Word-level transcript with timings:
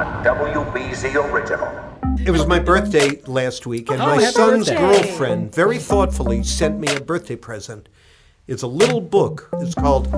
a 0.00 0.22
WBZ 0.24 1.14
original. 1.30 1.68
It 2.24 2.30
was 2.30 2.46
my 2.46 2.58
birthday 2.58 3.20
last 3.26 3.66
week, 3.66 3.90
and 3.90 4.00
Oh, 4.00 4.06
my 4.16 4.24
son's 4.24 4.70
birthday. 4.70 4.80
girlfriend 4.80 5.54
very 5.54 5.76
thoughtfully 5.76 6.42
sent 6.42 6.78
me 6.78 6.88
a 6.94 7.00
birthday 7.02 7.36
present. 7.36 7.90
It's 8.46 8.62
a 8.62 8.66
little 8.66 9.02
book. 9.02 9.50
It's 9.60 9.74
called 9.74 10.08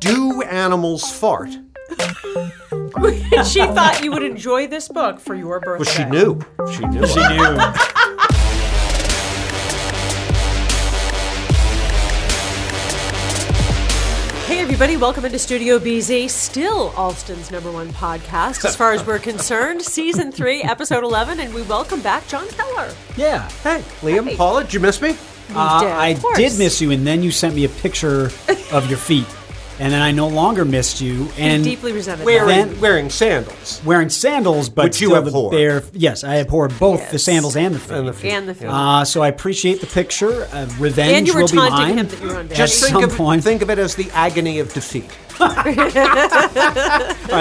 Do 0.00 0.42
Animals 0.42 1.10
Fart? 1.10 1.48
she 3.46 3.60
thought 3.60 4.00
you 4.04 4.12
would 4.12 4.22
enjoy 4.22 4.66
this 4.66 4.88
book 4.88 5.18
for 5.18 5.34
your 5.34 5.60
birthday. 5.60 5.84
Well, 5.84 5.94
she 5.94 6.04
knew. 6.04 6.40
She 6.74 6.84
knew. 6.86 7.06
She 7.06 7.20
knew. 7.36 7.56
Hey, 14.62 14.66
everybody, 14.68 14.96
welcome 14.96 15.24
into 15.24 15.40
Studio 15.40 15.80
BZ, 15.80 16.30
still 16.30 16.92
Allston's 16.96 17.50
number 17.50 17.72
one 17.72 17.88
podcast 17.88 18.64
as 18.64 18.76
far 18.76 18.92
as 18.92 19.04
we're 19.04 19.18
concerned. 19.32 19.82
Season 19.82 20.30
3, 20.30 20.62
Episode 20.62 21.02
11, 21.02 21.40
and 21.40 21.52
we 21.52 21.62
welcome 21.62 22.00
back 22.00 22.28
Jon 22.28 22.46
Keller. 22.46 22.94
Yeah. 23.16 23.48
Hey, 23.64 23.80
Liam, 24.02 24.28
Hey. 24.28 24.36
Paula, 24.36 24.62
did 24.62 24.72
you 24.74 24.78
miss 24.78 25.02
me? 25.02 25.16
Uh, 25.52 25.80
did, 25.80 25.90
I 25.90 26.14
course. 26.14 26.36
did 26.38 26.58
miss 26.60 26.80
you, 26.80 26.92
and 26.92 27.04
then 27.04 27.24
you 27.24 27.32
sent 27.32 27.56
me 27.56 27.64
a 27.64 27.68
picture 27.68 28.26
of 28.70 28.88
your 28.88 28.98
feet, 28.98 29.26
and 29.82 29.92
then 29.92 30.00
I 30.00 30.12
no 30.12 30.28
longer 30.28 30.64
missed 30.64 31.00
you. 31.00 31.28
And 31.36 31.64
deeply 31.64 31.92
resented 31.92 32.24
Wearing, 32.24 32.46
that. 32.48 32.68
Then- 32.70 32.80
wearing 32.80 33.10
sandals. 33.10 33.80
wearing 33.84 34.08
sandals, 34.10 34.68
but 34.68 34.84
Which 34.84 35.00
you 35.00 35.08
still 35.08 35.18
abhor. 35.26 35.50
the 35.50 35.56
bare. 35.56 35.82
Yes, 35.92 36.22
I 36.24 36.36
abhor 36.38 36.68
both 36.68 37.10
the 37.10 37.18
sandals 37.18 37.56
and 37.56 37.74
the 37.74 37.78
feet. 37.80 37.96
And 37.96 38.08
the 38.08 38.12
feet. 38.12 38.30
And 38.32 38.48
the 38.48 38.54
feet. 38.54 38.68
Uh, 38.68 39.04
so 39.04 39.22
I 39.22 39.28
appreciate 39.28 39.80
the 39.80 39.86
picture. 39.88 40.44
Uh, 40.52 40.66
revenge 40.78 41.12
And 41.12 41.26
you 41.26 41.34
were 41.34 41.40
will 41.42 41.48
be 41.48 41.56
mine. 41.56 41.98
him 41.98 42.06
that 42.08 42.20
you 42.20 42.28
were 42.28 42.36
on 42.36 42.48
Just 42.48 42.58
Just 42.58 42.80
think 42.84 42.92
some 42.92 43.04
of, 43.04 43.16
point. 43.16 43.42
think 43.44 43.62
of 43.62 43.70
it 43.70 43.78
as 43.78 43.94
the 43.96 44.10
agony 44.12 44.58
of 44.60 44.72
defeat. 44.72 45.10
All 45.40 45.48
right, 45.48 45.74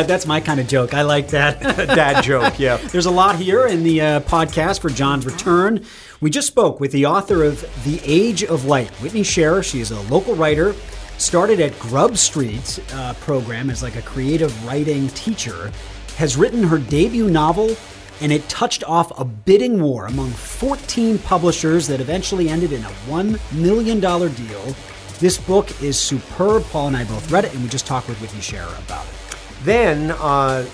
that's 0.07 0.25
my 0.25 0.39
kind 0.39 0.59
of 0.59 0.67
joke. 0.67 0.93
I 0.93 1.01
like 1.03 1.29
that. 1.29 1.59
Dad 1.61 2.23
joke, 2.23 2.59
yeah. 2.59 2.77
There's 2.77 3.05
a 3.05 3.11
lot 3.11 3.35
here 3.35 3.67
in 3.67 3.83
the 3.83 4.01
uh, 4.01 4.19
podcast 4.21 4.81
for 4.81 4.89
Jon's 4.89 5.25
return. 5.25 5.85
We 6.21 6.29
just 6.29 6.47
spoke 6.47 6.79
with 6.79 6.91
the 6.91 7.05
author 7.05 7.43
of 7.43 7.61
The 7.83 7.99
Age 8.03 8.43
of 8.43 8.65
Light, 8.65 8.89
Whitney 9.01 9.23
Scharer. 9.23 9.63
She 9.63 9.81
is 9.81 9.91
a 9.91 9.99
local 10.01 10.35
writer, 10.35 10.73
started 11.21 11.59
at 11.59 11.77
Grub 11.77 12.17
Street 12.17 12.79
uh, 12.93 13.13
program 13.15 13.69
as 13.69 13.83
like 13.83 13.95
a 13.95 14.01
creative 14.01 14.65
writing 14.65 15.07
teacher, 15.09 15.71
has 16.17 16.35
written 16.35 16.63
her 16.63 16.79
debut 16.79 17.29
novel, 17.29 17.75
and 18.21 18.31
it 18.31 18.47
touched 18.49 18.83
off 18.85 19.17
a 19.19 19.23
bidding 19.23 19.81
war 19.81 20.07
among 20.07 20.31
14 20.31 21.19
publishers 21.19 21.85
that 21.87 22.01
eventually 22.01 22.49
ended 22.49 22.71
in 22.71 22.83
a 22.83 22.89
$1 23.07 23.53
million 23.53 23.99
deal. 23.99 24.75
This 25.19 25.37
book 25.37 25.69
is 25.81 25.95
superb. 25.97 26.63
Paul 26.65 26.87
and 26.87 26.97
I 26.97 27.03
both 27.03 27.31
read 27.31 27.45
it, 27.45 27.53
and 27.53 27.61
we 27.61 27.69
just 27.69 27.85
talked 27.85 28.09
with 28.09 28.19
Whitney 28.19 28.41
Scharer 28.41 28.75
about 28.83 29.05
it. 29.05 29.13
Then, 29.63 30.11
uh, 30.11 30.67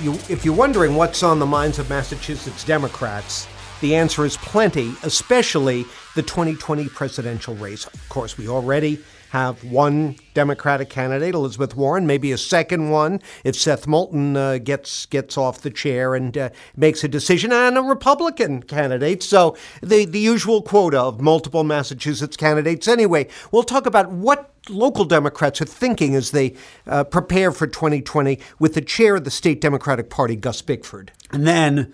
you, 0.00 0.14
if 0.28 0.44
you're 0.44 0.54
wondering 0.54 0.96
what's 0.96 1.22
on 1.22 1.38
the 1.38 1.46
minds 1.46 1.78
of 1.78 1.88
Massachusetts 1.88 2.64
Democrats, 2.64 3.46
the 3.80 3.94
answer 3.94 4.24
is 4.24 4.36
plenty, 4.38 4.94
especially 5.04 5.84
the 6.16 6.22
2020 6.22 6.88
presidential 6.88 7.54
race. 7.54 7.86
Of 7.86 8.08
course, 8.08 8.36
we 8.36 8.48
already 8.48 8.98
have 9.30 9.64
one 9.64 10.16
Democratic 10.34 10.90
candidate, 10.90 11.34
Elizabeth 11.34 11.76
Warren, 11.76 12.06
maybe 12.06 12.32
a 12.32 12.38
second 12.38 12.90
one 12.90 13.20
if 13.44 13.56
Seth 13.56 13.86
Moulton 13.86 14.36
uh, 14.36 14.58
gets 14.58 15.06
gets 15.06 15.36
off 15.36 15.62
the 15.62 15.70
chair 15.70 16.14
and 16.14 16.36
uh, 16.36 16.50
makes 16.76 17.02
a 17.04 17.08
decision, 17.08 17.52
and 17.52 17.76
a 17.76 17.82
Republican 17.82 18.62
candidate. 18.62 19.22
So 19.22 19.56
the 19.82 20.04
the 20.04 20.20
usual 20.20 20.62
quota 20.62 21.00
of 21.00 21.20
multiple 21.20 21.64
Massachusetts 21.64 22.36
candidates. 22.36 22.86
Anyway, 22.86 23.28
we'll 23.50 23.62
talk 23.62 23.86
about 23.86 24.10
what 24.10 24.52
local 24.68 25.04
Democrats 25.04 25.60
are 25.60 25.66
thinking 25.66 26.14
as 26.14 26.30
they 26.30 26.54
uh, 26.86 27.04
prepare 27.04 27.52
for 27.52 27.66
2020 27.66 28.38
with 28.58 28.74
the 28.74 28.80
chair 28.80 29.16
of 29.16 29.24
the 29.24 29.30
state 29.30 29.60
Democratic 29.60 30.10
Party, 30.10 30.36
Gus 30.36 30.62
Bickford. 30.62 31.12
And 31.30 31.46
then 31.46 31.92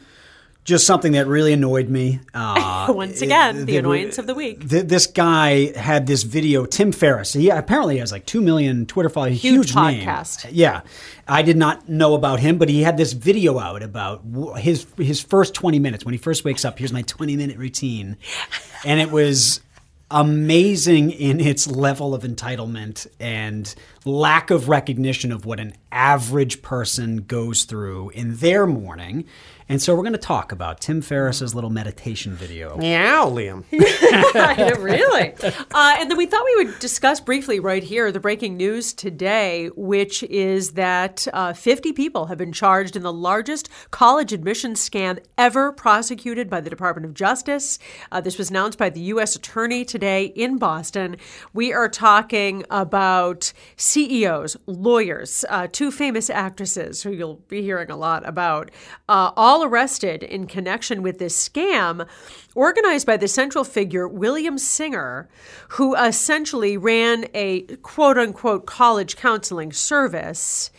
just 0.64 0.86
something 0.86 1.12
that 1.12 1.26
really 1.26 1.52
annoyed 1.52 1.88
me. 1.88 2.20
Uh, 2.34 2.86
Once 2.92 3.22
again, 3.22 3.66
the 3.66 3.76
it- 3.76 3.78
annoyance 3.80 4.18
of 4.18 4.26
the 4.26 4.34
week. 4.34 4.68
th- 4.68 4.86
this 4.86 5.06
guy 5.06 5.76
had 5.78 6.06
this 6.06 6.22
video, 6.24 6.64
Tim 6.66 6.90
Ferriss. 6.92 7.32
He 7.32 7.48
apparently 7.50 7.98
has 7.98 8.10
like 8.10 8.26
2 8.26 8.40
million 8.40 8.86
Twitter 8.86 9.08
followers. 9.08 9.40
Huge 9.42 9.70
Huge, 9.70 9.74
name. 9.76 10.06
podcast. 10.06 10.48
Yeah. 10.50 10.80
I 11.28 11.42
did 11.42 11.56
not 11.56 11.88
know 11.88 12.14
about 12.14 12.40
him, 12.40 12.58
but 12.58 12.68
he 12.68 12.82
had 12.82 12.96
this 12.96 13.12
video 13.12 13.58
out 13.60 13.82
about 13.82 14.22
his 14.58 14.86
his 14.96 15.20
first 15.20 15.54
20 15.54 15.78
minutes. 15.78 16.04
When 16.04 16.12
he 16.14 16.18
first 16.18 16.44
wakes 16.44 16.64
up, 16.64 16.78
here's 16.78 16.92
my 16.92 17.02
20 17.02 17.36
minute 17.36 17.56
routine. 17.58 18.16
And 18.84 19.00
it 19.00 19.10
was 19.12 19.60
amazing 20.10 21.10
in 21.10 21.40
its 21.40 21.66
level 21.66 22.14
of 22.14 22.22
entitlement 22.22 23.06
and 23.18 23.74
lack 24.04 24.50
of 24.50 24.68
recognition 24.68 25.32
of 25.32 25.46
what 25.46 25.58
an 25.58 25.72
average 25.90 26.60
person 26.62 27.16
goes 27.22 27.64
through 27.64 28.10
in 28.10 28.36
their 28.36 28.66
morning. 28.66 29.24
And 29.72 29.80
so 29.80 29.94
we're 29.94 30.02
going 30.02 30.12
to 30.12 30.18
talk 30.18 30.52
about 30.52 30.82
Tim 30.82 31.00
Ferriss's 31.00 31.54
little 31.54 31.70
meditation 31.70 32.34
video. 32.34 32.76
Meow, 32.76 33.30
Liam. 33.30 33.64
really? 34.78 35.32
Uh, 35.72 35.96
and 35.98 36.10
then 36.10 36.18
we 36.18 36.26
thought 36.26 36.44
we 36.44 36.66
would 36.66 36.78
discuss 36.78 37.20
briefly 37.20 37.58
right 37.58 37.82
here 37.82 38.12
the 38.12 38.20
breaking 38.20 38.58
news 38.58 38.92
today, 38.92 39.70
which 39.74 40.24
is 40.24 40.72
that 40.72 41.26
uh, 41.32 41.54
50 41.54 41.94
people 41.94 42.26
have 42.26 42.36
been 42.36 42.52
charged 42.52 42.96
in 42.96 43.02
the 43.02 43.14
largest 43.14 43.70
college 43.90 44.34
admissions 44.34 44.86
scam 44.86 45.18
ever 45.38 45.72
prosecuted 45.72 46.50
by 46.50 46.60
the 46.60 46.68
Department 46.68 47.06
of 47.06 47.14
Justice. 47.14 47.78
Uh, 48.10 48.20
this 48.20 48.36
was 48.36 48.50
announced 48.50 48.76
by 48.76 48.90
the 48.90 49.00
U.S. 49.00 49.34
Attorney 49.34 49.86
today 49.86 50.26
in 50.26 50.58
Boston. 50.58 51.16
We 51.54 51.72
are 51.72 51.88
talking 51.88 52.62
about 52.68 53.54
CEOs, 53.76 54.58
lawyers, 54.66 55.46
uh, 55.48 55.66
two 55.72 55.90
famous 55.90 56.28
actresses 56.28 57.02
who 57.02 57.10
you'll 57.10 57.36
be 57.48 57.62
hearing 57.62 57.90
a 57.90 57.96
lot 57.96 58.28
about, 58.28 58.70
uh, 59.08 59.32
arrested 59.62 60.22
in 60.22 60.46
connection 60.46 61.02
with 61.02 61.18
this 61.18 61.48
scam 61.48 62.06
organized 62.54 63.06
by 63.06 63.16
the 63.16 63.28
central 63.28 63.64
figure 63.64 64.06
William 64.08 64.58
Singer, 64.58 65.28
who 65.70 65.94
essentially 65.96 66.76
ran 66.76 67.26
a 67.34 67.62
quote 67.82 68.18
unquote 68.18 68.66
college 68.66 69.16
counseling 69.16 69.72
service. 69.72 70.70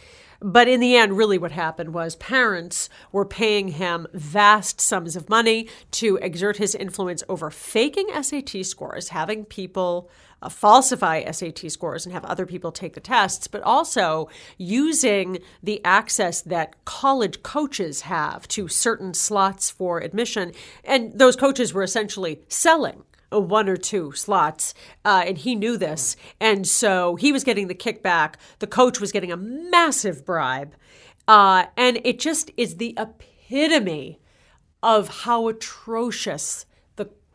But 0.44 0.68
in 0.68 0.82
the 0.82 0.98
end, 0.98 1.16
really 1.16 1.38
what 1.38 1.54
happened 1.54 1.94
was 1.94 2.18
parents 2.18 2.90
were 3.14 3.26
paying 3.26 3.70
him 3.70 4.08
vast 4.14 4.82
sums 4.82 5.16
of 5.16 5.30
money 5.30 5.70
to 5.92 6.18
exert 6.18 6.58
his 6.58 6.76
influence 6.76 7.24
over 7.30 7.50
faking 7.50 8.10
SAT 8.22 8.66
scores, 8.66 9.10
having 9.10 9.46
people 9.46 10.10
uh, 10.44 10.50
falsify 10.50 11.24
SAT 11.31 11.72
scores 11.72 12.06
and 12.06 12.14
have 12.14 12.26
other 12.26 12.46
people 12.46 12.72
take 12.72 12.94
the 12.94 13.00
tests, 13.00 13.48
but 13.48 13.62
also 13.64 14.30
using 14.58 15.40
the 15.62 15.84
access 15.84 16.42
that 16.42 16.84
college 16.86 17.42
coaches 17.44 18.02
have 18.02 18.48
to 18.50 18.68
certain 18.68 19.14
slots 19.14 19.70
for 19.70 20.00
admission. 20.00 20.52
And 20.84 21.18
those 21.18 21.36
coaches 21.36 21.74
were 21.74 21.84
essentially 21.84 22.42
selling 22.48 23.04
one 23.31 23.68
or 23.68 23.78
two 23.78 24.12
slots, 24.12 24.74
uh, 25.04 25.24
and 25.26 25.40
he 25.40 25.56
knew 25.56 25.78
this. 25.78 26.16
And 26.40 26.68
so 26.68 27.16
he 27.16 27.31
was 27.31 27.44
getting 27.44 27.68
the 27.68 27.75
kickback. 27.75 28.36
The 28.60 28.68
coach 28.68 29.00
was 29.00 29.12
getting 29.12 29.31
a 29.31 29.38
massive 29.38 30.25
bribe. 30.25 30.75
Uh, 31.28 31.66
and 31.78 32.00
it 32.04 32.20
just 32.20 32.52
is 32.58 32.75
the 32.75 32.96
epitome 32.98 34.20
of 34.84 35.24
how 35.24 35.48
atrocious 35.48 36.66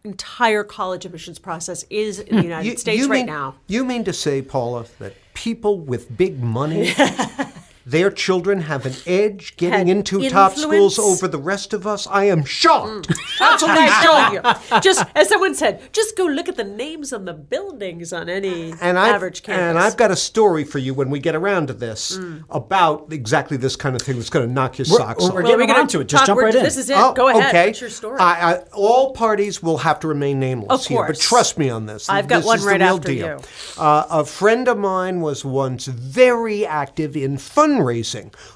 entire 0.04 0.64
college 0.64 1.04
admissions 1.04 1.38
process 1.38 1.84
is 1.90 2.18
in 2.18 2.36
the 2.36 2.42
United 2.42 2.78
States 2.78 3.06
right 3.06 3.18
mean, 3.18 3.26
now. 3.26 3.56
You 3.66 3.84
mean 3.84 4.04
to 4.04 4.12
say, 4.12 4.42
Paula, 4.42 4.86
that 4.98 5.14
people 5.34 5.78
with 5.78 6.16
big 6.16 6.42
money, 6.42 6.92
their 7.90 8.10
children 8.10 8.60
have 8.62 8.84
an 8.86 8.94
edge 9.06 9.56
getting 9.56 9.86
Had 9.86 9.96
into 9.96 10.28
top 10.28 10.52
schools 10.54 10.98
over 10.98 11.26
the 11.26 11.38
rest 11.38 11.72
of 11.72 11.86
us? 11.86 12.06
I 12.06 12.24
am 12.24 12.44
shocked. 12.44 13.10
Absolutely 13.40 13.86
show 13.88 14.32
you. 14.32 14.80
Just 14.80 15.04
as 15.14 15.28
someone 15.28 15.54
said, 15.54 15.82
just 15.92 16.16
go 16.16 16.24
look 16.26 16.48
at 16.48 16.56
the 16.56 16.64
names 16.64 17.12
on 17.12 17.24
the 17.24 17.32
buildings 17.32 18.12
on 18.12 18.28
any 18.28 18.72
And 18.80 18.98
I've, 18.98 19.14
average 19.14 19.42
campus. 19.42 19.62
and 19.62 19.78
I've 19.78 19.96
got 19.96 20.10
a 20.10 20.16
story 20.16 20.64
for 20.64 20.78
you 20.78 20.92
when 20.92 21.08
we 21.10 21.18
get 21.18 21.34
around 21.34 21.68
to 21.68 21.72
this 21.72 22.18
Mm. 22.18 22.44
about 22.50 23.12
exactly 23.12 23.56
this 23.56 23.76
kind 23.76 23.94
of 23.96 24.02
thing 24.02 24.16
that's 24.16 24.30
going 24.30 24.46
to 24.46 24.52
knock 24.52 24.78
your 24.78 24.84
socks 24.84 25.22
we're 25.22 25.28
off. 25.28 25.34
getting 25.44 25.44
we're 25.60 25.66
gonna 25.66 25.78
around 25.78 25.88
to 25.90 26.00
it. 26.00 26.08
Just 26.08 26.20
talk- 26.20 26.26
jump 26.28 26.36
we're- 26.36 26.46
right 26.46 26.54
in. 26.54 26.62
This 26.64 26.76
is 26.76 26.90
it. 26.90 26.96
Oh, 26.98 27.12
Go 27.14 27.28
ahead. 27.28 27.48
Okay. 27.48 27.66
What's 27.68 27.80
your 27.80 27.90
story? 27.90 28.18
I, 28.20 28.52
I, 28.52 28.58
all 28.72 29.12
parties 29.12 29.62
will 29.62 29.78
have 29.78 30.00
to 30.00 30.08
remain 30.08 30.38
nameless 30.40 30.68
Of 30.82 30.86
here, 30.86 30.98
but 31.00 31.06
course. 31.06 31.18
trust 31.20 31.58
me 31.58 31.70
on 31.70 31.86
this. 31.86 32.08
I've 32.08 32.28
got 32.28 32.38
This 32.38 32.46
one 32.46 32.58
is 32.58 32.64
right 32.64 32.78
the 32.78 32.84
real 32.84 32.94
after 32.96 33.08
deal. 33.08 33.26
you. 33.26 33.82
Uh, 33.82 34.06
a 34.10 34.24
friend 34.24 34.68
of 34.68 34.78
mine 34.78 35.20
was 35.20 35.44
once 35.44 35.86
very 35.86 36.66
active 36.66 37.16
in 37.16 37.36
fundraising 37.36 37.77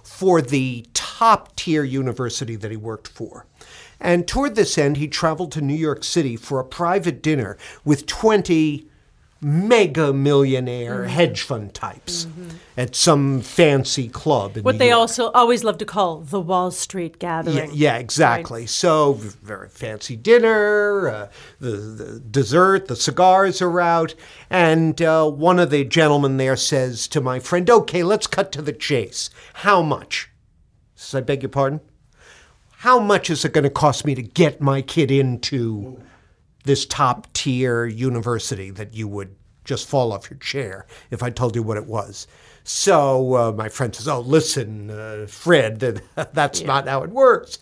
for 0.02 0.42
the 0.42 0.86
top 0.94 1.54
tier 1.56 1.84
university 1.84 2.56
that 2.56 2.70
he 2.70 2.76
worked 2.76 3.08
for. 3.08 3.46
And 4.00 4.26
toward 4.26 4.56
this 4.56 4.76
end, 4.76 4.96
he 4.96 5.06
traveled 5.06 5.52
to 5.52 5.60
New 5.60 5.74
York 5.74 6.02
City 6.02 6.36
for 6.36 6.58
a 6.58 6.64
private 6.64 7.22
dinner 7.22 7.56
with 7.84 8.06
20 8.06 8.86
mega 9.42 10.12
millionaire 10.12 11.00
Mm-hmm. 11.00 11.08
hedge 11.08 11.42
fund 11.42 11.74
types 11.74 12.26
at 12.76 12.94
some 12.94 13.40
fancy 13.40 14.08
club 14.08 14.56
what 14.58 14.74
New 14.74 14.78
they 14.78 14.88
York. 14.90 14.98
also 14.98 15.30
always 15.32 15.64
love 15.64 15.78
to 15.78 15.84
call 15.84 16.20
the 16.20 16.40
Wall 16.40 16.70
Street 16.70 17.18
gathering. 17.18 17.56
Yeah, 17.56 17.68
yeah, 17.72 17.96
exactly. 17.98 18.66
So 18.66 19.14
very 19.14 19.68
fancy 19.68 20.16
dinner, 20.16 21.08
uh, 21.08 21.28
the, 21.60 21.70
the 21.70 22.20
dessert, 22.20 22.86
the 22.88 22.96
cigars 22.96 23.60
are 23.60 23.80
out, 23.80 24.14
and 24.48 25.00
uh, 25.02 25.28
one 25.28 25.58
of 25.58 25.70
the 25.70 25.84
gentlemen 25.84 26.36
there 26.36 26.56
says 26.56 27.08
to 27.08 27.20
my 27.20 27.38
friend, 27.40 27.68
"Okay, 27.68 28.02
let's 28.02 28.26
cut 28.26 28.52
to 28.52 28.62
the 28.62 28.72
chase. 28.72 29.28
How 29.54 29.82
much?" 29.82 30.30
says, 30.94 31.18
I 31.18 31.20
beg 31.20 31.42
your 31.42 31.50
pardon? 31.50 31.80
How 32.78 32.98
much 33.00 33.30
is 33.30 33.44
it 33.44 33.52
going 33.52 33.64
to 33.64 33.70
cost 33.70 34.04
me 34.04 34.14
to 34.14 34.22
get 34.22 34.60
my 34.60 34.82
kid 34.82 35.10
into 35.10 36.00
this 36.64 36.86
top 36.86 37.32
tier 37.32 37.86
university 37.86 38.70
that 38.70 38.94
you 38.94 39.08
would 39.08 39.34
just 39.64 39.88
fall 39.88 40.12
off 40.12 40.30
your 40.30 40.38
chair 40.38 40.86
if 41.10 41.22
I 41.22 41.30
told 41.30 41.54
you 41.54 41.62
what 41.62 41.76
it 41.76 41.86
was? 41.86 42.26
So 42.64 43.34
uh, 43.36 43.52
my 43.52 43.68
friend 43.68 43.94
says, 43.94 44.08
Oh, 44.08 44.20
listen, 44.20 44.90
uh, 44.90 45.26
Fred, 45.28 46.02
that's 46.32 46.62
not 46.62 46.86
how 46.88 47.02
it 47.02 47.10
works. 47.10 47.58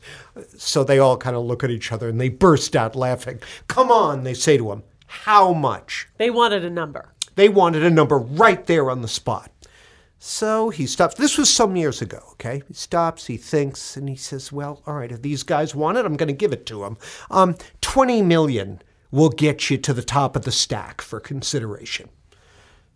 So 0.57 0.85
they 0.85 0.99
all 0.99 1.17
kind 1.17 1.37
of 1.37 1.45
look 1.45 1.65
at 1.65 1.71
each 1.71 1.93
other 1.93 2.09
and 2.09 2.21
they 2.21 2.29
burst 2.29 2.77
out 2.77 2.95
laughing. 2.95 3.41
Come 3.69 3.91
on, 3.91 4.25
they 4.25 4.35
say 4.35 4.57
to 4.57 4.73
him, 4.73 4.83
How 5.07 5.53
much? 5.53 6.09
They 6.19 6.31
wanted 6.31 6.65
a 6.65 6.71
number. 6.71 7.13
They 7.35 7.49
wanted 7.49 7.85
a 7.85 7.91
number 7.91 8.19
right 8.19 8.67
there 8.67 8.91
on 8.91 9.03
the 9.03 9.09
spot. 9.09 9.51
So 10.23 10.69
he 10.69 10.87
stops. 10.87 11.15
This 11.15 11.39
was 11.39 11.51
some 11.51 11.77
years 11.77 12.03
ago, 12.03 12.21
okay? 12.33 12.63
He 12.69 12.75
stops, 12.75 13.27
he 13.27 13.39
thinks, 13.39 13.97
and 13.97 14.07
he 14.07 14.17
says, 14.17 14.53
Well, 14.53 14.83
all 14.87 14.95
right, 14.95 15.11
if 15.11 15.23
these 15.23 15.43
guys 15.43 15.75
want 15.75 15.97
it, 15.97 16.05
I'm 16.05 16.17
going 16.17 16.27
to 16.27 16.35
give 16.35 16.53
it 16.53 16.67
to 16.67 16.81
them. 16.81 16.99
Um, 17.31 17.57
20 17.81 18.21
million 18.21 18.83
will 19.11 19.29
get 19.31 19.71
you 19.71 19.79
to 19.79 19.93
the 19.93 20.03
top 20.03 20.37
of 20.37 20.45
the 20.45 20.53
stack 20.53 21.01
for 21.01 21.19
consideration. 21.21 22.09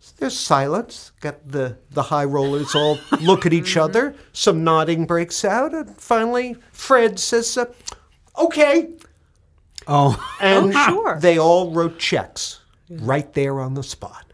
So 0.00 0.12
there's 0.18 0.38
silence. 0.38 1.12
Got 1.20 1.48
the, 1.48 1.78
the 1.90 2.02
high 2.02 2.24
rollers 2.24 2.74
all 2.74 2.98
look 3.20 3.46
at 3.46 3.52
each 3.52 3.76
other. 3.76 4.14
Some 4.32 4.62
nodding 4.62 5.06
breaks 5.06 5.44
out. 5.44 5.72
And 5.74 5.96
finally, 5.98 6.56
Fred 6.72 7.18
says, 7.18 7.56
uh, 7.56 7.66
Okay. 8.38 8.90
Oh, 9.86 10.16
And 10.40 10.72
Oh, 10.74 10.86
sure. 10.86 11.18
they 11.20 11.38
all 11.38 11.70
wrote 11.70 11.98
checks 11.98 12.60
right 12.90 13.32
there 13.32 13.60
on 13.60 13.74
the 13.74 13.82
spot. 13.82 14.24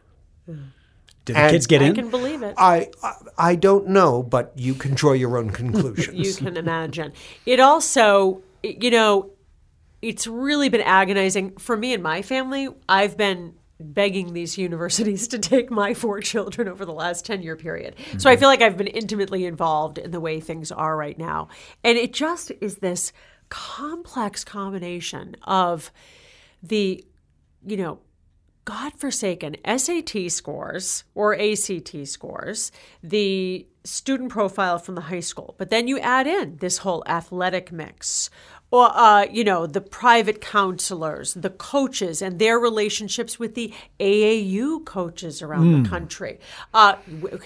did 0.47 1.37
the 1.37 1.38
And- 1.38 1.50
kids 1.53 1.67
get 1.67 1.83
I 1.83 1.87
in? 1.87 1.94
can 1.94 2.11
believe 2.11 2.43
it. 2.43 2.55
I, 2.59 2.91
I 3.03 3.15
I 3.38 3.55
don't 3.55 3.88
know, 3.88 4.23
but 4.23 4.53
you 4.56 4.75
can 4.75 4.94
draw 4.94 5.12
your 5.12 5.37
own 5.38 5.50
conclusions. 5.61 6.17
you 6.19 6.35
can 6.35 6.56
imagine. 6.56 7.12
It 7.47 7.59
also, 7.61 8.43
you 8.62 8.91
know, 8.91 9.31
it's 10.02 10.26
really 10.26 10.69
been 10.69 10.81
agonizing 10.81 11.56
for 11.56 11.76
me 11.76 11.93
and 11.94 12.02
my 12.02 12.23
family. 12.23 12.69
I've 12.88 13.17
been 13.17 13.55
begging 13.79 14.32
these 14.32 14.58
universities 14.58 15.29
to 15.29 15.38
take 15.38 15.70
my 15.70 15.94
four 15.94 16.20
children 16.20 16.69
over 16.69 16.85
the 16.85 16.93
last 16.93 17.25
10 17.25 17.43
year 17.43 17.56
period. 17.56 17.97
So 18.19 18.29
I 18.29 18.35
mm-hmm. 18.35 18.41
feel 18.41 18.49
like 18.49 18.62
I've 18.62 18.76
been 18.76 18.87
intimately 18.87 19.47
involved 19.47 19.99
in 19.99 20.11
the 20.11 20.20
way 20.20 20.41
things 20.41 20.70
are 20.70 20.97
right 20.97 21.19
now. 21.19 21.49
And 21.85 21.99
it 21.99 22.12
just 22.12 22.52
is 22.61 22.76
this 22.76 23.12
complex 23.49 24.44
combination 24.44 25.37
of 25.43 25.91
the, 26.62 27.05
you 27.67 27.76
know, 27.76 28.00
godforsaken 28.64 29.56
SAT 29.76 30.31
scores 30.31 31.05
or 31.14 31.35
ACT 31.35 32.06
scores, 32.06 32.70
the 33.02 33.67
student 33.82 34.31
profile 34.31 34.79
from 34.79 34.94
the 34.94 35.00
high 35.00 35.20
school, 35.20 35.55
but 35.58 35.70
then 35.70 35.88
you 35.88 35.99
add 35.99 36.26
in 36.26 36.56
this 36.58 36.79
whole 36.79 37.02
athletic 37.06 37.73
mix. 37.73 38.31
Or, 38.73 38.97
uh, 38.97 39.25
you 39.25 39.43
know, 39.43 39.67
the 39.67 39.81
private 39.81 40.41
counselors, 40.41 41.35
the 41.35 41.51
coaches, 41.51 42.23
and 42.23 42.39
their 42.39 42.57
relationships 42.57 43.37
with 43.37 43.57
the 43.57 43.75
AAU 43.99 44.85
coaches 44.85 45.43
around 45.43 45.83
the 45.83 45.89
country. 45.89 46.39
Uh, 46.73 46.97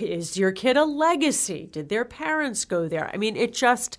is 0.00 0.36
your 0.36 0.52
kid 0.52 0.76
a 0.76 0.84
legacy? 0.84 1.66
Did 1.72 1.88
their 1.88 2.04
parents 2.04 2.66
go 2.66 2.88
there? 2.88 3.10
I 3.12 3.16
mean, 3.16 3.36
it 3.36 3.54
just, 3.54 3.96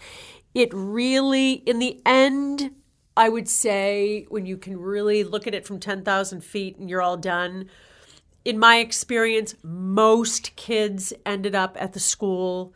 it 0.54 0.70
really, 0.72 1.54
in 1.54 1.80
the 1.80 2.00
end, 2.06 2.76
I 3.18 3.30
would 3.30 3.50
say 3.50 4.26
when 4.30 4.46
you 4.46 4.58
can 4.58 4.80
really 4.80 5.24
look 5.24 5.48
at 5.48 5.56
it 5.56 5.66
from 5.66 5.80
10,000 5.80 6.44
feet 6.44 6.78
and 6.78 6.90
you're 6.90 7.02
all 7.02 7.18
done, 7.18 7.70
in 8.44 8.60
my 8.60 8.78
experience, 8.78 9.56
most 9.64 10.56
kids 10.56 11.12
ended 11.26 11.56
up 11.56 11.76
at 11.80 11.94
the 11.94 12.00
school 12.00 12.74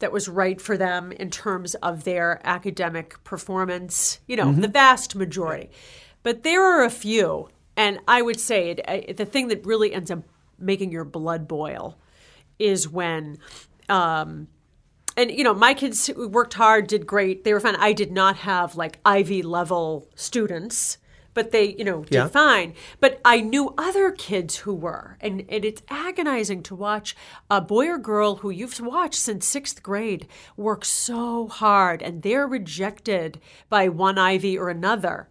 that 0.00 0.12
was 0.12 0.28
right 0.28 0.60
for 0.60 0.76
them 0.76 1.12
in 1.12 1.30
terms 1.30 1.74
of 1.76 2.04
their 2.04 2.40
academic 2.44 3.22
performance, 3.24 4.20
you 4.26 4.36
know, 4.36 4.52
the 4.52 4.68
vast 4.68 5.14
majority. 5.16 5.70
But 6.22 6.42
there 6.42 6.62
are 6.64 6.84
a 6.84 6.90
few, 6.90 7.48
and 7.76 7.98
I 8.06 8.22
would 8.22 8.38
say 8.40 8.70
it, 8.70 8.80
I- 8.86 9.12
the 9.12 9.24
thing 9.26 9.48
that 9.48 9.64
really 9.66 9.92
ends 9.92 10.10
up 10.10 10.20
making 10.58 10.92
your 10.92 11.04
blood 11.04 11.46
boil 11.48 11.98
is 12.58 12.88
when 12.88 13.38
um, 13.88 14.48
and 15.16 15.30
you 15.30 15.44
know 15.44 15.54
my 15.54 15.74
kids 15.74 16.10
worked 16.16 16.54
hard 16.54 16.86
did 16.88 17.06
great 17.06 17.44
they 17.44 17.52
were 17.52 17.60
fine. 17.60 17.76
I 17.76 17.92
did 17.92 18.10
not 18.12 18.36
have 18.38 18.76
like 18.76 18.98
ivy 19.04 19.42
level 19.42 20.08
students 20.14 20.98
but 21.38 21.52
they 21.52 21.66
you 21.78 21.84
know 21.84 22.00
did 22.02 22.14
Yeah. 22.14 22.26
fine 22.26 22.74
but 22.98 23.12
i 23.24 23.36
knew 23.40 23.72
other 23.78 24.10
kids 24.10 24.56
who 24.64 24.74
were 24.74 25.16
and, 25.20 25.44
and 25.48 25.64
it's 25.64 25.82
agonizing 25.88 26.64
to 26.64 26.74
watch 26.74 27.14
a 27.48 27.60
boy 27.60 27.86
or 27.94 27.98
girl 28.12 28.30
who 28.40 28.50
you've 28.50 28.80
watched 28.80 29.20
since 29.28 29.46
sixth 29.46 29.78
grade 29.88 30.26
work 30.56 30.84
so 30.84 31.46
hard 31.46 32.02
and 32.02 32.22
they're 32.22 32.48
rejected 32.48 33.30
by 33.68 33.88
one 33.88 34.18
ivy 34.18 34.58
or 34.58 34.68
another 34.68 35.28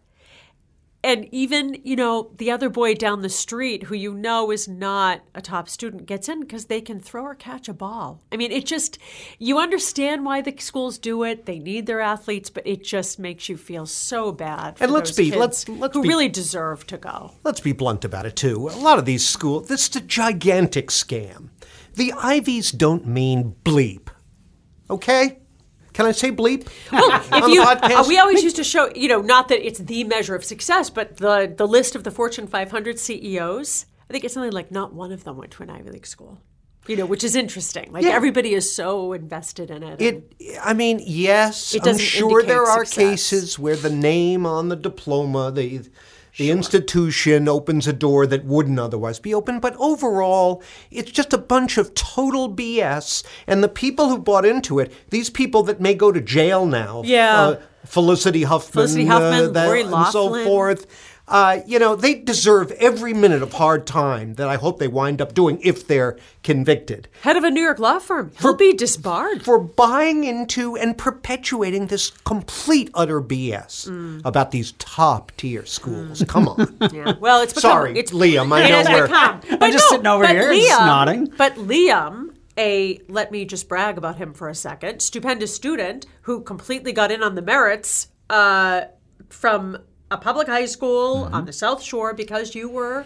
and 1.07 1.27
even 1.33 1.79
you 1.83 1.95
know 1.95 2.29
the 2.37 2.51
other 2.51 2.69
boy 2.69 2.93
down 2.93 3.21
the 3.21 3.29
street 3.29 3.83
who 3.83 3.95
you 3.95 4.13
know 4.13 4.51
is 4.51 4.67
not 4.67 5.21
a 5.33 5.41
top 5.41 5.69
student 5.69 6.05
gets 6.05 6.27
in 6.27 6.41
because 6.41 6.65
they 6.65 6.81
can 6.81 6.99
throw 6.99 7.23
or 7.23 7.35
catch 7.35 7.69
a 7.69 7.73
ball 7.73 8.21
i 8.31 8.35
mean 8.37 8.51
it 8.51 8.65
just 8.65 8.97
you 9.39 9.57
understand 9.57 10.25
why 10.25 10.41
the 10.41 10.53
schools 10.59 10.97
do 10.97 11.23
it 11.23 11.45
they 11.45 11.59
need 11.59 11.85
their 11.85 12.01
athletes 12.01 12.49
but 12.49 12.65
it 12.67 12.83
just 12.83 13.17
makes 13.19 13.47
you 13.47 13.55
feel 13.55 13.85
so 13.85 14.31
bad 14.31 14.77
for 14.77 14.83
And 14.83 14.93
let's 14.93 15.11
be- 15.15 15.25
kids 15.29 15.37
let's- 15.37 15.69
let's 15.69 15.95
who 15.95 16.01
be- 16.03 16.09
really 16.09 16.29
deserve 16.29 16.85
to 16.87 16.97
go 16.97 17.31
Let's 17.43 17.61
be 17.61 17.71
blunt 17.71 18.03
about 18.03 18.25
it 18.25 18.35
too. 18.35 18.67
A 18.67 18.75
lot 18.77 18.99
of 18.99 19.05
these 19.05 19.25
schools, 19.25 19.67
this 19.69 19.87
is 19.89 19.95
a 19.95 20.01
gigantic 20.01 20.87
scam. 20.89 21.49
The 21.95 22.11
Ivies 22.13 22.71
don't 22.71 23.07
mean 23.07 23.55
bleep. 23.63 24.09
Okay? 24.89 25.39
Can 25.97 26.05
I 26.05 26.11
say 26.11 26.31
bleep? 26.31 26.67
Well, 26.91 27.09
if 27.33 27.47
you, 27.47 27.63
uh, 27.63 28.05
we 28.07 28.19
always 28.19 28.43
used 28.43 28.55
to 28.57 28.63
show, 28.63 28.87
you 28.95 29.07
know, 29.07 29.21
not 29.21 29.47
that 29.47 29.65
it's 29.65 29.79
the 29.79 30.03
measure 30.03 30.35
of 30.35 30.45
success, 30.45 30.91
but 30.91 31.17
the 31.17 31.51
the 31.57 31.67
list 31.67 31.95
of 31.95 32.03
the 32.03 32.11
Fortune 32.11 32.45
500 32.45 32.99
CEOs. 32.99 33.87
I 34.07 34.13
think 34.13 34.23
it's 34.23 34.35
something 34.35 34.51
like 34.51 34.69
not 34.69 34.93
one 34.93 35.11
of 35.11 35.23
them 35.23 35.37
went 35.37 35.51
to 35.53 35.63
an 35.63 35.71
Ivy 35.71 35.89
League 35.89 36.05
school. 36.05 36.37
You 36.85 36.97
know, 36.97 37.07
which 37.07 37.23
is 37.23 37.35
interesting. 37.35 37.91
Like 37.91 38.03
Yeah. 38.03 38.11
everybody 38.11 38.53
is 38.53 38.75
so 38.75 39.11
invested 39.13 39.71
in 39.71 39.81
it. 39.81 39.99
It, 39.99 40.33
I 40.63 40.73
mean, 40.75 41.01
yes, 41.03 41.73
It 41.73 41.87
I'm 41.87 41.97
sure 41.97 42.43
there 42.43 42.63
are 42.63 42.85
success. 42.85 43.03
cases 43.03 43.57
where 43.59 43.75
the 43.75 43.89
name 43.89 44.45
on 44.45 44.69
the 44.69 44.75
diploma, 44.75 45.51
the 45.51 45.81
the 46.37 46.51
institution 46.51 47.47
opens 47.47 47.87
a 47.87 47.93
door 47.93 48.25
that 48.27 48.45
wouldn't 48.45 48.79
otherwise 48.79 49.19
be 49.19 49.33
open. 49.33 49.59
But 49.59 49.75
overall, 49.77 50.61
it's 50.91 51.11
just 51.11 51.33
a 51.33 51.37
bunch 51.37 51.77
of 51.77 51.93
total 51.95 52.49
BS. 52.53 53.23
And 53.47 53.63
the 53.63 53.67
people 53.69 54.09
who 54.09 54.19
bought 54.19 54.45
into 54.45 54.79
it, 54.79 54.91
these 55.09 55.29
people 55.29 55.63
that 55.63 55.81
may 55.81 55.93
go 55.93 56.11
to 56.11 56.21
jail 56.21 56.65
now, 56.65 57.01
Yeah. 57.05 57.39
uh, 57.41 57.55
Felicity 57.85 58.43
Huffman, 58.43 58.71
Felicity 58.73 59.05
Huffman, 59.05 59.53
that- 59.53 59.65
Lori 59.67 59.81
and 59.83 60.07
so 60.07 60.43
forth. 60.43 60.85
Uh, 61.29 61.59
you 61.67 61.77
know, 61.77 61.93
they 61.95 62.13
deserve 62.15 62.71
every 62.73 63.13
minute 63.13 63.41
of 63.43 63.51
hard 63.53 63.85
time 63.85 64.35
that 64.35 64.47
I 64.47 64.55
hope 64.55 64.79
they 64.79 64.87
wind 64.87 65.21
up 65.21 65.33
doing 65.33 65.59
if 65.61 65.85
they're 65.85 66.17
convicted 66.41 67.09
Head 67.23 67.35
of 67.35 67.43
a 67.43 67.51
New 67.51 67.61
York 67.61 67.79
law 67.79 67.99
firm. 67.99 68.31
He'll 68.39 68.55
be 68.55 68.71
disbarred. 68.73 69.43
for 69.43 69.59
buying 69.59 70.23
into 70.23 70.77
and 70.77 70.97
perpetuating 70.97 71.87
this 71.87 72.11
complete 72.23 72.89
utter 72.93 73.19
BS 73.21 73.89
Mm. 73.89 74.21
about 74.23 74.51
these 74.51 74.71
top 74.79 75.33
tier 75.35 75.65
schools. 75.65 76.23
Come 76.29 76.47
on. 76.47 76.77
Yeah. 76.93 77.13
Well, 77.19 77.41
it's 77.41 77.51
become, 77.53 77.71
Sorry, 77.71 77.99
it's, 77.99 78.11
Liam, 78.13 78.53
I 78.53 78.63
it 78.65 78.69
know 78.69 78.75
has 78.77 78.87
we're- 78.87 79.01
become. 79.07 79.41
I'm 79.51 79.59
But 79.59 79.71
just 79.71 79.85
no, 79.85 79.89
sitting 79.97 80.07
over 80.07 80.23
but 80.23 80.31
here, 80.31 80.53
just 80.53 80.71
Liam, 80.79 80.85
nodding. 80.85 81.25
But 81.37 81.55
Liam, 81.55 82.35
a 82.57 83.01
let 83.09 83.31
me 83.33 83.43
just 83.43 83.67
brag 83.67 83.97
about 83.97 84.15
him 84.15 84.33
for 84.33 84.47
a 84.47 84.55
second. 84.55 85.01
Stupendous 85.01 85.53
student 85.53 86.05
who 86.21 86.41
completely 86.41 86.93
got 86.93 87.11
in 87.11 87.21
on 87.21 87.35
the 87.35 87.41
merits 87.41 88.07
uh, 88.29 88.83
from 89.29 89.77
a 90.11 90.17
public 90.17 90.47
high 90.47 90.65
school 90.65 91.25
Mm-hmm. 91.25 91.33
on 91.35 91.45
the 91.45 91.53
South 91.53 91.81
Shore 91.83 92.13
because 92.13 92.55
you 92.55 92.69
were. 92.69 93.05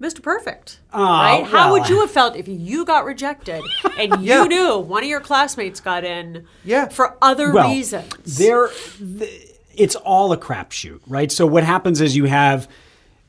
Mr. 0.00 0.20
Perfect, 0.20 0.80
Oh, 0.92 1.00
right? 1.00 1.44
How 1.44 1.70
well. 1.70 1.78
would 1.80 1.88
you 1.88 2.00
have 2.00 2.10
felt 2.10 2.34
if 2.34 2.48
you 2.48 2.84
got 2.84 3.04
rejected 3.04 3.62
and 3.96 4.10
you 4.20 4.32
Yeah. 4.32 4.44
knew 4.46 4.78
one 4.78 5.04
of 5.04 5.08
your 5.08 5.20
classmates 5.20 5.78
got 5.78 6.02
in 6.02 6.44
Yeah. 6.64 6.88
for 6.88 7.16
other 7.22 7.52
well, 7.52 7.68
reasons? 7.70 8.36
There, 8.36 8.68
th- 8.98 9.50
it's 9.76 9.94
all 9.94 10.32
a 10.32 10.36
crapshoot, 10.36 10.98
right? 11.06 11.30
So 11.30 11.46
what 11.46 11.62
happens 11.62 12.00
is 12.00 12.16
you 12.16 12.24
have 12.24 12.68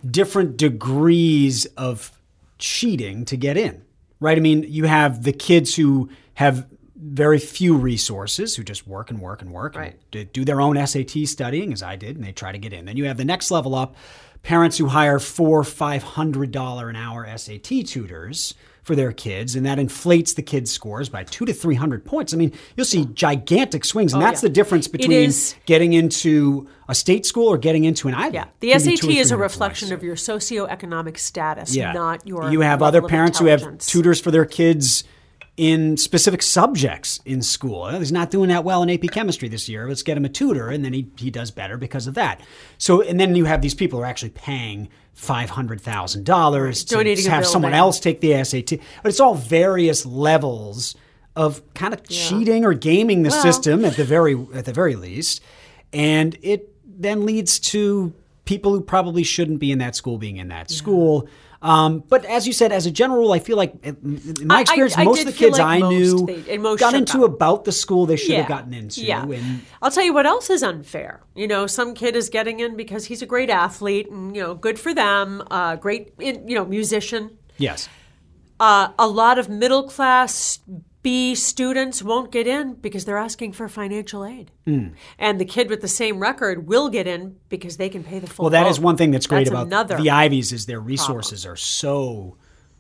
different 0.10 0.58
degrees 0.58 1.66
of 1.78 2.12
cheating 2.58 3.24
to 3.26 3.38
get 3.38 3.56
in, 3.56 3.84
right? 4.20 4.36
I 4.36 4.42
mean, 4.42 4.66
you 4.68 4.86
have 4.86 5.22
the 5.24 5.34
kids 5.34 5.76
who 5.76 6.10
have 6.36 6.66
very 7.06 7.40
few 7.40 7.76
resources 7.76 8.56
who 8.56 8.64
just 8.64 8.88
work 8.88 9.10
and 9.12 9.20
work 9.20 9.42
and 9.42 9.52
work 9.52 9.76
Right. 9.76 9.96
and 10.14 10.32
do 10.34 10.46
their 10.46 10.62
own 10.62 10.78
SAT 10.88 11.26
studying, 11.26 11.74
as 11.74 11.84
I 11.84 11.96
did, 11.96 12.16
and 12.16 12.26
they 12.26 12.32
try 12.32 12.52
to 12.52 12.58
get 12.58 12.74
in. 12.74 12.86
Then 12.86 12.98
you 12.98 13.06
have 13.06 13.18
the 13.18 13.26
next 13.26 13.52
level 13.52 13.76
up, 13.76 13.96
parents 14.42 14.78
who 14.78 14.88
hire 14.88 15.20
four, 15.20 15.64
five 15.64 16.04
hundred 16.04 16.52
dollar 16.52 16.90
an 16.90 16.96
hour 16.96 17.26
SAT 17.38 17.84
tutors 17.86 18.54
for 18.84 18.96
their 18.96 19.14
kids, 19.14 19.56
and 19.56 19.66
that 19.66 19.80
inflates 19.80 20.34
the 20.34 20.42
kids' 20.42 20.70
scores 20.70 21.08
by 21.08 21.24
two 21.24 21.46
to 21.46 21.54
three 21.54 21.76
hundred 21.76 22.04
points. 22.04 22.34
I 22.34 22.38
mean, 22.38 22.52
you'll 22.76 22.86
see 22.86 23.06
gigantic 23.14 23.86
swings, 23.86 24.14
and 24.14 24.22
oh, 24.22 24.26
that's 24.26 24.44
Oh, 24.44 24.46
yeah. 24.46 24.50
the 24.50 24.54
difference 24.54 24.88
between 24.90 25.32
getting 25.66 25.94
into 25.94 26.68
a 26.90 26.94
state 26.96 27.26
school 27.26 27.48
or 27.48 27.58
getting 27.58 27.86
into 27.86 28.10
an 28.10 28.14
Ivy. 28.14 28.36
Yeah, 28.36 28.46
the 28.60 28.72
Can 28.72 28.86
be 28.86 28.98
two 28.98 29.08
SAT 29.12 29.18
is 29.20 29.32
a 29.32 29.38
reflection 29.38 29.88
points. 29.88 30.00
of 30.00 30.04
your 30.04 30.16
socioeconomic 30.18 31.18
status, 31.18 31.74
yeah. 31.76 31.94
not 31.94 32.28
your. 32.28 32.52
You 32.52 32.60
have 32.62 32.82
other 32.82 33.02
parents 33.02 33.40
who 33.40 33.46
have 33.46 33.78
tutors 33.78 34.20
for 34.20 34.32
their 34.32 34.46
kids 34.46 35.06
in 35.56 35.98
specific 35.98 36.42
subjects 36.42 37.20
in 37.26 37.42
school. 37.42 37.88
He's 37.90 38.12
not 38.12 38.32
doing 38.32 38.50
that 38.50 38.64
well 38.64 38.82
in 38.82 38.90
AP 38.90 39.12
chemistry 39.12 39.48
this 39.50 39.70
year. 39.70 39.88
Let's 39.88 40.02
get 40.02 40.18
him 40.18 40.26
a 40.26 40.30
tutor, 40.30 40.70
and 40.70 40.84
then 40.84 40.94
he, 40.94 41.12
he 41.18 41.30
does 41.30 41.52
better 41.52 41.78
because 41.78 42.08
of 42.08 42.16
that. 42.16 42.42
So, 42.78 43.02
and 43.02 43.20
then 43.20 43.36
you 43.36 43.46
have 43.46 43.62
these 43.62 43.76
people 43.76 44.00
who 44.00 44.04
are 44.04 44.08
actually 44.08 44.32
paying 44.32 44.90
five 45.14 45.52
hundred 45.52 45.80
thousand 45.80 46.26
dollars 46.26 46.84
to 46.86 46.96
have 47.30 47.46
someone 47.46 47.74
else 47.74 48.00
take 48.00 48.20
the 48.20 48.44
SAT. 48.44 48.80
But 49.04 49.10
it's 49.10 49.20
all 49.20 49.36
various 49.36 50.06
levels 50.08 50.96
of 51.36 51.62
kind 51.76 51.94
of 51.94 52.08
cheating 52.08 52.66
or 52.66 52.74
gaming 52.74 53.22
the 53.24 53.30
Well- 53.30 53.42
system 53.42 53.86
at 53.86 53.96
the 53.96 54.06
very 54.06 54.36
at 54.56 54.66
the 54.66 54.74
very 54.74 54.96
least, 54.96 55.42
and 55.92 56.36
it 56.42 56.70
then 56.86 57.26
leads 57.26 57.60
to 57.60 58.14
people 58.46 58.72
who 58.74 58.82
probably 58.82 59.24
shouldn't 59.24 59.60
be 59.60 59.72
in 59.72 59.78
that 59.80 59.96
school 59.96 60.18
being 60.18 60.38
in 60.38 60.48
that 60.50 60.72
school. 60.72 61.28
Um, 61.64 62.04
but 62.10 62.26
as 62.26 62.46
you 62.46 62.52
said, 62.54 62.72
as 62.74 62.86
a 62.86 62.92
general 62.92 63.20
rule, 63.20 63.32
I 63.32 63.40
feel 63.40 63.56
like 63.56 63.74
in 63.84 63.98
my 64.46 64.56
I- 64.56 64.58
I- 64.58 64.62
experience, 64.62 64.98
I 64.98 65.06
most 65.06 65.18
did 65.20 65.28
of 65.30 65.34
the 65.34 65.40
kids 65.40 65.58
like 65.58 65.66
I 65.68 65.80
knew 65.90 66.26
they- 66.26 66.58
most 66.58 66.80
got 66.80 66.94
into 66.94 67.24
about 67.24 67.64
the 67.64 67.72
school 67.72 68.06
they 68.06 68.18
should 68.18 68.36
have 68.36 68.50
gotten 68.50 68.74
into. 68.74 69.02
Yeah. 69.02 69.24
And 69.24 69.62
I'll 69.82 69.90
tell 69.90 70.04
you 70.04 70.14
what 70.14 70.26
else 70.26 70.50
is 70.50 70.62
unfair. 70.62 71.22
You 71.36 71.48
know, 71.48 71.66
some 71.66 71.94
kid 71.94 72.16
is 72.18 72.28
getting 72.30 72.60
in 72.60 72.76
because 72.76 73.06
he's 73.06 73.22
a 73.22 73.26
great 73.26 73.50
athlete 73.50 74.12
and, 74.12 74.36
you 74.36 74.42
know, 74.44 74.54
good 74.56 74.78
for 74.78 74.94
them, 74.94 75.42
uh, 75.50 75.78
great, 75.78 76.12
you 76.20 76.54
know, 76.56 76.66
musician. 76.66 77.32
yes, 77.58 77.88
Uh, 78.60 78.90
a 79.00 79.08
lot 79.08 79.40
of 79.40 79.50
middle 79.50 79.84
class 79.84 80.60
B 81.04 81.36
students 81.36 82.02
won't 82.02 82.32
get 82.32 82.48
in 82.48 82.76
because 82.76 83.04
they're 83.04 83.18
asking 83.18 83.52
for 83.52 83.68
financial 83.68 84.26
aid. 84.26 84.52
Hmm. 84.66 84.88
And 85.20 85.40
the 85.40 85.46
kid 85.46 85.70
with 85.70 85.82
the 85.82 85.88
same 85.90 86.20
record 86.20 86.66
will 86.66 86.90
get 86.90 87.08
in 87.08 87.36
because 87.50 87.76
they 87.76 87.90
can 87.90 88.06
pay 88.06 88.20
the 88.20 88.28
full 88.28 88.44
well, 88.44 88.50
that 88.52 88.64
vote. 88.64 88.70
is 88.70 88.80
one 88.80 88.96
thing 88.96 89.12
that's 89.12 89.28
great 89.28 89.50
That's 89.50 89.66
about 89.66 89.98
the 89.98 90.10
Ivies 90.10 90.54
is 90.54 90.66
their 90.66 90.80
resources 90.80 91.46
are 91.46 91.58
so 91.58 92.38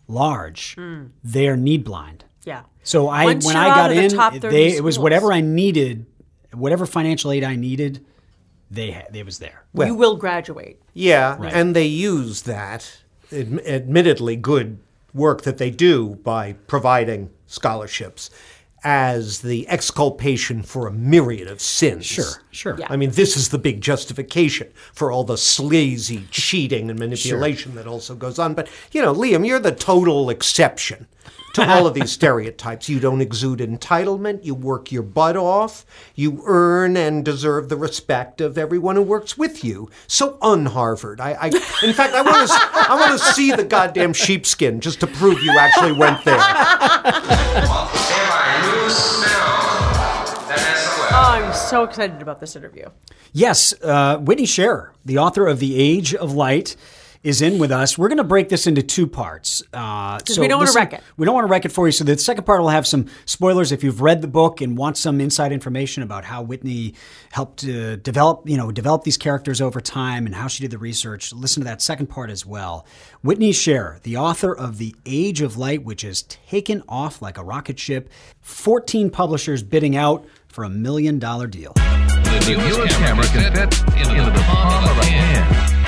large, 0.07 0.77
they're 1.23 1.57
need 1.57 1.83
blind. 1.83 2.23
Yeah. 2.45 2.63
So 2.83 3.09
I 3.09 3.25
Once 3.25 3.45
when 3.45 3.57
I 3.57 3.67
got 3.67 3.91
of 3.91 3.97
the 3.97 4.03
in, 4.03 4.11
top 4.11 4.33
30 4.33 4.47
they 4.49 4.75
it 4.75 4.83
was 4.83 4.97
whatever 4.97 5.31
I 5.31 5.41
needed, 5.41 6.05
whatever 6.53 6.85
financial 6.85 7.31
aid 7.31 7.43
I 7.43 7.55
needed, 7.55 8.05
they 8.71 8.91
had, 8.91 9.15
it 9.15 9.25
was 9.25 9.39
there. 9.39 9.65
you 9.75 9.95
will 9.95 10.15
graduate. 10.15 10.81
Yeah, 10.93 11.37
and 11.41 11.75
they 11.75 11.85
use 11.85 12.43
that, 12.43 13.01
admittedly 13.31 14.37
good 14.37 14.79
work 15.13 15.43
that 15.43 15.57
they 15.57 15.69
do 15.69 16.15
by 16.23 16.53
providing 16.67 17.29
scholarships 17.47 18.29
as 18.83 19.39
the 19.41 19.67
exculpation 19.69 20.61
for 20.61 20.87
a 20.87 20.91
myriad 20.91 21.47
of 21.47 21.61
sins. 21.61 22.05
Sure, 22.05 22.25
sure. 22.51 22.77
Yeah. 22.77 22.87
I 22.89 22.97
mean, 22.97 23.11
this 23.11 23.37
is 23.37 23.49
the 23.49 23.57
big 23.57 23.79
justification 23.79 24.69
for 24.93 25.11
all 25.11 25.23
the 25.23 25.37
sleazy 25.37 26.27
cheating 26.31 26.89
and 26.89 26.99
manipulation 26.99 27.75
that 27.75 27.87
also 27.87 28.13
goes 28.13 28.39
on. 28.39 28.53
But, 28.53 28.69
you 28.91 29.01
know, 29.01 29.13
Liam, 29.13 29.47
you're 29.47 29.59
the 29.59 29.71
total 29.71 30.29
exception 30.29 31.07
to 31.53 31.67
all 31.67 31.87
of 31.87 31.93
these 31.95 32.11
stereotypes. 32.11 32.89
You 32.89 32.99
don't 32.99 33.21
exude 33.21 33.59
entitlement. 33.59 34.43
You 34.43 34.55
work 34.55 34.91
your 34.91 35.03
butt 35.03 35.37
off. 35.37 35.85
You 36.15 36.43
earn 36.45 36.97
and 36.97 37.23
deserve 37.23 37.69
the 37.69 37.77
respect 37.77 38.41
of 38.41 38.57
everyone 38.57 38.95
who 38.95 39.01
works 39.01 39.37
with 39.37 39.63
you. 39.63 39.89
So 40.07 40.37
un-Harvard. 40.41 41.21
I, 41.21 41.33
I 41.33 41.47
in 41.83 41.93
fact, 41.93 42.13
I 42.13 42.21
want 42.21 42.47
to, 42.47 42.53
I 42.91 42.95
want 42.95 43.19
to 43.19 43.25
see 43.33 43.51
the 43.51 43.63
goddamn 43.63 44.13
sheepskin 44.13 44.79
just 44.81 44.99
to 44.99 45.07
prove 45.07 45.41
you 45.41 45.57
actually 45.57 45.93
went 45.93 46.23
there. 46.25 46.39
Stand 46.39 48.29
by. 48.29 48.71
New 48.83 48.89
smell. 48.89 50.25
Vanessa 50.47 50.99
Webb. 50.99 51.11
Oh, 51.13 51.29
I'm 51.31 51.53
so 51.53 51.83
excited 51.83 52.21
about 52.21 52.39
this 52.39 52.55
interview. 52.55 52.87
Yes, 53.31 53.73
uh, 53.81 54.17
Whitney 54.17 54.45
Scharer, 54.45 54.91
the 55.05 55.17
author 55.17 55.47
of 55.47 55.59
The 55.59 55.79
Age 55.79 56.13
of 56.13 56.33
Light, 56.33 56.75
is 57.23 57.41
in 57.41 57.57
with 57.57 57.71
us. 57.71 57.97
We're 57.97 58.09
going 58.09 58.17
to 58.17 58.23
break 58.23 58.49
this 58.49 58.67
into 58.67 58.83
two 58.83 59.07
parts. 59.07 59.63
Uh, 59.71 60.19
so 60.25 60.41
we 60.41 60.47
don't 60.47 60.59
wanna 60.59 60.71
wreck 60.75 60.93
it. 60.93 61.01
We 61.15 61.25
don't 61.25 61.33
want 61.33 61.47
to 61.47 61.51
wreck 61.51 61.63
it 61.65 61.71
for 61.71 61.87
you. 61.87 61.91
So 61.93 62.03
the 62.03 62.17
second 62.17 62.43
part 62.43 62.61
will 62.61 62.69
have 62.69 62.85
some 62.85 63.07
spoilers. 63.25 63.71
If 63.71 63.83
you've 63.83 64.01
read 64.01 64.21
the 64.21 64.27
book 64.27 64.59
and 64.59 64.77
want 64.77 64.97
some 64.97 65.21
inside 65.21 65.51
information 65.53 66.03
about 66.03 66.25
how 66.25 66.41
Whitney 66.41 66.95
helped 67.31 67.63
uh, 67.63 67.95
develop, 67.95 68.47
you 68.47 68.57
know, 68.57 68.71
develop 68.71 69.03
these 69.03 69.17
characters 69.17 69.61
over 69.61 69.79
time 69.79 70.25
and 70.25 70.35
how 70.35 70.47
she 70.47 70.63
did 70.63 70.71
the 70.71 70.77
research, 70.77 71.31
listen 71.31 71.61
to 71.61 71.65
that 71.65 71.81
second 71.81 72.07
part 72.07 72.29
as 72.29 72.45
well. 72.45 72.85
Whitney 73.21 73.51
Scharer, 73.53 74.01
the 74.01 74.17
author 74.17 74.53
of 74.53 74.77
The 74.77 74.93
Age 75.05 75.41
of 75.41 75.55
Light, 75.57 75.83
which 75.83 76.01
has 76.01 76.23
taken 76.23 76.83
off 76.89 77.21
like 77.21 77.37
a 77.37 77.43
rocket 77.43 77.79
ship. 77.79 78.09
14 78.41 79.09
publishers 79.09 79.63
bidding 79.63 79.95
out 79.95 80.25
for 80.47 80.65
a 80.65 80.69
million 80.69 81.19
dollar 81.19 81.47
deal. 81.47 81.71
The 81.73 82.55
newest 82.57 82.97
camera 82.97 83.25
can 83.27 83.53
fit 83.53 83.79
into 83.97 84.31
the 84.31 84.43
palm 84.45 84.83
of 84.83 84.97
a 84.97 85.05
hand. 85.05 85.82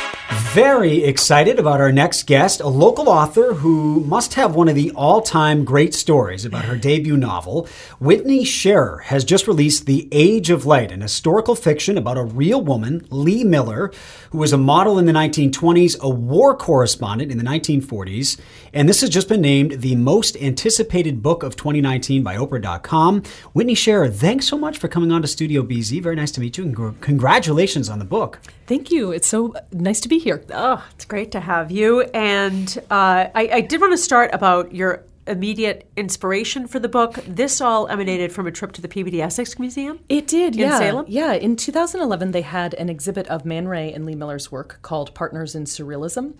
Very 0.56 1.04
excited 1.04 1.60
about 1.60 1.82
our 1.82 1.92
next 1.92 2.28
guest, 2.28 2.62
a 2.62 2.70
local 2.70 3.10
author 3.10 3.56
who 3.56 4.00
must 4.00 4.36
have 4.36 4.56
one 4.56 4.70
of 4.70 4.76
the 4.76 4.90
all 4.92 5.22
time 5.22 5.66
great 5.66 5.94
stories 5.94 6.46
about 6.46 6.64
her 6.64 6.78
debut 6.78 7.18
novel. 7.18 7.68
Whitney 8.00 8.46
Scharer 8.46 9.00
has 9.00 9.26
just 9.26 9.50
released 9.50 9.86
The 9.86 10.08
Age 10.14 10.50
of 10.50 10.66
Light, 10.66 10.94
an 10.94 11.02
historical 11.02 11.56
fiction 11.56 11.98
about 11.98 12.18
a 12.18 12.24
real 12.24 12.62
woman, 12.62 13.06
Lee 13.10 13.44
Miller, 13.44 13.92
who 14.30 14.38
was 14.38 14.54
a 14.54 14.58
model 14.58 14.98
in 14.98 15.04
the 15.04 15.12
1920s, 15.12 16.00
a 16.00 16.10
war 16.10 16.56
correspondent 16.56 17.34
in 17.34 17.38
the 17.38 17.44
1940s, 17.44 18.40
and 18.76 18.90
this 18.90 19.00
has 19.02 19.10
just 19.10 19.30
been 19.30 19.42
named 19.42 19.82
the 19.82 19.96
most 19.96 20.36
anticipated 20.38 21.24
book 21.24 21.44
of 21.44 21.56
2019 21.56 22.22
by 22.22 22.36
Oprah.com. 22.36 23.24
Whitney 23.54 23.74
Scharer, 23.74 24.14
thanks 24.14 24.48
so 24.48 24.58
much 24.58 24.78
for 24.78 24.90
coming 24.90 25.14
on 25.14 25.22
to 25.22 25.28
Studio 25.28 25.64
BZ. 25.64 26.04
Very 26.04 26.16
nice 26.16 26.32
to 26.32 26.42
meet 26.42 26.58
you, 26.58 26.66
and 26.66 27.02
congratulations 27.02 27.90
on 27.90 28.00
the 28.00 28.06
book. 28.06 28.42
Thank 28.68 28.92
you. 28.92 29.12
It's 29.12 29.28
so 29.28 29.54
nice 29.72 30.02
to 30.02 30.10
be 30.10 30.20
here. 30.20 30.44
Oh, 30.52 30.86
it's 30.94 31.06
great 31.06 31.32
to 31.32 31.40
have 31.40 31.72
you. 31.72 32.02
And 32.02 32.78
uh, 32.92 33.32
I, 33.34 33.50
I 33.54 33.62
did 33.62 33.80
want 33.80 33.94
to 33.94 33.98
start 33.98 34.32
about 34.34 34.76
your 34.76 35.06
immediate 35.28 35.90
inspiration 35.96 36.68
for 36.68 36.80
the 36.80 36.88
book. 36.88 37.16
This 37.28 37.62
all 37.62 37.88
emanated 37.88 38.32
from 38.32 38.48
a 38.48 38.52
trip 38.52 38.72
to 38.74 38.82
the 38.82 38.88
Peabody 38.88 39.22
Essex 39.22 39.58
Museum. 39.58 40.00
It 40.10 40.28
did, 40.28 40.56
yeah. 40.56 40.78
Salem? 40.78 41.06
Yeah, 41.08 41.34
in 41.34 41.56
2011, 41.56 42.32
they 42.32 42.42
had 42.42 42.74
an 42.76 42.90
exhibit 42.90 43.28
of 43.28 43.46
Man 43.46 43.68
Ray 43.68 43.92
and 43.92 44.06
Lee 44.06 44.16
Miller's 44.16 44.52
work 44.52 44.80
called 44.82 45.14
Partners 45.14 45.56
in 45.56 45.66
Surrealism. 45.66 46.34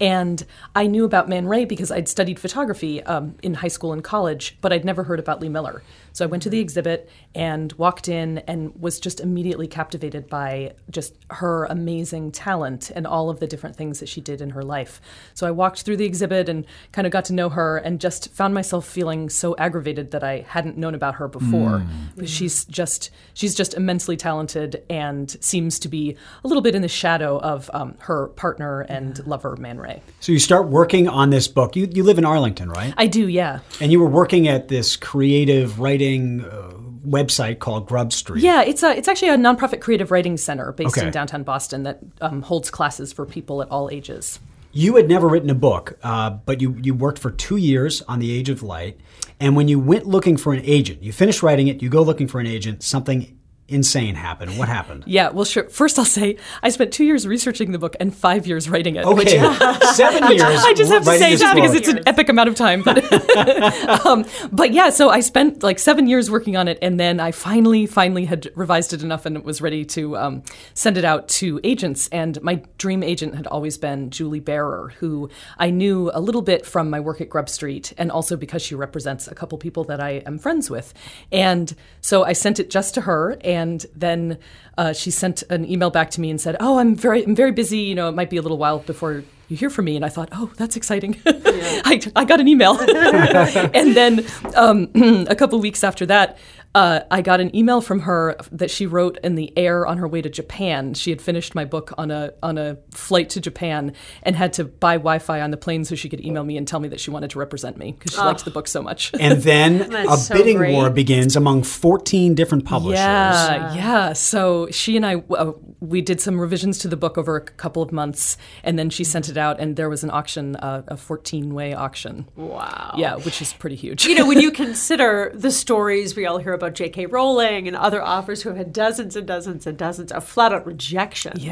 And 0.00 0.44
I 0.74 0.86
knew 0.86 1.04
about 1.04 1.28
Man 1.28 1.46
Ray 1.46 1.64
because 1.64 1.90
I'd 1.90 2.08
studied 2.08 2.38
photography 2.38 3.02
um, 3.04 3.36
in 3.42 3.54
high 3.54 3.68
school 3.68 3.92
and 3.92 4.02
college, 4.02 4.58
but 4.60 4.72
I'd 4.72 4.84
never 4.84 5.04
heard 5.04 5.18
about 5.18 5.40
Lee 5.40 5.48
Miller. 5.48 5.82
So 6.12 6.24
I 6.24 6.28
went 6.28 6.42
to 6.44 6.50
the 6.50 6.60
exhibit 6.60 7.08
and 7.34 7.72
walked 7.74 8.08
in 8.08 8.38
and 8.38 8.74
was 8.80 9.00
just 9.00 9.20
immediately 9.20 9.66
captivated 9.66 10.28
by 10.28 10.74
just 10.90 11.14
her 11.30 11.64
amazing 11.64 12.32
talent 12.32 12.90
and 12.94 13.06
all 13.06 13.30
of 13.30 13.40
the 13.40 13.46
different 13.46 13.76
things 13.76 14.00
that 14.00 14.08
she 14.08 14.20
did 14.20 14.40
in 14.40 14.50
her 14.50 14.62
life. 14.62 15.00
So 15.34 15.46
I 15.46 15.50
walked 15.50 15.82
through 15.82 15.96
the 15.96 16.04
exhibit 16.04 16.48
and 16.48 16.66
kind 16.92 17.06
of 17.06 17.12
got 17.12 17.24
to 17.26 17.32
know 17.32 17.48
her 17.48 17.78
and 17.78 18.00
just 18.00 18.32
found 18.32 18.52
myself 18.52 18.86
feeling 18.86 19.30
so 19.30 19.56
aggravated 19.56 20.10
that 20.10 20.22
I 20.22 20.44
hadn't 20.46 20.76
known 20.76 20.94
about 20.94 21.14
her 21.14 21.28
before. 21.28 21.84
Because 22.14 22.30
She's 22.30 22.64
just 22.66 23.10
she's 23.34 23.54
just 23.54 23.74
immensely 23.74 24.16
talented 24.16 24.82
and 24.90 25.30
seems 25.42 25.78
to 25.80 25.88
be 25.88 26.16
a 26.44 26.48
little 26.48 26.62
bit 26.62 26.74
in 26.74 26.82
the 26.82 26.88
shadow 26.88 27.38
of 27.38 27.70
um, 27.72 27.94
her 28.00 28.28
partner 28.28 28.82
and 28.82 29.24
lover 29.26 29.56
Man 29.56 29.78
Ray. 29.78 30.02
So 30.20 30.32
you 30.32 30.38
start 30.38 30.66
working 30.68 31.08
on 31.08 31.30
this 31.30 31.48
book. 31.48 31.76
You, 31.76 31.88
you 31.90 32.02
live 32.02 32.18
in 32.18 32.24
Arlington, 32.24 32.68
right? 32.68 32.92
I 32.96 33.06
do, 33.06 33.28
yeah. 33.28 33.60
And 33.80 33.92
you 33.92 34.00
were 34.00 34.08
working 34.08 34.48
at 34.48 34.68
this 34.68 34.96
creative 34.96 35.78
writing 35.78 36.01
uh, 36.44 36.72
website 37.06 37.58
called 37.58 37.86
Grub 37.86 38.12
Street. 38.12 38.42
Yeah, 38.42 38.62
it's 38.62 38.82
a 38.82 38.96
it's 38.96 39.08
actually 39.08 39.28
a 39.30 39.36
nonprofit 39.36 39.80
creative 39.80 40.10
writing 40.10 40.36
center 40.36 40.72
based 40.72 40.96
Okay. 40.98 41.06
in 41.06 41.12
downtown 41.12 41.42
Boston 41.42 41.82
that 41.84 42.00
um, 42.20 42.42
holds 42.42 42.70
classes 42.70 43.12
for 43.12 43.26
people 43.26 43.62
at 43.62 43.68
all 43.70 43.90
ages. 43.90 44.38
You 44.74 44.96
had 44.96 45.08
never 45.08 45.28
written 45.28 45.50
a 45.50 45.54
book, 45.54 45.98
uh, 46.02 46.30
but 46.30 46.62
you, 46.62 46.74
you 46.82 46.94
worked 46.94 47.18
for 47.18 47.30
two 47.30 47.58
years 47.58 48.00
on 48.02 48.20
The 48.20 48.32
Age 48.32 48.48
of 48.48 48.62
Light. 48.62 48.98
And 49.38 49.54
when 49.54 49.68
you 49.68 49.78
went 49.78 50.06
looking 50.06 50.38
for 50.38 50.54
an 50.54 50.62
agent, 50.64 51.02
you 51.02 51.12
finished 51.12 51.42
writing 51.42 51.68
it, 51.68 51.82
you 51.82 51.90
go 51.90 52.00
looking 52.02 52.26
for 52.26 52.40
an 52.40 52.46
agent, 52.46 52.82
something 52.82 53.38
insane 53.68 54.14
happened. 54.14 54.58
What 54.58 54.68
happened? 54.68 55.04
Yeah, 55.06 55.30
well, 55.30 55.44
sure. 55.44 55.64
First, 55.64 55.98
I'll 55.98 56.04
say 56.04 56.36
I 56.62 56.68
spent 56.68 56.92
two 56.92 57.04
years 57.04 57.26
researching 57.26 57.72
the 57.72 57.78
book 57.78 57.96
and 58.00 58.14
five 58.14 58.46
years 58.46 58.68
writing 58.68 58.96
it. 58.96 59.06
which- 59.06 59.28
Okay, 59.32 59.38
seven 59.94 60.30
years. 60.30 60.42
I 60.42 60.74
just 60.74 60.92
have 60.92 61.04
to 61.04 61.18
say 61.18 61.36
that 61.36 61.54
because 61.54 61.74
it's 61.74 61.88
an 61.88 62.00
epic 62.06 62.28
amount 62.28 62.48
of 62.48 62.54
time. 62.54 62.82
But, 62.82 63.02
um, 64.06 64.24
but 64.50 64.72
yeah, 64.72 64.90
so 64.90 65.08
I 65.08 65.20
spent 65.20 65.62
like 65.62 65.78
seven 65.78 66.06
years 66.06 66.30
working 66.30 66.56
on 66.56 66.68
it, 66.68 66.78
and 66.82 66.98
then 67.00 67.18
I 67.20 67.30
finally, 67.32 67.86
finally 67.86 68.24
had 68.26 68.50
revised 68.54 68.92
it 68.92 69.02
enough 69.02 69.24
and 69.26 69.36
it 69.36 69.44
was 69.44 69.60
ready 69.62 69.84
to 69.86 70.16
um, 70.16 70.42
send 70.74 70.98
it 70.98 71.04
out 71.04 71.28
to 71.28 71.60
agents. 71.64 72.08
And 72.12 72.40
my 72.42 72.62
dream 72.78 73.02
agent 73.02 73.34
had 73.36 73.46
always 73.46 73.78
been 73.78 74.10
Julie 74.10 74.40
Barer, 74.40 74.92
who 74.98 75.30
I 75.58 75.70
knew 75.70 76.10
a 76.12 76.20
little 76.20 76.42
bit 76.42 76.66
from 76.66 76.90
my 76.90 77.00
work 77.00 77.20
at 77.20 77.28
Grub 77.30 77.48
Street, 77.48 77.92
and 77.96 78.10
also 78.12 78.36
because 78.36 78.60
she 78.62 78.74
represents 78.74 79.28
a 79.28 79.34
couple 79.34 79.56
people 79.58 79.84
that 79.84 80.00
I 80.00 80.22
am 80.26 80.38
friends 80.38 80.68
with. 80.68 80.92
And 81.30 81.74
so 82.00 82.24
I 82.24 82.32
sent 82.34 82.60
it 82.60 82.68
just 82.68 82.94
to 82.94 83.02
her, 83.02 83.36
and 83.52 83.84
then 83.94 84.38
uh, 84.78 84.92
she 84.92 85.10
sent 85.10 85.42
an 85.50 85.70
email 85.70 85.90
back 85.90 86.10
to 86.12 86.20
me 86.20 86.30
and 86.30 86.40
said, 86.40 86.56
"Oh, 86.60 86.78
I'm 86.78 86.94
very, 86.96 87.24
I'm 87.24 87.36
very 87.36 87.52
busy. 87.52 87.78
You 87.78 87.94
know, 87.94 88.08
it 88.08 88.12
might 88.12 88.30
be 88.30 88.36
a 88.36 88.42
little 88.42 88.58
while 88.58 88.78
before 88.80 89.24
you 89.52 89.56
hear 89.56 89.70
from 89.70 89.84
me? 89.84 89.96
And 89.96 90.04
I 90.04 90.08
thought, 90.08 90.30
oh, 90.32 90.50
that's 90.56 90.76
exciting. 90.76 91.20
I, 91.26 92.00
I 92.16 92.24
got 92.24 92.40
an 92.40 92.48
email. 92.48 92.78
and 92.80 93.94
then 93.94 94.26
um, 94.56 94.88
a 95.28 95.36
couple 95.36 95.60
weeks 95.60 95.84
after 95.84 96.06
that, 96.06 96.38
uh, 96.74 97.00
I 97.10 97.20
got 97.20 97.40
an 97.40 97.54
email 97.54 97.80
from 97.80 98.00
her 98.00 98.36
that 98.50 98.70
she 98.70 98.86
wrote 98.86 99.18
in 99.22 99.34
the 99.34 99.52
air 99.58 99.86
on 99.86 99.98
her 99.98 100.08
way 100.08 100.22
to 100.22 100.30
Japan. 100.30 100.94
She 100.94 101.10
had 101.10 101.20
finished 101.20 101.54
my 101.54 101.66
book 101.66 101.92
on 101.98 102.10
a 102.10 102.32
on 102.42 102.56
a 102.56 102.78
flight 102.92 103.28
to 103.30 103.40
Japan 103.40 103.92
and 104.22 104.34
had 104.34 104.54
to 104.54 104.64
buy 104.64 104.94
Wi-Fi 104.94 105.40
on 105.40 105.50
the 105.50 105.58
plane 105.58 105.84
so 105.84 105.94
she 105.94 106.08
could 106.08 106.24
email 106.24 106.44
me 106.44 106.56
and 106.56 106.66
tell 106.66 106.80
me 106.80 106.88
that 106.88 107.00
she 107.00 107.10
wanted 107.10 107.30
to 107.30 107.38
represent 107.38 107.76
me 107.76 107.92
because 107.92 108.12
she 108.12 108.18
liked 108.18 108.44
the 108.44 108.50
book 108.50 108.68
so 108.68 108.82
much. 108.82 109.12
And 109.22 109.40
then 109.42 109.94
a 109.94 110.16
so 110.16 110.34
bidding 110.34 110.56
great. 110.56 110.72
war 110.72 110.90
begins 110.90 111.36
among 111.36 111.62
14 111.62 112.34
different 112.34 112.64
publishers. 112.64 112.98
Yeah, 112.98 113.74
yeah. 113.74 114.12
So 114.14 114.68
she 114.70 114.96
and 114.96 115.06
I, 115.06 115.16
uh, 115.30 115.52
we 115.80 116.00
did 116.00 116.20
some 116.20 116.40
revisions 116.40 116.78
to 116.78 116.88
the 116.88 116.96
book 116.96 117.16
over 117.16 117.36
a 117.36 117.40
couple 117.40 117.82
of 117.82 117.92
months, 117.92 118.36
and 118.64 118.78
then 118.78 118.90
she 118.90 119.04
sent 119.04 119.28
it 119.28 119.36
out, 119.36 119.60
and 119.60 119.76
there 119.76 119.88
was 119.88 120.02
an 120.02 120.10
auction, 120.10 120.56
uh, 120.56 120.82
a 120.88 120.96
14-way 120.96 121.74
auction. 121.74 122.28
Wow. 122.34 122.94
Yeah, 122.96 123.16
which 123.16 123.40
is 123.40 123.52
pretty 123.52 123.76
huge. 123.76 124.06
You 124.06 124.16
know, 124.16 124.26
when 124.26 124.40
you 124.40 124.50
consider 124.64 125.30
the 125.34 125.52
stories 125.52 126.16
we 126.16 126.26
all 126.26 126.38
hear 126.38 126.52
about 126.52 126.61
J.K. 126.70 127.06
Rowling 127.06 127.66
and 127.68 127.76
other 127.76 128.02
authors 128.04 128.42
who 128.42 128.48
have 128.50 128.58
had 128.58 128.72
dozens 128.72 129.16
and 129.16 129.26
dozens 129.26 129.66
and 129.66 129.76
dozens 129.76 130.12
of 130.12 130.24
flat 130.24 130.52
out 130.52 130.66
rejections. 130.66 131.42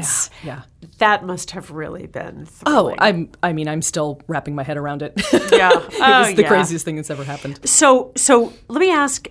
yeah, 0.43 0.61
yeah. 0.81 0.89
That 0.97 1.25
must 1.25 1.51
have 1.51 1.71
really 1.71 2.07
been 2.07 2.47
Oh. 2.65 2.93
I'm. 2.99 3.29
I 3.43 3.53
mean, 3.53 3.67
I'm 3.67 3.81
still 3.81 4.21
wrapping 4.27 4.55
my 4.55 4.63
head 4.63 4.77
around 4.77 5.01
it. 5.01 5.13
Yeah. 5.51 5.71
it 5.71 5.95
Oh, 5.99 6.19
was 6.21 6.35
the 6.35 6.43
yeah. 6.43 6.47
craziest 6.47 6.85
thing 6.85 6.95
that's 6.95 7.09
ever 7.09 7.23
happened. 7.23 7.59
So, 7.67 8.11
so 8.15 8.53
let 8.67 8.79
me 8.79 8.91
ask: 8.91 9.27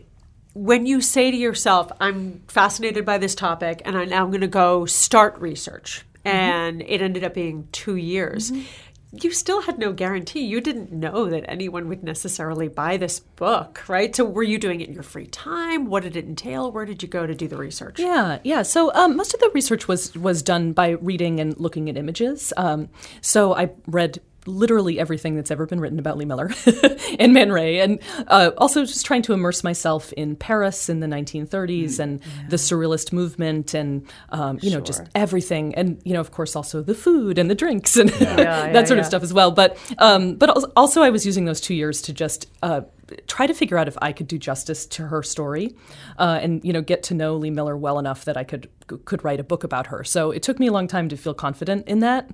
When 0.55 0.85
you 0.87 1.01
say 1.01 1.31
to 1.31 1.37
yourself, 1.37 1.91
"I'm 2.01 2.43
fascinated 2.49 3.05
by 3.05 3.19
this 3.19 3.35
topic, 3.35 3.83
and 3.85 3.97
I'm 3.97 4.09
now 4.09 4.25
I'm 4.25 4.31
going 4.31 4.41
to 4.43 4.47
go 4.49 4.85
start 4.87 5.39
research," 5.39 6.05
mm-hmm. 6.25 6.29
and 6.37 6.83
it 6.83 7.01
ended 7.03 7.25
up 7.25 7.35
being 7.35 7.69
two 7.73 7.97
years. 7.97 8.51
Mm-hmm. 8.51 8.63
You 9.12 9.33
still 9.33 9.62
had 9.62 9.79
no 9.79 9.93
guarantee. 9.93 10.40
You 10.40 10.61
didn't 10.61 10.93
know 10.93 11.26
that 11.26 11.45
anyone 11.49 11.88
would 11.88 12.05
necessarily 12.05 12.69
buy 12.69 12.97
this 12.97 13.19
book, 13.21 13.88
right? 13.88 14.14
So, 14.14 14.25
were 14.25 14.45
you 14.45 14.57
doing 14.57 14.81
it 14.81 14.88
in 14.88 14.95
your 14.95 15.02
free 15.02 15.26
time? 15.26 15.87
What 15.87 16.05
did 16.05 16.17
it 16.17 16.26
entail? 16.26 16.71
Where 16.71 16.85
did 16.85 17.02
you 17.02 17.09
go 17.09 17.26
to 17.26 17.35
do 17.35 17.49
the 17.49 17.57
research? 17.57 17.99
Yeah, 17.99 18.38
yeah. 18.45 18.62
So 18.62 18.93
um, 18.95 19.17
most 19.17 19.35
of 19.35 19.40
the 19.40 19.50
research 19.52 19.88
was 19.88 20.14
was 20.14 20.43
done 20.43 20.73
by 20.73 20.90
reading 20.90 21.40
and 21.40 21.59
looking 21.59 21.88
at 21.88 21.97
images. 21.97 22.52
Um, 22.57 22.88
so 23.21 23.55
I 23.55 23.71
read 23.87 24.21
literally 24.47 24.99
everything 24.99 25.37
that's 25.37 25.50
ever 25.50 25.66
been 25.66 25.80
written 25.80 25.99
about 25.99 26.16
Lee 26.16 26.25
Miller 26.25 26.50
and 27.18 27.32
Man 27.32 27.52
Ray, 27.52 27.80
and 27.80 28.00
uh, 28.26 28.50
also 28.59 28.85
just 28.85 29.04
trying 29.04 29.23
to 29.23 29.32
immerse 29.32 29.62
myself 29.62 30.12
in 30.14 30.37
Paris 30.37 30.88
in 30.88 31.00
the 31.00 31.06
1930s 31.06 31.99
and 31.99 32.20
the 32.49 32.56
Surrealist 32.56 33.12
movement, 33.12 33.75
and 33.75 34.06
um, 34.30 34.59
you 34.62 34.70
know 34.70 34.80
just 34.80 35.02
everything, 35.14 35.75
and 35.75 36.00
you 36.04 36.12
know 36.12 36.20
of 36.20 36.30
course 36.30 36.56
also 36.56 36.82
the 36.82 36.94
food 36.94 37.38
and 37.38 37.50
the 37.50 37.54
drinks 37.54 37.97
and 37.97 38.09
that 38.11 38.88
sort 38.88 38.99
of 38.99 39.06
stuff 39.06 39.23
as 39.23 39.32
well. 39.32 39.50
But 39.50 39.76
um, 39.99 40.37
but 40.37 40.50
also 40.76 41.02
I 41.02 41.11
was 41.11 41.26
using 41.26 41.44
those 41.44 41.61
two 41.61 41.75
years 41.75 42.02
to 42.02 42.12
just. 42.12 42.47
Uh, 42.62 42.82
try 43.26 43.44
to 43.44 43.54
figure 43.54 43.76
out 43.76 43.88
if 43.88 43.97
I 44.00 44.12
could 44.12 44.28
do 44.28 44.38
justice 44.38 44.87
to 44.87 45.09
her 45.09 45.25
story, 45.25 45.75
uh, 46.18 46.38
and 46.40 46.64
you 46.64 46.73
know 46.73 46.80
get 46.80 47.02
to 47.04 47.14
know 47.14 47.37
Lee 47.37 47.50
Miller 47.50 47.76
well 47.76 47.99
enough 47.99 48.25
that 48.25 48.37
I 48.37 48.44
could 48.44 48.68
could 49.04 49.25
write 49.25 49.40
a 49.40 49.44
book 49.44 49.64
about 49.64 49.88
her. 49.88 50.04
So 50.04 50.30
it 50.30 50.44
took 50.44 50.61
me 50.61 50.68
a 50.68 50.73
long 50.73 50.87
time 50.87 51.09
to 51.09 51.16
feel 51.16 51.35
confident 51.35 51.88
in 51.88 52.00
that, 52.00 52.30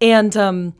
and. 0.00 0.36
Um, 0.36 0.74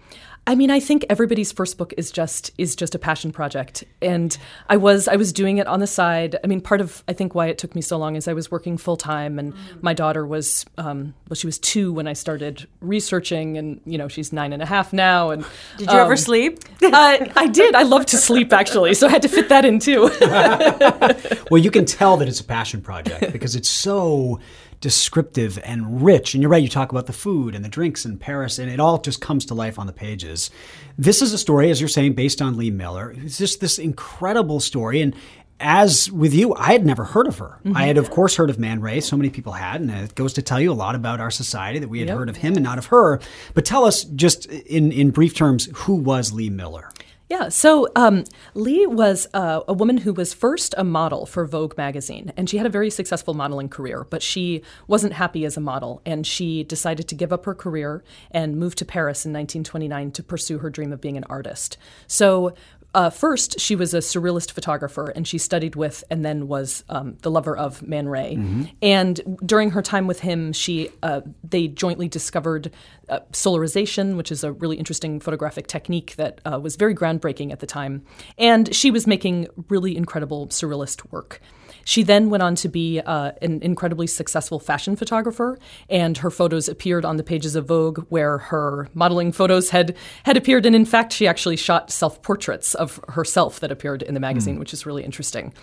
I 0.49 0.55
mean, 0.55 0.71
I 0.71 0.79
think 0.79 1.05
everybody's 1.11 1.51
first 1.51 1.77
book 1.77 1.93
is 1.97 2.13
just 2.13 2.53
is 2.57 2.77
just 2.77 2.95
a 2.95 3.01
passion 3.01 3.33
project, 3.33 3.83
and 4.01 4.37
I 4.69 4.77
was 4.77 5.09
I 5.09 5.17
was 5.17 5.33
doing 5.33 5.59
it 5.59 5.67
on 5.67 5.81
the 5.81 5.89
side. 5.89 6.37
I 6.45 6.47
mean, 6.47 6.61
part 6.61 6.81
of 6.81 7.03
I 7.09 7.15
think 7.15 7.35
why 7.35 7.49
it 7.49 7.59
took 7.59 7.75
me 7.75 7.81
so 7.81 7.97
long 7.99 8.15
is 8.15 8.29
I 8.29 8.33
was 8.33 8.49
working 8.49 8.79
full 8.79 8.97
time, 8.97 9.41
and 9.41 9.55
my 9.81 9.93
daughter 9.93 10.25
was 10.25 10.65
um, 10.79 11.15
well, 11.29 11.35
she 11.35 11.49
was 11.49 11.59
two 11.59 11.93
when 11.93 12.07
I 12.07 12.13
started 12.13 12.69
researching, 12.81 13.59
and 13.59 13.81
you 13.85 13.99
know 13.99 14.07
she's 14.07 14.33
nine 14.33 14.53
and 14.53 14.63
a 14.63 14.67
half 14.67 14.93
now. 14.93 15.31
And 15.31 15.45
Did 15.79 15.91
you 15.91 15.99
ever 15.99 16.13
um, 16.13 16.17
sleep? 16.17 16.61
I, 16.81 17.33
I 17.35 17.49
did. 17.49 17.75
I 17.75 17.83
love 17.83 18.07
to 18.07 18.17
sleep 18.17 18.53
actually, 18.53 18.95
so 18.95 19.09
I 19.09 19.11
had 19.11 19.23
to 19.23 19.29
fit 19.29 19.49
that 19.49 19.65
in 19.65 19.81
too. 19.81 20.11
Well, 21.51 21.63
you 21.63 21.71
can 21.71 21.85
tell 21.85 22.17
that 22.17 22.27
it's 22.27 22.41
a 22.41 22.45
passion 22.45 22.81
project 22.83 23.33
because 23.33 23.55
it's 23.55 23.69
so 23.69 24.41
descriptive 24.81 25.59
and 25.65 26.05
rich. 26.05 26.35
And 26.35 26.43
you're 26.43 26.51
right, 26.51 26.63
you 26.63 26.69
talk 26.69 26.91
about 26.91 27.07
the 27.07 27.13
food 27.13 27.55
and 27.55 27.65
the 27.65 27.69
drinks 27.69 28.05
in 28.05 28.19
Paris, 28.19 28.59
and 28.59 28.71
it 28.71 28.81
all 28.81 28.99
just 29.01 29.21
comes 29.21 29.47
to 29.47 29.55
life 29.55 29.79
on 29.79 29.87
the 29.87 29.93
pages. 29.93 30.51
This 30.99 31.23
is 31.23 31.33
a 31.33 31.39
story, 31.39 31.71
as 31.71 31.81
you're 31.81 31.89
saying, 31.89 32.15
based 32.15 32.43
on 32.43 32.57
Lee 32.57 32.71
Miller. 32.71 33.15
It's 33.17 33.39
just 33.39 33.61
this 33.61 33.79
incredible 33.79 34.61
story. 34.61 35.01
And 35.01 35.15
as 35.59 36.11
with 36.13 36.35
you, 36.35 36.55
I 36.55 36.73
had 36.73 36.85
never 36.85 37.05
heard 37.05 37.27
of 37.27 37.39
her. 37.39 37.59
I 37.75 37.87
had, 37.87 37.97
of 37.97 38.11
course, 38.11 38.37
heard 38.37 38.51
of 38.51 38.59
Man 38.59 38.83
Ray. 38.83 39.01
So 39.01 39.17
many 39.17 39.31
people 39.31 39.53
had, 39.53 39.81
and 39.81 39.91
it 39.91 40.15
goes 40.15 40.35
to 40.35 40.43
tell 40.43 40.61
you 40.61 40.71
a 40.71 40.75
lot 40.75 40.95
about 40.95 41.19
our 41.19 41.31
society 41.31 41.79
that 41.79 41.89
we 41.89 42.01
had 42.01 42.11
heard 42.11 42.29
of 42.29 42.37
him 42.37 42.55
and 42.55 42.63
not 42.63 42.77
of 42.77 42.87
her. 42.87 43.21
But 43.55 43.65
tell 43.65 43.87
us, 43.87 44.05
just 44.05 44.45
in 44.47 44.93
in 44.93 45.13
brief 45.13 45.35
terms, 45.35 45.71
who 45.75 45.95
was 45.95 46.31
Lee 46.31 46.51
Miller? 46.51 46.91
Yeah, 47.29 47.49
so 47.49 47.89
um, 47.97 48.23
Lee 48.55 48.87
was 48.87 49.27
uh, 49.35 49.63
a 49.67 49.73
woman 49.73 49.99
who 49.99 50.13
was 50.13 50.33
first 50.33 50.77
a 50.79 50.85
model 50.85 51.27
for 51.27 51.45
Vogue 51.45 51.77
magazine, 51.77 52.33
and 52.37 52.49
she 52.49 52.57
had 52.57 52.67
a 52.67 52.71
very 52.71 52.89
successful 52.89 53.35
modeling 53.35 53.69
career, 53.69 54.07
but 54.09 54.23
she 54.23 54.63
wasn't 54.87 55.15
happy 55.15 55.45
as 55.45 55.57
a 55.57 55.61
model, 55.61 56.01
and 56.07 56.25
she 56.25 56.63
decided 56.63 57.09
to 57.09 57.17
give 57.17 57.33
up 57.33 57.45
her 57.45 57.55
career 57.55 58.05
and 58.31 58.57
move 58.57 58.77
to 58.77 58.85
Paris 58.85 59.27
in 59.27 59.33
1929 59.33 60.13
to 60.13 60.23
pursue 60.23 60.59
her 60.59 60.71
dream 60.71 60.93
of 60.93 61.01
being 61.01 61.17
an 61.17 61.25
artist. 61.25 61.77
So 62.07 62.55
uh, 62.97 63.11
first, 63.11 63.61
she 63.61 63.77
was 63.77 63.93
a 63.93 63.99
surrealist 63.99 64.53
photographer, 64.53 65.11
and 65.15 65.29
she 65.29 65.37
studied 65.37 65.77
with 65.77 66.03
and 66.11 66.25
then 66.25 66.49
was 66.49 66.83
um, 66.89 67.19
the 67.21 67.31
lover 67.31 67.55
of 67.55 67.83
Man 67.83 68.09
Ray. 68.09 68.37
And 68.81 69.39
during 69.45 69.73
her 69.73 69.83
time 69.83 70.07
with 70.07 70.21
him, 70.21 70.55
she 70.55 70.89
uh, 71.03 71.21
they 71.45 71.69
jointly 71.69 72.09
discovered 72.09 72.73
uh, 73.11 73.21
solarization, 73.33 74.17
which 74.17 74.33
is 74.33 74.43
a 74.43 74.51
really 74.51 74.79
interesting 74.79 75.21
photographic 75.21 75.67
technique 75.67 76.17
that 76.17 76.41
uh, 76.51 76.59
was 76.59 76.77
very 76.77 76.95
groundbreaking 76.95 77.53
at 77.53 77.61
the 77.61 77.67
time. 77.67 78.03
And 78.39 78.75
she 78.75 78.91
was 78.91 79.07
making 79.07 79.49
really 79.69 79.95
incredible 79.95 80.47
surrealist 80.47 81.13
work. 81.13 81.43
She 81.87 82.03
then 82.03 82.31
went 82.31 82.43
on 82.43 82.57
to 82.57 82.69
be 82.69 83.01
uh, 83.01 83.31
an 83.41 83.63
incredibly 83.63 84.09
successful 84.09 84.59
fashion 84.59 84.97
photographer, 84.97 85.57
and 85.89 86.19
her 86.19 86.33
photos 86.33 86.69
appeared 86.69 87.05
on 87.05 87.17
the 87.17 87.23
pages 87.23 87.55
of 87.55 87.67
Vogue, 87.67 88.05
where 88.09 88.39
her 88.39 88.89
modeling 88.93 89.31
photos 89.31 89.71
had 89.71 89.97
had 90.25 90.37
appeared. 90.37 90.67
And 90.67 90.75
in 90.75 90.85
fact, 90.85 91.13
she 91.13 91.29
actually 91.29 91.57
shot 91.57 91.93
self 91.93 92.21
portraits 92.23 92.75
of 92.75 93.01
herself 93.11 93.61
that 93.61 93.71
appeared 93.71 94.03
in 94.03 94.15
the 94.15 94.21
magazine, 94.21 94.59
which 94.59 94.75
is 94.75 94.85
really 94.85 95.05
interesting. 95.05 95.55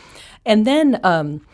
And 0.46 0.66
then. 0.66 1.00
Um, 1.04 1.46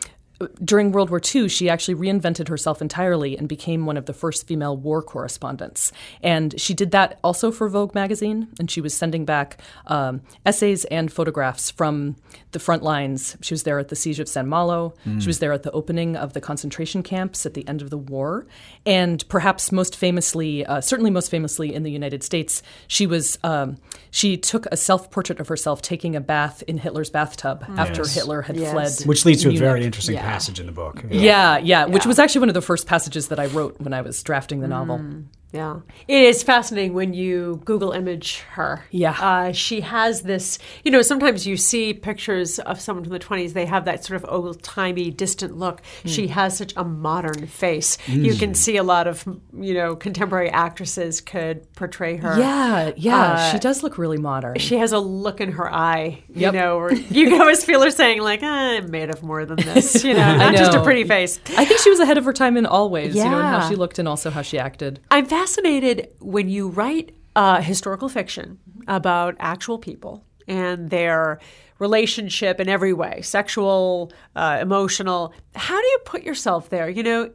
during 0.64 0.92
World 0.92 1.10
War 1.10 1.20
II, 1.34 1.48
she 1.48 1.68
actually 1.68 1.94
reinvented 1.94 2.48
herself 2.48 2.80
entirely 2.80 3.36
and 3.36 3.48
became 3.48 3.86
one 3.86 3.96
of 3.96 4.06
the 4.06 4.12
first 4.12 4.46
female 4.46 4.76
war 4.76 5.02
correspondents. 5.02 5.92
And 6.22 6.58
she 6.60 6.74
did 6.74 6.90
that 6.92 7.18
also 7.22 7.50
for 7.50 7.68
Vogue 7.68 7.94
magazine, 7.94 8.48
and 8.58 8.70
she 8.70 8.80
was 8.80 8.94
sending 8.94 9.24
back 9.24 9.60
um, 9.86 10.22
essays 10.46 10.84
and 10.86 11.12
photographs 11.12 11.70
from 11.70 12.16
the 12.52 12.58
front 12.58 12.82
lines. 12.82 13.36
She 13.42 13.54
was 13.54 13.64
there 13.64 13.78
at 13.78 13.88
the 13.88 13.96
Siege 13.96 14.18
of 14.20 14.28
Saint-Malo. 14.28 14.94
She 15.18 15.26
was 15.26 15.38
there 15.40 15.52
at 15.52 15.62
the 15.62 15.70
opening 15.72 16.16
of 16.16 16.32
the 16.32 16.40
concentration 16.40 17.02
camps 17.02 17.44
at 17.46 17.54
the 17.54 17.66
end 17.68 17.82
of 17.82 17.90
the 17.90 17.98
war. 17.98 18.46
And 18.86 19.26
perhaps 19.28 19.70
most 19.70 19.96
famously, 19.96 20.64
uh, 20.66 20.80
certainly 20.80 21.10
most 21.10 21.30
famously 21.30 21.74
in 21.74 21.82
the 21.82 21.90
United 21.90 22.22
States, 22.22 22.62
she 22.88 23.06
was 23.06 23.38
um, 23.44 23.76
she 24.10 24.36
took 24.36 24.66
a 24.72 24.76
self 24.76 25.10
portrait 25.10 25.38
of 25.40 25.48
herself 25.48 25.82
taking 25.82 26.16
a 26.16 26.20
bath 26.20 26.62
in 26.66 26.78
Hitler's 26.78 27.10
bathtub 27.10 27.64
after 27.76 28.00
Yes. 28.02 28.14
Hitler 28.14 28.42
had 28.42 28.56
Yes. 28.56 28.72
fled. 28.72 29.08
Which 29.08 29.24
leads 29.24 29.42
to 29.42 29.48
a 29.48 29.52
Munich. 29.52 29.68
very 29.68 29.84
interesting 29.84 30.14
Yeah. 30.16 30.29
Passage 30.32 30.60
in 30.60 30.66
the 30.66 30.72
book. 30.72 31.04
Yeah, 31.10 31.58
yeah, 31.58 31.86
which 31.86 32.06
was 32.06 32.18
actually 32.18 32.40
one 32.40 32.48
of 32.48 32.54
the 32.54 32.62
first 32.62 32.86
passages 32.86 33.28
that 33.28 33.38
I 33.38 33.46
wrote 33.46 33.80
when 33.80 33.92
I 33.92 34.00
was 34.00 34.22
drafting 34.22 34.60
the 34.60 34.68
novel. 34.68 34.98
Mm. 34.98 35.24
Yeah. 35.52 35.80
It 36.06 36.22
is 36.22 36.42
fascinating 36.42 36.94
when 36.94 37.12
you 37.12 37.60
Google 37.64 37.90
image 37.92 38.40
her. 38.52 38.84
Yeah. 38.90 39.16
Uh, 39.20 39.52
she 39.52 39.80
has 39.80 40.22
this, 40.22 40.58
you 40.84 40.90
know, 40.92 41.02
sometimes 41.02 41.46
you 41.46 41.56
see 41.56 41.92
pictures 41.92 42.58
of 42.60 42.80
someone 42.80 43.04
from 43.04 43.12
the 43.12 43.18
20s, 43.18 43.52
they 43.52 43.66
have 43.66 43.84
that 43.86 44.04
sort 44.04 44.22
of 44.22 44.30
old 44.30 44.62
timey, 44.62 45.10
distant 45.10 45.56
look. 45.56 45.82
Hmm. 46.02 46.08
She 46.08 46.28
has 46.28 46.56
such 46.56 46.72
a 46.76 46.84
modern 46.84 47.46
face. 47.48 47.98
You 48.06 48.34
can 48.36 48.54
see 48.54 48.76
a 48.76 48.82
lot 48.84 49.06
of, 49.08 49.24
you 49.58 49.74
know, 49.74 49.96
contemporary 49.96 50.50
actresses 50.50 51.20
could 51.20 51.72
portray 51.74 52.16
her. 52.16 52.38
Yeah, 52.38 52.92
yeah, 52.96 53.16
Uh, 53.32 53.50
she 53.52 53.58
does 53.58 53.82
look 53.82 53.98
really 53.98 54.18
modern. 54.18 54.58
She 54.58 54.76
has 54.76 54.92
a 54.92 54.98
look 54.98 55.40
in 55.40 55.52
her 55.52 55.72
eye, 55.72 56.22
you 56.28 56.42
Yep. 56.42 56.54
know, 56.54 56.78
where 56.78 56.92
you 56.92 57.28
can 57.28 57.40
always 57.40 57.64
feel 57.64 57.82
her 57.82 57.90
saying, 57.90 58.20
like, 58.20 58.40
"Ah, 58.42 58.76
I'm 58.76 58.90
made 58.90 59.10
of 59.10 59.22
more 59.22 59.44
than 59.44 59.56
this, 59.56 60.04
you 60.04 60.14
know, 60.14 60.36
not 60.36 60.54
just 60.54 60.74
a 60.74 60.82
pretty 60.82 61.04
face. 61.04 61.40
I 61.56 61.64
think 61.64 61.80
she 61.80 61.90
was 61.90 61.98
ahead 62.00 62.18
of 62.18 62.24
her 62.24 62.32
time 62.32 62.56
in 62.56 62.66
all 62.66 62.88
ways, 62.90 63.14
you 63.16 63.24
know, 63.24 63.38
in 63.38 63.44
how 63.44 63.68
she 63.68 63.74
looked 63.74 63.98
and 63.98 64.06
also 64.06 64.30
how 64.30 64.42
she 64.42 64.58
acted. 64.58 65.00
I'm 65.10 65.26
fascinated 65.40 66.06
when 66.20 66.50
you 66.50 66.68
write 66.68 67.16
uh, 67.34 67.62
historical 67.62 68.10
fiction 68.10 68.58
about 68.86 69.34
actual 69.38 69.78
people 69.78 70.22
and 70.46 70.90
their 70.90 71.40
relationship 71.78 72.60
in 72.60 72.68
every 72.68 72.92
way 72.92 73.22
sexual, 73.22 74.12
uh, 74.36 74.58
emotional. 74.60 75.32
How 75.54 75.80
do 75.80 75.86
you 75.86 75.98
put 76.04 76.24
yourself 76.24 76.68
there? 76.68 76.90
You 76.90 77.02
know, 77.02 77.32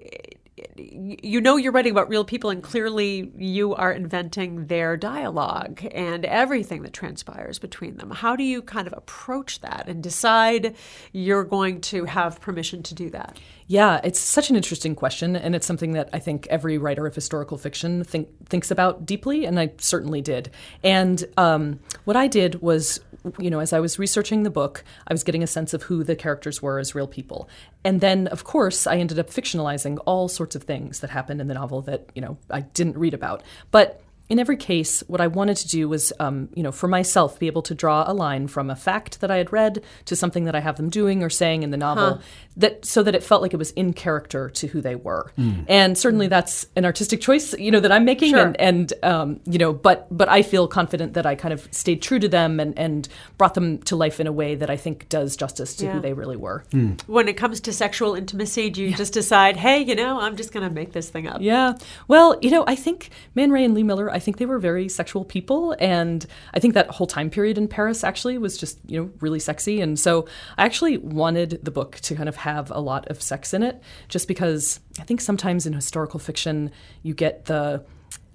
you 0.77 1.41
know 1.41 1.57
you're 1.57 1.71
writing 1.71 1.91
about 1.91 2.07
real 2.07 2.23
people 2.23 2.49
and 2.49 2.63
clearly 2.63 3.29
you 3.37 3.75
are 3.75 3.91
inventing 3.91 4.67
their 4.67 4.95
dialogue 4.95 5.81
and 5.91 6.23
everything 6.23 6.81
that 6.81 6.93
transpires 6.93 7.59
between 7.59 7.97
them 7.97 8.09
how 8.09 8.37
do 8.37 8.43
you 8.43 8.61
kind 8.61 8.87
of 8.87 8.93
approach 8.93 9.59
that 9.59 9.89
and 9.89 10.01
decide 10.01 10.73
you're 11.11 11.43
going 11.43 11.81
to 11.81 12.05
have 12.05 12.39
permission 12.39 12.81
to 12.81 12.95
do 12.95 13.09
that 13.09 13.37
Yeah, 13.67 13.99
it's 14.03 14.19
such 14.19 14.51
an 14.51 14.55
interesting 14.55 14.93
question, 14.93 15.35
and 15.35 15.55
it's 15.55 15.65
something 15.65 15.93
that 15.93 16.09
I 16.13 16.19
think 16.19 16.45
every 16.47 16.77
writer 16.77 17.07
of 17.07 17.15
historical 17.15 17.57
fiction 17.57 18.03
think, 18.03 18.29
thinks 18.47 18.69
about 18.69 19.05
deeply, 19.07 19.45
and 19.45 19.59
I 19.59 19.71
certainly 19.79 20.21
did. 20.21 20.51
And 20.83 21.25
um, 21.35 21.79
what 22.03 22.15
I 22.15 22.27
did 22.27 22.61
was, 22.61 22.99
you 23.39 23.49
know, 23.49 23.59
as 23.59 23.73
I 23.73 23.79
was 23.79 23.99
researching 23.99 24.43
the 24.43 24.49
book, 24.49 24.83
I 25.07 25.13
was 25.13 25.23
getting 25.23 25.43
a 25.43 25.47
sense 25.47 25.73
of 25.73 25.83
who 25.83 26.03
the 26.03 26.15
characters 26.15 26.61
were 26.61 26.79
as 26.79 26.95
real 26.95 27.07
people. 27.07 27.49
And 27.83 28.01
then, 28.01 28.27
of 28.27 28.43
course, 28.43 28.87
I 28.87 28.97
ended 28.97 29.19
up 29.19 29.29
fictionalizing 29.29 29.97
all 30.05 30.27
sorts 30.27 30.55
of 30.55 30.63
things 30.63 30.99
that 30.99 31.09
happened 31.09 31.41
in 31.41 31.47
the 31.47 31.53
novel 31.53 31.81
that, 31.83 32.09
you 32.15 32.21
know, 32.21 32.37
I 32.49 32.61
didn't 32.61 32.97
read 32.97 33.13
about. 33.13 33.43
But 33.71 34.01
in 34.29 34.39
every 34.39 34.57
case, 34.57 35.01
what 35.07 35.21
I 35.21 35.27
wanted 35.27 35.57
to 35.57 35.67
do 35.67 35.87
was, 35.87 36.11
um, 36.19 36.49
you 36.55 36.63
know, 36.63 36.71
for 36.71 36.87
myself, 36.87 37.37
be 37.39 37.47
able 37.47 37.61
to 37.63 37.75
draw 37.75 38.03
a 38.07 38.13
line 38.13 38.47
from 38.47 38.69
a 38.69 38.75
fact 38.75 39.21
that 39.21 39.29
I 39.29 39.37
had 39.37 39.53
read 39.53 39.83
to 40.05 40.15
something 40.15 40.45
that 40.45 40.55
I 40.55 40.61
have 40.61 40.77
them 40.77 40.89
doing 40.89 41.21
or 41.23 41.29
saying 41.29 41.61
in 41.63 41.69
the 41.69 41.77
novel, 41.77 42.21
that 42.57 42.85
so 42.85 43.03
that 43.03 43.13
it 43.13 43.21
felt 43.23 43.41
like 43.41 43.53
it 43.53 43.57
was 43.57 43.71
in 43.71 43.93
character 43.93 44.49
to 44.49 44.67
who 44.67 44.81
they 44.81 44.95
were. 44.95 45.31
And 45.67 45.97
certainly, 45.97 46.27
that's 46.27 46.65
an 46.75 46.85
artistic 46.85 47.21
choice, 47.21 47.53
you 47.59 47.69
know, 47.71 47.79
that 47.81 47.91
I'm 47.91 48.05
making. 48.05 48.31
Sure. 48.31 48.45
And, 48.47 48.59
and 48.59 48.93
um, 49.03 49.39
you 49.45 49.57
know, 49.59 49.73
but 49.73 50.07
but 50.09 50.27
I 50.29 50.41
feel 50.41 50.67
confident 50.67 51.13
that 51.13 51.25
I 51.25 51.35
kind 51.35 51.53
of 51.53 51.67
stayed 51.71 52.01
true 52.01 52.19
to 52.19 52.27
them 52.27 52.59
and 52.59 52.77
and 52.79 53.07
brought 53.37 53.53
them 53.53 53.77
to 53.83 53.95
life 53.95 54.19
in 54.19 54.27
a 54.27 54.31
way 54.31 54.55
that 54.55 54.69
I 54.69 54.77
think 54.77 55.07
does 55.09 55.35
justice 55.35 55.75
to 55.77 55.85
Yeah. 55.85 55.91
who 55.93 55.99
they 55.99 56.13
really 56.13 56.37
were. 56.37 56.63
when 57.07 57.27
it 57.27 57.33
comes 57.37 57.59
to 57.61 57.73
sexual 57.73 58.15
intimacy 58.15 58.69
do 58.69 58.81
you 58.83 58.95
just 58.95 59.13
decide 59.13 59.57
hey 59.57 59.79
you 59.81 59.95
know 59.95 60.19
i'm 60.19 60.35
just 60.35 60.51
going 60.53 60.67
to 60.67 60.73
make 60.73 60.93
this 60.93 61.09
thing 61.09 61.27
up 61.27 61.41
Yeah. 61.41 61.73
Well, 62.07 62.37
you 62.41 62.49
know, 62.49 62.63
I 62.67 62.75
think 62.75 63.09
Man 63.35 63.51
Ray 63.51 63.63
and 63.65 63.73
Lee 63.73 63.83
Miller, 63.83 64.09
I 64.15 64.19
think 64.19 64.37
they 64.37 64.45
were 64.45 64.59
very 64.59 64.87
sexual 64.87 65.25
people. 65.25 65.75
And 65.77 66.25
I 66.53 66.59
think 66.59 66.73
that 66.73 66.89
whole 66.89 67.05
time 67.05 67.29
period 67.29 67.57
in 67.57 67.67
Paris 67.67 68.03
actually 68.03 68.37
was 68.37 68.57
just, 68.57 68.79
you 68.87 68.99
know, 68.99 69.11
really 69.19 69.39
sexy. 69.39 69.81
And 69.81 69.99
so 69.99 70.25
I 70.57 70.65
actually 70.65 70.97
wanted 70.97 71.59
the 71.63 71.71
book 71.71 71.97
to 71.97 72.15
kind 72.15 72.29
of 72.29 72.37
have 72.37 72.71
a 72.71 72.79
lot 72.79 73.07
of 73.09 73.21
sex 73.21 73.53
in 73.53 73.61
it, 73.61 73.81
just 74.07 74.27
because 74.27 74.79
I 74.99 75.03
think 75.03 75.21
sometimes 75.21 75.65
in 75.65 75.73
historical 75.73 76.19
fiction, 76.19 76.71
you 77.03 77.13
get 77.13 77.45
the 77.45 77.83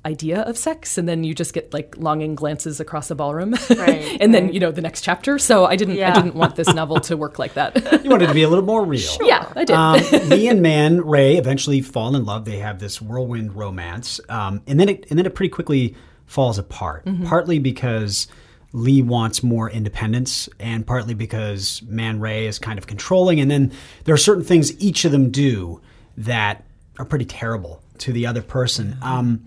idea 0.06 0.40
of 0.42 0.56
sex 0.56 0.96
and 0.96 1.06
then 1.06 1.24
you 1.24 1.34
just 1.34 1.52
get 1.52 1.72
like 1.74 1.94
longing 1.98 2.34
glances 2.34 2.80
across 2.80 3.10
a 3.10 3.14
ballroom 3.14 3.54
Right, 3.68 4.16
and 4.20 4.32
then 4.32 4.50
you 4.50 4.58
know 4.58 4.70
the 4.70 4.80
next 4.80 5.02
chapter 5.02 5.38
so 5.38 5.66
i 5.66 5.76
didn't 5.76 5.96
Yeah. 5.96 6.10
i 6.10 6.14
didn't 6.14 6.34
want 6.34 6.56
this 6.56 6.72
novel 6.72 7.00
to 7.00 7.18
work 7.18 7.38
like 7.38 7.52
that 7.52 8.02
You 8.04 8.08
wanted 8.08 8.28
to 8.28 8.32
be 8.34 8.42
a 8.42 8.48
little 8.48 8.64
more 8.64 8.82
real. 8.82 9.18
yeah 9.20 9.52
i 9.54 9.64
did 9.64 9.76
um, 9.76 10.00
Lee 10.30 10.48
and 10.48 10.62
Man 10.62 11.02
Ray 11.02 11.36
eventually 11.36 11.82
fall 11.82 12.16
in 12.16 12.24
love. 12.24 12.46
They 12.46 12.58
have 12.60 12.78
this 12.78 13.02
whirlwind 13.02 13.54
romance, 13.54 14.20
um, 14.30 14.62
and 14.66 14.80
then 14.80 14.88
it 14.88 15.04
and 15.10 15.18
then 15.18 15.26
it 15.26 15.34
pretty 15.34 15.50
quickly 15.50 15.94
falls 16.26 16.58
apart. 16.58 17.06
Partly 17.26 17.58
because 17.58 18.26
Lee 18.72 19.02
wants 19.02 19.42
more 19.42 19.68
independence, 19.70 20.48
and 20.58 20.86
partly 20.86 21.12
because 21.14 21.82
Man 21.82 22.20
Ray 22.20 22.46
is 22.46 22.58
kind 22.58 22.78
of 22.78 22.86
controlling. 22.86 23.40
And 23.40 23.50
then 23.50 23.72
there 24.04 24.14
are 24.14 24.18
certain 24.18 24.44
things 24.44 24.80
each 24.80 25.04
of 25.04 25.12
them 25.12 25.30
do 25.30 25.80
that 26.16 26.64
are 26.98 27.04
pretty 27.04 27.24
terrible 27.24 27.82
to 27.98 28.12
the 28.12 28.26
other 28.26 28.42
person. 28.42 28.96
Um, 29.02 29.46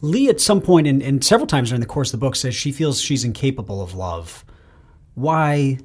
Lee, 0.00 0.28
at 0.28 0.40
some 0.40 0.60
point, 0.60 0.86
and, 0.86 1.02
and 1.02 1.24
several 1.24 1.46
times 1.46 1.70
during 1.70 1.80
the 1.80 1.86
course 1.86 2.12
of 2.12 2.20
the 2.20 2.24
book, 2.24 2.36
says 2.36 2.54
she 2.54 2.72
feels 2.72 3.00
she's 3.00 3.24
incapable 3.24 3.82
of 3.82 3.94
love. 3.94 4.44
Why 5.14 5.78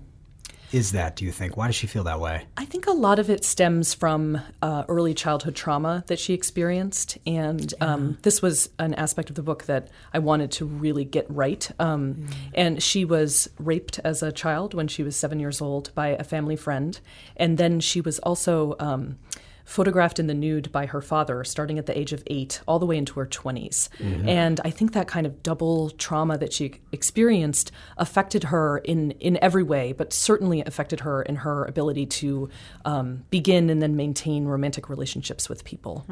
is 0.71 0.91
that, 0.91 1.15
do 1.15 1.25
you 1.25 1.31
think? 1.31 1.55
Why 1.55 1.67
does 1.67 1.75
she 1.75 1.85
feel 1.85 2.03
that 2.05 2.19
way? 2.19 2.45
I 2.57 2.65
think 2.65 2.87
a 2.87 2.91
lot 2.91 3.19
of 3.19 3.29
it 3.29 3.45
stems 3.45 3.93
from 3.93 4.39
uh, 4.61 4.83
early 4.87 5.13
childhood 5.13 5.55
trauma 5.55 6.03
that 6.07 6.17
she 6.17 6.33
experienced. 6.33 7.17
And 7.27 7.73
um, 7.79 8.17
this 8.23 8.41
was 8.41 8.69
an 8.79 8.95
aspect 8.95 9.29
of 9.29 9.35
the 9.35 9.43
book 9.43 9.65
that 9.65 9.89
I 10.13 10.19
wanted 10.19 10.51
to 10.53 10.65
really 10.65 11.05
get 11.05 11.25
right. 11.29 11.69
Um, 11.79 12.27
And 12.55 12.81
she 12.81 13.05
was 13.05 13.49
raped 13.59 13.99
as 14.03 14.23
a 14.23 14.31
child 14.31 14.73
when 14.73 14.87
she 14.87 15.03
was 15.03 15.15
seven 15.15 15.39
years 15.39 15.61
old 15.61 15.93
by 15.93 16.07
a 16.07 16.23
family 16.23 16.55
friend. 16.55 16.99
And 17.37 17.57
then 17.57 17.79
she 17.79 18.01
was 18.01 18.19
also. 18.19 18.75
Um, 18.79 19.17
Photographed 19.65 20.19
in 20.19 20.27
the 20.27 20.33
nude 20.33 20.71
by 20.71 20.85
her 20.85 21.01
father, 21.01 21.43
starting 21.43 21.79
at 21.79 21.85
the 21.85 21.97
age 21.97 22.11
of 22.13 22.23
eight, 22.27 22.61
all 22.67 22.79
the 22.79 22.85
way 22.85 22.97
into 22.97 23.19
her 23.19 23.25
20s. 23.25 23.89
And 24.27 24.59
I 24.65 24.69
think 24.69 24.91
that 24.93 25.07
kind 25.07 25.25
of 25.25 25.41
double 25.41 25.89
trauma 25.91 26.37
that 26.37 26.51
she 26.53 26.75
experienced 26.91 27.71
affected 27.97 28.45
her 28.45 28.79
in, 28.79 29.11
in 29.11 29.37
every 29.41 29.63
way, 29.63 29.93
but 29.93 30.11
certainly 30.13 30.61
affected 30.65 30.99
her 31.01 31.21
in 31.21 31.37
her 31.37 31.63
ability 31.65 32.05
to 32.07 32.49
um, 32.85 33.23
begin 33.29 33.69
and 33.69 33.81
then 33.81 33.95
maintain 33.95 34.45
romantic 34.45 34.89
relationships 34.89 35.47
with 35.49 35.63
people. 35.63 36.05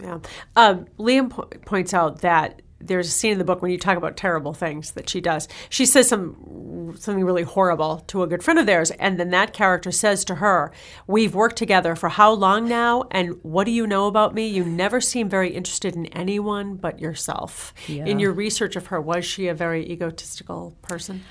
Yeah. 0.00 0.18
Um, 0.56 0.86
Liam 0.98 1.30
po- 1.30 1.48
points 1.64 1.94
out 1.94 2.20
that 2.22 2.62
there's 2.80 3.08
a 3.08 3.10
scene 3.10 3.32
in 3.32 3.38
the 3.38 3.44
book 3.44 3.62
when 3.62 3.70
you 3.70 3.78
talk 3.78 3.96
about 3.96 4.16
terrible 4.16 4.54
things 4.54 4.92
that 4.92 5.08
she 5.08 5.20
does. 5.20 5.48
She 5.68 5.86
says 5.86 6.08
some 6.08 6.94
something 6.98 7.24
really 7.24 7.44
horrible 7.44 7.98
to 8.08 8.22
a 8.22 8.26
good 8.26 8.42
friend 8.42 8.58
of 8.58 8.66
theirs, 8.66 8.90
and 8.92 9.18
then 9.18 9.30
that 9.30 9.52
character 9.52 9.92
says 9.92 10.24
to 10.24 10.36
her, 10.36 10.72
"We've 11.06 11.34
worked 11.34 11.56
together 11.56 11.94
for 11.94 12.08
how 12.08 12.32
long 12.32 12.68
now? 12.68 13.04
And 13.10 13.38
what 13.42 13.64
do 13.64 13.70
you 13.70 13.86
know 13.86 14.06
about 14.06 14.34
me? 14.34 14.46
You 14.46 14.64
never 14.64 15.00
seem 15.00 15.28
very 15.28 15.50
interested 15.50 15.94
in 15.94 16.06
anyone 16.06 16.76
but 16.76 16.98
yourself." 17.00 17.72
In 18.06 18.18
your 18.18 18.32
research 18.32 18.76
of 18.76 18.86
her, 18.86 19.00
was 19.00 19.24
she 19.24 19.48
a 19.48 19.54
very 19.54 19.88
egotistical 19.88 20.76
person? 20.82 21.22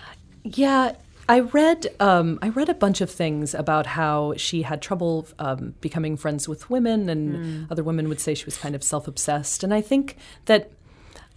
Yeah, 0.43 0.93
I 1.27 1.41
read 1.41 1.87
um, 1.99 2.39
I 2.41 2.49
read 2.49 2.69
a 2.69 2.73
bunch 2.73 3.01
of 3.01 3.11
things 3.11 3.53
about 3.53 3.85
how 3.85 4.33
she 4.37 4.63
had 4.63 4.81
trouble 4.81 5.27
um, 5.37 5.75
becoming 5.79 6.17
friends 6.17 6.47
with 6.47 6.71
women, 6.71 7.07
and 7.07 7.71
other 7.71 7.83
women 7.83 8.09
would 8.09 8.19
say 8.19 8.33
she 8.33 8.45
was 8.45 8.57
kind 8.57 8.73
of 8.75 8.83
self 8.83 9.07
obsessed. 9.07 9.63
And 9.63 9.71
I 9.71 9.81
think 9.81 10.17
that 10.45 10.71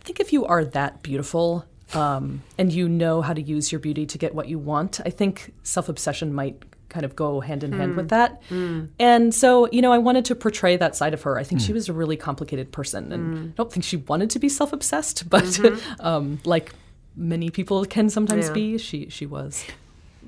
I 0.03 0.05
think 0.05 0.19
if 0.19 0.33
you 0.33 0.45
are 0.47 0.65
that 0.65 1.03
beautiful 1.05 1.65
um, 1.95 2.43
and 2.59 2.73
you 2.73 2.89
know 2.89 3.23
how 3.23 3.33
to 3.33 3.41
use 3.41 3.71
your 3.71 3.79
beauty 3.79 4.05
to 4.07 4.19
get 4.19 4.35
what 4.35 4.49
you 4.49 4.59
want, 4.59 5.01
I 5.07 5.11
think 5.11 5.53
self 5.63 5.89
obsession 5.89 6.35
might 6.35 6.61
kind 6.89 7.05
of 7.05 7.15
go 7.15 7.39
hand 7.39 7.63
in 7.63 7.73
hand 7.73 7.93
hmm. 7.93 7.97
with 7.99 8.09
that. 8.09 8.43
Hmm. 8.49 8.87
And 8.99 9.33
so, 9.33 9.69
you 9.71 9.81
know, 9.81 9.93
I 9.93 9.99
wanted 9.99 10.25
to 10.27 10.35
portray 10.35 10.77
that 10.77 10.97
side 10.97 11.15
of 11.15 11.23
her. 11.23 11.39
I 11.39 11.45
think 11.45 11.61
she 11.61 11.69
hmm. 11.69 11.75
was 11.75 11.89
a 11.89 11.93
really 11.93 12.17
complicated 12.17 12.73
person, 12.73 13.13
and 13.13 13.39
I 13.39 13.53
don't 13.57 13.73
think 13.73 13.85
she 13.85 13.99
wanted 13.99 14.29
to 14.31 14.41
be 14.41 14.49
self 14.49 14.73
obsessed, 14.73 15.29
but 15.31 15.45
mm-hmm. 15.45 16.05
um, 16.05 16.41
like 16.45 16.73
many 17.15 17.51
people 17.51 17.85
can 17.85 18.11
sometimes 18.11 18.49
Yeah. 18.49 18.55
be, 18.55 18.79
she 18.79 19.09
she 19.09 19.25
was. 19.25 19.65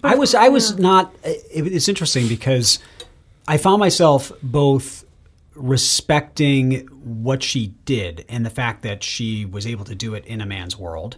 I 0.04 0.14
was 0.14 0.36
I 0.36 0.48
was 0.50 0.78
not. 0.78 1.12
It, 1.24 1.66
it's 1.66 1.88
interesting 1.88 2.28
because 2.28 2.78
I 3.48 3.56
found 3.56 3.80
myself 3.80 4.30
both 4.40 5.04
respecting 5.54 6.86
what 7.02 7.42
she 7.42 7.68
did 7.84 8.24
and 8.28 8.44
the 8.44 8.50
fact 8.50 8.82
that 8.82 9.02
she 9.02 9.44
was 9.44 9.66
able 9.66 9.84
to 9.84 9.94
do 9.94 10.14
it 10.14 10.24
in 10.26 10.40
a 10.40 10.46
man's 10.46 10.76
world, 10.78 11.16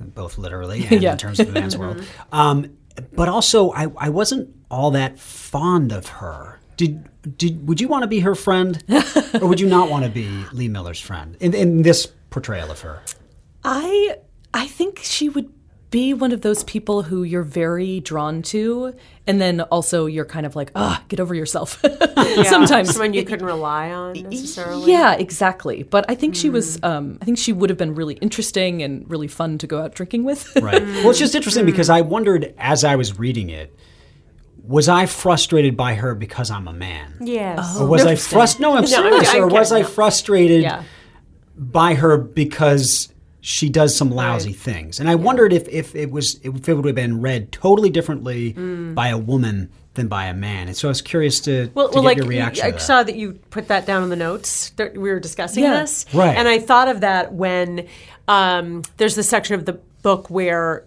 both 0.00 0.38
literally 0.38 0.86
and 0.90 1.02
Yeah. 1.02 1.12
in 1.12 1.18
terms 1.18 1.38
of 1.40 1.48
a 1.48 1.52
man's 1.52 1.76
world. 1.76 2.02
Um, 2.32 2.76
but 3.12 3.28
also, 3.28 3.70
I, 3.72 3.86
I 3.96 4.08
wasn't 4.08 4.54
all 4.70 4.90
that 4.92 5.18
fond 5.18 5.92
of 5.92 6.06
her. 6.08 6.58
Did 6.76 7.08
did 7.36 7.68
would 7.68 7.80
you 7.80 7.88
want 7.88 8.02
to 8.02 8.08
be 8.08 8.20
her 8.20 8.34
friend, 8.34 8.82
or 9.40 9.46
would 9.46 9.60
you 9.60 9.66
not 9.68 9.90
want 9.90 10.04
to 10.04 10.10
be 10.10 10.26
Lee 10.52 10.68
Miller's 10.68 11.00
friend 11.00 11.36
in, 11.40 11.52
in 11.54 11.82
this 11.82 12.06
portrayal 12.30 12.70
of 12.70 12.80
her? 12.80 13.00
I 13.64 14.16
I 14.54 14.66
think 14.66 14.98
she 15.00 15.28
would 15.28 15.52
be 15.90 16.14
one 16.14 16.30
of 16.32 16.42
those 16.42 16.62
people 16.64 17.02
who 17.02 17.24
you're 17.24 17.42
very 17.42 17.98
drawn 18.00 18.42
to, 18.42 18.94
and 19.26 19.40
then 19.40 19.60
also 19.62 20.06
you're 20.06 20.24
kind 20.24 20.46
of 20.46 20.54
like, 20.54 20.70
ah, 20.76 21.02
get 21.08 21.18
over 21.18 21.34
yourself. 21.34 21.80
Sometimes 22.44 22.90
someone 22.92 23.12
you 23.12 23.24
couldn't 23.24 23.44
rely 23.46 23.90
on 23.90 24.12
necessarily. 24.14 24.90
Yeah, 24.90 25.14
exactly. 25.14 25.82
But 25.82 26.04
I 26.08 26.14
think 26.14 26.36
she 26.36 26.48
was. 26.48 26.78
Um, 26.82 27.18
I 27.20 27.24
think 27.24 27.38
she 27.38 27.52
would 27.52 27.70
have 27.70 27.78
been 27.78 27.94
really 27.94 28.14
interesting 28.14 28.82
and 28.82 29.10
really 29.10 29.28
fun 29.28 29.58
to 29.58 29.66
go 29.66 29.80
out 29.82 29.94
drinking 29.94 30.24
with. 30.24 30.54
Right. 30.56 30.82
Well, 30.82 31.10
it's 31.10 31.18
just 31.18 31.34
interesting 31.34 31.66
because 31.66 31.90
I 31.90 32.02
wondered 32.02 32.54
as 32.58 32.84
I 32.84 32.94
was 32.96 33.18
reading 33.18 33.50
it, 33.50 33.74
was 34.62 34.88
I 34.88 35.06
frustrated 35.06 35.76
by 35.76 35.94
her 35.94 36.14
because 36.14 36.50
I'm 36.52 36.68
a 36.68 36.72
man? 36.72 37.14
Yes. 37.20 37.80
Or 37.80 37.86
was 37.88 38.06
I 38.06 38.14
frustrated? 38.14 38.60
No, 38.62 38.74
I'm 38.76 38.80
No, 38.82 38.86
serious. 38.86 39.28
I- 39.34 39.38
I 39.38 39.40
or 39.40 39.48
was 39.48 39.70
get- 39.70 39.78
I 39.80 39.82
frustrated 39.82 40.62
yeah. 40.62 40.84
by 41.56 41.94
her 41.94 42.16
because 42.16 43.12
she 43.40 43.68
does 43.68 43.96
some 43.96 44.10
lousy 44.10 44.52
things? 44.52 45.00
And 45.00 45.08
I 45.08 45.14
wondered 45.14 45.52
if, 45.52 45.68
if 45.68 45.94
it 45.94 46.10
was 46.10 46.38
if 46.42 46.68
it 46.68 46.74
would 46.74 46.84
have 46.86 46.94
been 46.94 47.20
read 47.20 47.52
totally 47.52 47.90
differently 47.90 48.52
by 48.52 49.08
a 49.08 49.18
woman 49.18 49.70
than 49.94 50.06
by 50.08 50.26
a 50.26 50.34
man. 50.34 50.68
And 50.68 50.76
so 50.76 50.86
I 50.88 50.90
was 50.90 51.02
curious 51.02 51.40
to, 51.40 51.66
Mm. 51.68 51.74
Well, 51.74 51.88
to 51.88 51.94
well, 51.94 52.02
get 52.02 52.06
like 52.06 52.16
your 52.18 52.26
reaction. 52.26 52.64
I 52.66 52.70
that. 52.70 52.80
saw 52.80 53.02
that 53.02 53.16
you 53.16 53.32
put 53.50 53.68
that 53.68 53.86
down 53.86 54.04
in 54.04 54.08
the 54.08 54.16
notes 54.16 54.70
that 54.76 54.92
we 54.92 55.10
were 55.10 55.18
discussing 55.18 55.64
Yeah. 55.64 55.80
this, 55.80 56.06
Right. 56.14 56.36
And 56.36 56.46
I 56.46 56.60
thought 56.60 56.86
of 56.88 57.00
that 57.00 57.32
when 57.32 57.88
um, 58.28 58.82
there's 58.98 59.16
the 59.16 59.24
section 59.24 59.56
of 59.56 59.64
the 59.64 59.80
book 60.02 60.30
where 60.30 60.84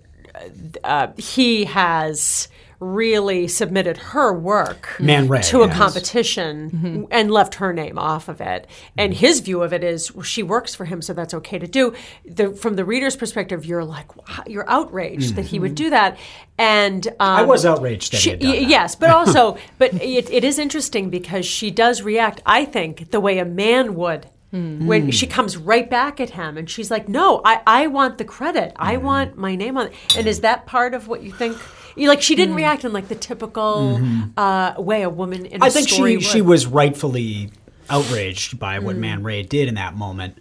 uh, 0.85 1.07
he 1.17 1.65
has 1.65 2.47
really 2.83 3.47
submitted 3.47 3.97
her 3.97 4.33
work 4.33 4.97
Man 4.99 5.27
Ray, 5.27 5.41
to 5.43 5.61
a 5.61 5.67
yes. 5.67 5.77
competition 5.77 6.71
mm-hmm. 6.71 7.03
and 7.11 7.31
left 7.31 7.55
her 7.55 7.73
name 7.73 7.97
off 7.97 8.27
of 8.27 8.41
it. 8.41 8.67
And 8.97 9.13
mm-hmm. 9.13 9.19
his 9.19 9.39
view 9.39 9.63
of 9.63 9.73
it 9.73 9.83
is 9.83 10.13
well, 10.13 10.23
she 10.23 10.43
works 10.43 10.75
for 10.75 10.85
him, 10.85 11.01
so 11.01 11.13
that's 11.13 11.33
okay 11.33 11.59
to 11.59 11.67
do. 11.67 11.93
The, 12.25 12.53
from 12.53 12.75
the 12.75 12.85
reader's 12.85 13.15
perspective, 13.15 13.65
you're 13.65 13.85
like, 13.85 14.15
wow, 14.15 14.43
you're 14.47 14.69
outraged 14.69 15.35
that 15.35 15.45
he 15.45 15.59
would 15.59 15.71
mm-hmm. 15.71 15.85
do 15.85 15.89
that. 15.91 16.17
And 16.57 17.07
um, 17.07 17.13
I 17.19 17.43
was 17.43 17.65
outraged 17.65 18.13
that 18.13 18.17
he 18.17 18.21
she- 18.21 18.29
had 18.31 18.39
done 18.39 18.51
y- 18.51 18.59
that. 18.59 18.69
Yes, 18.69 18.95
but 18.95 19.09
also, 19.11 19.57
but 19.77 19.93
it, 19.95 20.29
it 20.29 20.43
is 20.43 20.59
interesting 20.59 21.09
because 21.09 21.45
she 21.45 21.71
does 21.71 22.01
react, 22.01 22.41
I 22.45 22.65
think, 22.65 23.11
the 23.11 23.19
way 23.19 23.39
a 23.39 23.45
man 23.45 23.95
would. 23.95 24.27
Hmm. 24.51 24.85
When 24.85 25.07
mm. 25.07 25.13
she 25.13 25.25
comes 25.25 25.57
right 25.57 25.89
back 25.89 26.21
at 26.21 26.29
him 26.29 26.59
and 26.59 26.69
she's 26.69 26.91
like, 26.91 27.09
No, 27.09 27.41
I, 27.43 27.61
I 27.65 27.87
want 27.87 28.19
the 28.19 28.23
credit. 28.23 28.73
I 28.75 28.97
want 28.97 29.35
my 29.35 29.55
name 29.55 29.79
on 29.79 29.87
it. 29.87 29.93
And 30.15 30.27
is 30.27 30.41
that 30.41 30.67
part 30.67 30.93
of 30.93 31.07
what 31.07 31.23
you 31.23 31.31
think? 31.31 31.57
You, 31.95 32.08
like, 32.08 32.21
she 32.21 32.36
didn't 32.36 32.56
mm. 32.56 32.58
react 32.58 32.84
in 32.84 32.93
like 32.93 33.08
the 33.08 33.15
typical 33.15 33.99
mm-hmm. 33.99 34.38
uh, 34.38 34.79
way 34.82 35.03
a 35.03 35.10
woman 35.10 35.45
in 35.45 35.62
a 35.62 35.65
I 35.65 35.69
think 35.69 35.89
story 35.89 36.19
she 36.19 36.29
she 36.29 36.41
was 36.41 36.65
rightfully 36.65 37.51
outraged 37.89 38.60
by 38.60 38.79
what 38.79 38.95
mm. 38.95 38.99
Man 38.99 39.23
Ray 39.23 39.43
did 39.43 39.67
in 39.67 39.75
that 39.75 39.95
moment. 39.95 40.38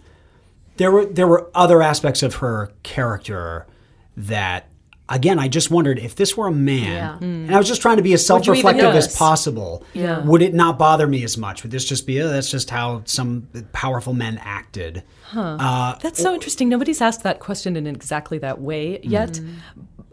There 0.77 0.91
were 0.91 1.05
there 1.05 1.27
were 1.27 1.49
other 1.53 1.81
aspects 1.81 2.23
of 2.23 2.35
her 2.35 2.71
character 2.81 3.67
that 4.17 4.69
again 5.09 5.37
I 5.37 5.47
just 5.47 5.69
wondered 5.69 5.99
if 5.99 6.15
this 6.15 6.35
were 6.35 6.47
a 6.47 6.51
man 6.51 6.91
Yeah. 6.91 7.17
Mm. 7.19 7.45
and 7.45 7.55
I 7.55 7.57
was 7.57 7.67
just 7.67 7.81
trying 7.81 7.97
to 7.97 8.03
be 8.03 8.13
as 8.13 8.25
self-reflective 8.25 8.95
as 8.95 9.15
possible. 9.15 9.83
Yeah. 9.93 10.19
Would 10.21 10.41
it 10.41 10.53
not 10.53 10.79
bother 10.79 11.05
me 11.05 11.23
as 11.23 11.37
much? 11.37 11.61
Would 11.63 11.71
this 11.71 11.85
just 11.85 12.07
be 12.07 12.21
oh, 12.21 12.29
that's 12.29 12.49
just 12.49 12.69
how 12.69 13.03
some 13.05 13.47
powerful 13.73 14.13
men 14.13 14.39
acted? 14.41 15.03
Uh, 15.35 15.95
that's 15.99 16.21
so 16.21 16.33
interesting. 16.33 16.69
Nobody's 16.69 17.01
asked 17.01 17.23
that 17.23 17.39
question 17.39 17.75
in 17.75 17.87
exactly 17.87 18.37
that 18.39 18.61
way 18.61 18.99
yet. 19.03 19.39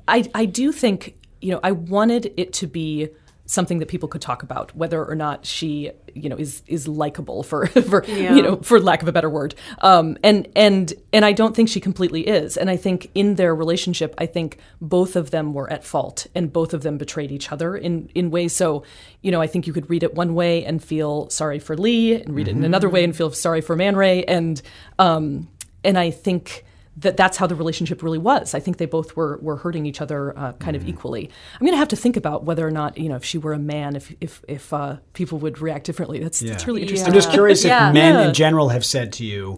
I, 0.09 0.29
I 0.35 0.44
do 0.44 0.72
think, 0.72 1.14
you 1.40 1.50
know, 1.53 1.61
I 1.62 1.72
wanted 1.72 2.33
it 2.37 2.53
to 2.55 2.66
be 2.66 3.09
something 3.46 3.81
that 3.81 3.88
people 3.88 4.09
could 4.09 4.20
talk 4.22 4.44
about, 4.44 4.72
whether 4.76 5.05
or 5.05 5.16
not 5.16 5.44
she, 5.44 5.90
you 6.14 6.29
know, 6.29 6.37
is 6.37 6.62
is 6.68 6.87
likable 6.87 7.42
for, 7.42 7.66
for 7.90 8.05
Yeah. 8.07 8.37
you 8.37 8.42
know, 8.42 8.57
for 8.59 8.79
lack 8.79 9.03
of 9.03 9.09
a 9.09 9.12
better 9.12 9.29
word. 9.29 9.57
Um, 9.81 10.16
and 10.22 10.46
and 10.55 10.92
and 11.12 11.24
I 11.24 11.33
don't 11.33 11.57
think 11.57 11.68
she 11.68 11.81
completely 11.81 12.29
is. 12.29 12.57
And 12.57 12.70
I 12.70 12.76
think 12.76 13.11
in 13.12 13.35
their 13.35 13.53
relationship, 13.53 14.14
I 14.18 14.26
think 14.26 14.59
both 14.81 15.16
of 15.16 15.33
them 15.33 15.53
were 15.53 15.68
at 15.72 15.83
fault, 15.83 16.29
and 16.33 16.53
both 16.53 16.72
of 16.74 16.83
them 16.83 16.96
betrayed 16.96 17.33
each 17.33 17.50
other 17.50 17.76
in 17.76 18.09
in 18.14 18.31
ways. 18.31 18.55
So, 18.55 18.85
you 19.20 19.33
know, 19.33 19.40
I 19.40 19.48
think 19.48 19.66
you 19.66 19.72
could 19.72 19.90
read 19.90 20.05
it 20.05 20.14
one 20.14 20.35
way 20.35 20.64
and 20.64 20.81
feel 20.83 21.29
sorry 21.31 21.59
for 21.59 21.76
Lee, 21.76 22.14
and 22.22 22.37
read 22.37 22.46
it 22.46 22.53
in 22.53 22.62
another 22.62 22.88
way 22.88 23.03
and 23.03 23.16
feel 23.16 23.33
sorry 23.33 23.62
for 23.62 23.74
Man 23.74 23.96
Ray, 23.96 24.22
and 24.24 24.62
um, 25.00 25.48
and 25.83 25.98
I 25.98 26.12
think 26.12 26.64
that 27.00 27.16
that's 27.16 27.36
how 27.36 27.46
the 27.46 27.54
relationship 27.54 28.02
really 28.02 28.18
was. 28.18 28.54
I 28.54 28.60
think 28.60 28.76
they 28.78 28.86
both 28.86 29.16
were 29.16 29.38
were 29.42 29.56
hurting 29.56 29.86
each 29.86 30.00
other 30.00 30.36
uh, 30.38 30.52
kind 30.54 30.76
of 30.76 30.86
equally. 30.88 31.30
I'm 31.54 31.60
going 31.60 31.72
to 31.72 31.78
have 31.78 31.88
to 31.88 31.96
think 31.96 32.16
about 32.16 32.44
whether 32.44 32.66
or 32.66 32.70
not 32.70 32.96
you 32.98 33.08
know 33.08 33.16
if 33.16 33.24
she 33.24 33.38
were 33.38 33.52
a 33.52 33.58
man, 33.58 33.96
if 33.96 34.14
if 34.20 34.42
if 34.48 34.72
uh, 34.72 34.96
people 35.12 35.38
would 35.38 35.60
react 35.60 35.86
differently. 35.86 36.18
That's 36.18 36.40
that's 36.40 36.66
really 36.66 36.82
interesting. 36.82 37.08
I'm 37.08 37.14
just 37.14 37.30
curious 37.30 37.64
Yeah. 37.64 37.88
if 37.88 37.94
men 37.94 38.14
Yeah. 38.14 38.28
in 38.28 38.34
general 38.34 38.68
have 38.70 38.84
said 38.84 39.12
to 39.14 39.24
you, 39.24 39.56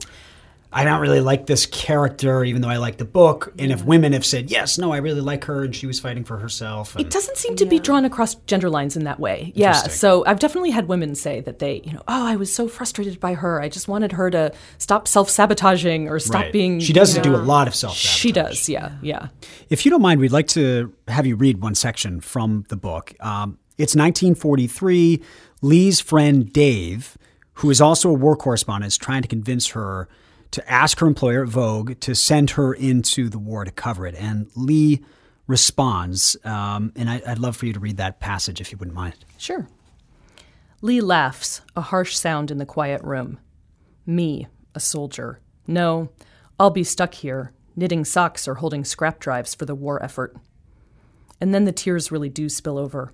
I 0.74 0.84
don't 0.84 1.00
really 1.00 1.20
like 1.20 1.44
this 1.46 1.66
character, 1.66 2.42
even 2.44 2.62
though 2.62 2.68
I 2.70 2.78
like 2.78 2.96
the 2.96 3.04
book. 3.04 3.52
And 3.58 3.70
if 3.70 3.84
women 3.84 4.14
have 4.14 4.24
said, 4.24 4.50
yes, 4.50 4.78
no, 4.78 4.90
I 4.92 4.96
really 4.98 5.20
like 5.20 5.44
her 5.44 5.64
and 5.64 5.76
she 5.76 5.86
was 5.86 6.00
fighting 6.00 6.24
for 6.24 6.38
herself. 6.38 6.96
And 6.96 7.04
It 7.04 7.10
doesn't 7.12 7.36
seem 7.36 7.56
to 7.56 7.66
be 7.66 7.78
drawn 7.78 8.06
across 8.06 8.36
gender 8.46 8.70
lines 8.70 8.96
in 8.96 9.04
that 9.04 9.20
way. 9.20 9.52
Yeah. 9.54 9.72
So 9.74 10.24
I've 10.26 10.38
definitely 10.38 10.70
had 10.70 10.88
women 10.88 11.14
say 11.14 11.40
that 11.42 11.58
they, 11.58 11.82
you 11.84 11.92
know, 11.92 12.02
oh, 12.08 12.26
I 12.26 12.36
was 12.36 12.50
so 12.52 12.68
frustrated 12.68 13.20
by 13.20 13.34
her. 13.34 13.60
I 13.60 13.68
just 13.68 13.86
wanted 13.86 14.12
her 14.12 14.30
to 14.30 14.50
stop 14.78 15.06
self 15.06 15.28
sabotaging 15.28 16.08
or 16.08 16.18
stop 16.18 16.42
Right. 16.44 16.52
being. 16.52 16.80
She 16.80 16.94
does 16.94 17.14
you 17.14 17.22
do 17.22 17.34
a 17.34 17.36
lot 17.36 17.68
of 17.68 17.74
self 17.74 17.94
sabotaging. 17.96 18.18
She 18.20 18.32
does. 18.32 18.68
Yeah. 18.68 18.92
Yeah. 19.02 19.28
If 19.68 19.84
you 19.84 19.90
don't 19.90 20.02
mind, 20.02 20.20
we'd 20.20 20.32
like 20.32 20.48
to 20.48 20.92
have 21.08 21.26
you 21.26 21.36
read 21.36 21.60
one 21.60 21.74
section 21.74 22.20
from 22.22 22.64
the 22.70 22.76
book. 22.76 23.12
Um, 23.20 23.58
it's 23.76 23.94
1943. 23.94 25.22
Lee's 25.60 26.00
friend 26.00 26.52
Dave, 26.52 27.16
who 27.54 27.70
is 27.70 27.80
also 27.80 28.08
a 28.10 28.14
war 28.14 28.36
correspondent, 28.36 28.88
is 28.88 28.96
trying 28.96 29.22
to 29.22 29.28
convince 29.28 29.68
her 29.68 30.08
to 30.52 30.70
ask 30.70 31.00
her 31.00 31.06
employer, 31.06 31.44
Vogue, 31.44 31.98
to 32.00 32.14
send 32.14 32.50
her 32.50 32.72
into 32.72 33.28
the 33.28 33.38
war 33.38 33.64
to 33.64 33.70
cover 33.70 34.06
it. 34.06 34.14
And 34.14 34.50
Lee 34.54 35.02
responds, 35.46 36.36
um, 36.44 36.92
and 36.94 37.10
I, 37.10 37.22
I'd 37.26 37.38
love 37.38 37.56
for 37.56 37.66
you 37.66 37.72
to 37.72 37.80
read 37.80 37.96
that 37.96 38.20
passage 38.20 38.60
if 38.60 38.70
you 38.70 38.78
wouldn't 38.78 38.94
mind. 38.94 39.16
Sure. 39.36 39.66
Lee 40.80 41.00
laughs, 41.00 41.62
a 41.76 41.80
harsh 41.80 42.16
sound 42.16 42.50
in 42.50 42.58
the 42.58 42.66
quiet 42.66 43.02
room. 43.02 43.38
Me, 44.06 44.46
a 44.74 44.80
soldier. 44.80 45.40
No, 45.66 46.10
I'll 46.58 46.70
be 46.70 46.84
stuck 46.84 47.14
here, 47.14 47.52
knitting 47.76 48.04
socks 48.04 48.46
or 48.46 48.54
holding 48.56 48.84
scrap 48.84 49.20
drives 49.20 49.54
for 49.54 49.64
the 49.64 49.74
war 49.74 50.02
effort. 50.02 50.36
And 51.40 51.54
then 51.54 51.64
the 51.64 51.72
tears 51.72 52.12
really 52.12 52.28
do 52.28 52.48
spill 52.48 52.78
over. 52.78 53.12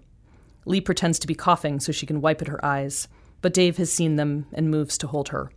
Lee 0.64 0.81
pretends 0.81 1.18
to 1.20 1.27
be 1.27 1.35
coughing 1.35 1.81
so 1.81 1.92
she 1.92 2.07
can 2.07 2.20
wipe 2.20 2.42
at 2.42 2.48
her 2.48 2.62
eyes, 2.64 3.09
but 3.40 3.55
Dave 3.55 3.77
has 3.77 3.92
seen 3.92 4.16
them 4.16 4.46
and 4.53 4.70
moves 4.70 4.98
to 4.98 5.07
hold 5.07 5.29
her. 5.29 5.51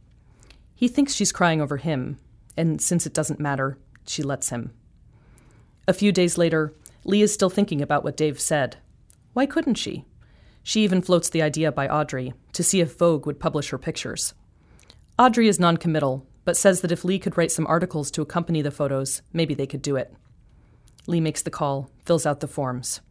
He 0.82 0.88
thinks 0.88 1.14
she's 1.14 1.32
crying 1.32 1.62
over 1.62 1.78
him, 1.78 2.18
and 2.58 2.82
since 2.82 3.06
it 3.06 3.14
doesn't 3.14 3.40
matter, 3.40 3.78
she 4.08 4.24
lets 4.24 4.50
him. 4.50 4.72
A 5.88 5.94
few 5.94 6.12
days 6.12 6.40
later, 6.40 6.74
Lee 7.04 7.22
is 7.22 7.32
still 7.32 7.52
thinking 7.52 7.84
about 7.84 8.04
what 8.04 8.18
Dave 8.18 8.40
said. 8.40 8.78
Why 9.34 9.46
couldn't 9.46 9.76
she? 9.76 10.06
She 10.64 10.84
even 10.84 11.04
floats 11.04 11.30
the 11.30 11.44
idea 11.44 11.72
by 11.72 11.88
Audrey 11.88 12.34
to 12.54 12.64
see 12.64 12.82
if 12.82 12.98
Vogue 12.98 13.28
would 13.28 13.40
publish 13.40 13.70
her 13.70 13.78
pictures. 13.78 14.34
Audrey 15.20 15.48
is 15.48 15.60
noncommittal, 15.60 16.26
but 16.46 16.58
says 16.58 16.82
that 16.82 16.92
if 16.92 17.06
Lee 17.06 17.20
could 17.20 17.38
write 17.38 17.52
some 17.52 17.68
articles 17.68 18.10
to 18.10 18.24
accompany 18.24 18.64
the 18.64 18.72
photos, 18.72 19.22
maybe 19.32 19.54
they 19.54 19.68
could 19.68 19.84
do 19.84 19.98
it. 19.98 20.12
Lee 21.06 21.22
makes 21.22 21.44
the 21.44 21.52
call, 21.52 21.92
fills 22.08 22.26
out 22.26 22.40
the 22.40 22.48
forms. 22.48 23.02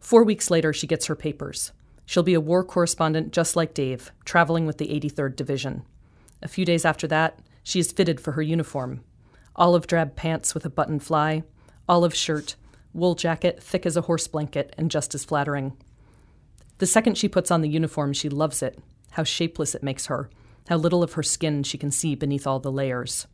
Four 0.00 0.24
weeks 0.24 0.50
later, 0.50 0.72
she 0.72 0.88
gets 0.88 1.06
her 1.06 1.14
papers. 1.14 1.70
She'll 2.04 2.24
be 2.24 2.34
a 2.34 2.40
war 2.40 2.64
correspondent 2.64 3.32
just 3.32 3.54
like 3.54 3.74
Dave, 3.74 4.10
traveling 4.24 4.66
with 4.66 4.78
the 4.78 4.88
83rd 4.88 5.36
Division. 5.36 5.84
A 6.42 6.48
few 6.48 6.64
days 6.64 6.84
after 6.84 7.06
that, 7.08 7.38
she 7.62 7.78
is 7.78 7.92
fitted 7.92 8.20
for 8.20 8.32
her 8.32 8.42
uniform 8.42 9.02
olive 9.54 9.86
drab 9.86 10.16
pants 10.16 10.54
with 10.54 10.64
a 10.64 10.70
button 10.70 10.98
fly, 10.98 11.42
olive 11.86 12.14
shirt, 12.14 12.56
wool 12.94 13.14
jacket 13.14 13.62
thick 13.62 13.84
as 13.84 13.96
a 13.96 14.02
horse 14.02 14.26
blanket 14.26 14.74
and 14.78 14.90
just 14.90 15.14
as 15.14 15.24
flattering. 15.24 15.76
The 16.78 16.86
second 16.86 17.18
she 17.18 17.28
puts 17.28 17.50
on 17.50 17.60
the 17.60 17.68
uniform, 17.68 18.12
she 18.12 18.28
loves 18.30 18.62
it, 18.62 18.78
how 19.10 19.24
shapeless 19.24 19.74
it 19.74 19.82
makes 19.82 20.06
her, 20.06 20.30
how 20.68 20.76
little 20.76 21.02
of 21.02 21.12
her 21.12 21.22
skin 21.22 21.62
she 21.62 21.78
can 21.78 21.90
see 21.90 22.14
beneath 22.14 22.46
all 22.46 22.60
the 22.60 22.72
layers. 22.72 23.26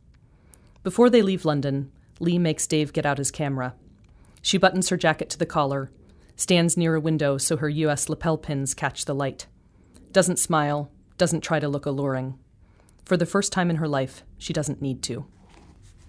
Before 0.83 1.09
they 1.09 1.21
leave 1.21 1.45
London, 1.45 1.91
Lee 2.19 2.37
makes 2.37 2.67
Dave 2.67 2.93
get 2.93 3.05
out 3.05 3.17
his 3.17 3.31
camera. 3.31 3.73
She 4.41 4.57
buttons 4.57 4.89
her 4.89 4.97
jacket 4.97 5.29
to 5.31 5.37
the 5.37 5.45
collar, 5.45 5.89
stands 6.35 6.77
near 6.77 6.95
a 6.95 7.01
window 7.01 7.37
so 7.37 7.57
her 7.57 7.69
U.S. 7.69 8.09
lapel 8.09 8.37
pins 8.37 8.73
catch 8.73 9.05
the 9.05 9.15
light. 9.15 9.47
Doesn't 10.11 10.39
smile, 10.39 10.91
doesn't 11.17 11.41
try 11.41 11.59
to 11.59 11.67
look 11.67 11.85
alluring. 11.85 12.37
For 13.09 13.17
the 13.17 13.25
first 13.25 13.51
time 13.51 13.71
in 13.71 13.77
her 13.77 13.87
life, 13.87 14.23
she 14.37 14.53
doesn't 14.53 14.83
need 14.83 15.01
to. 15.03 15.25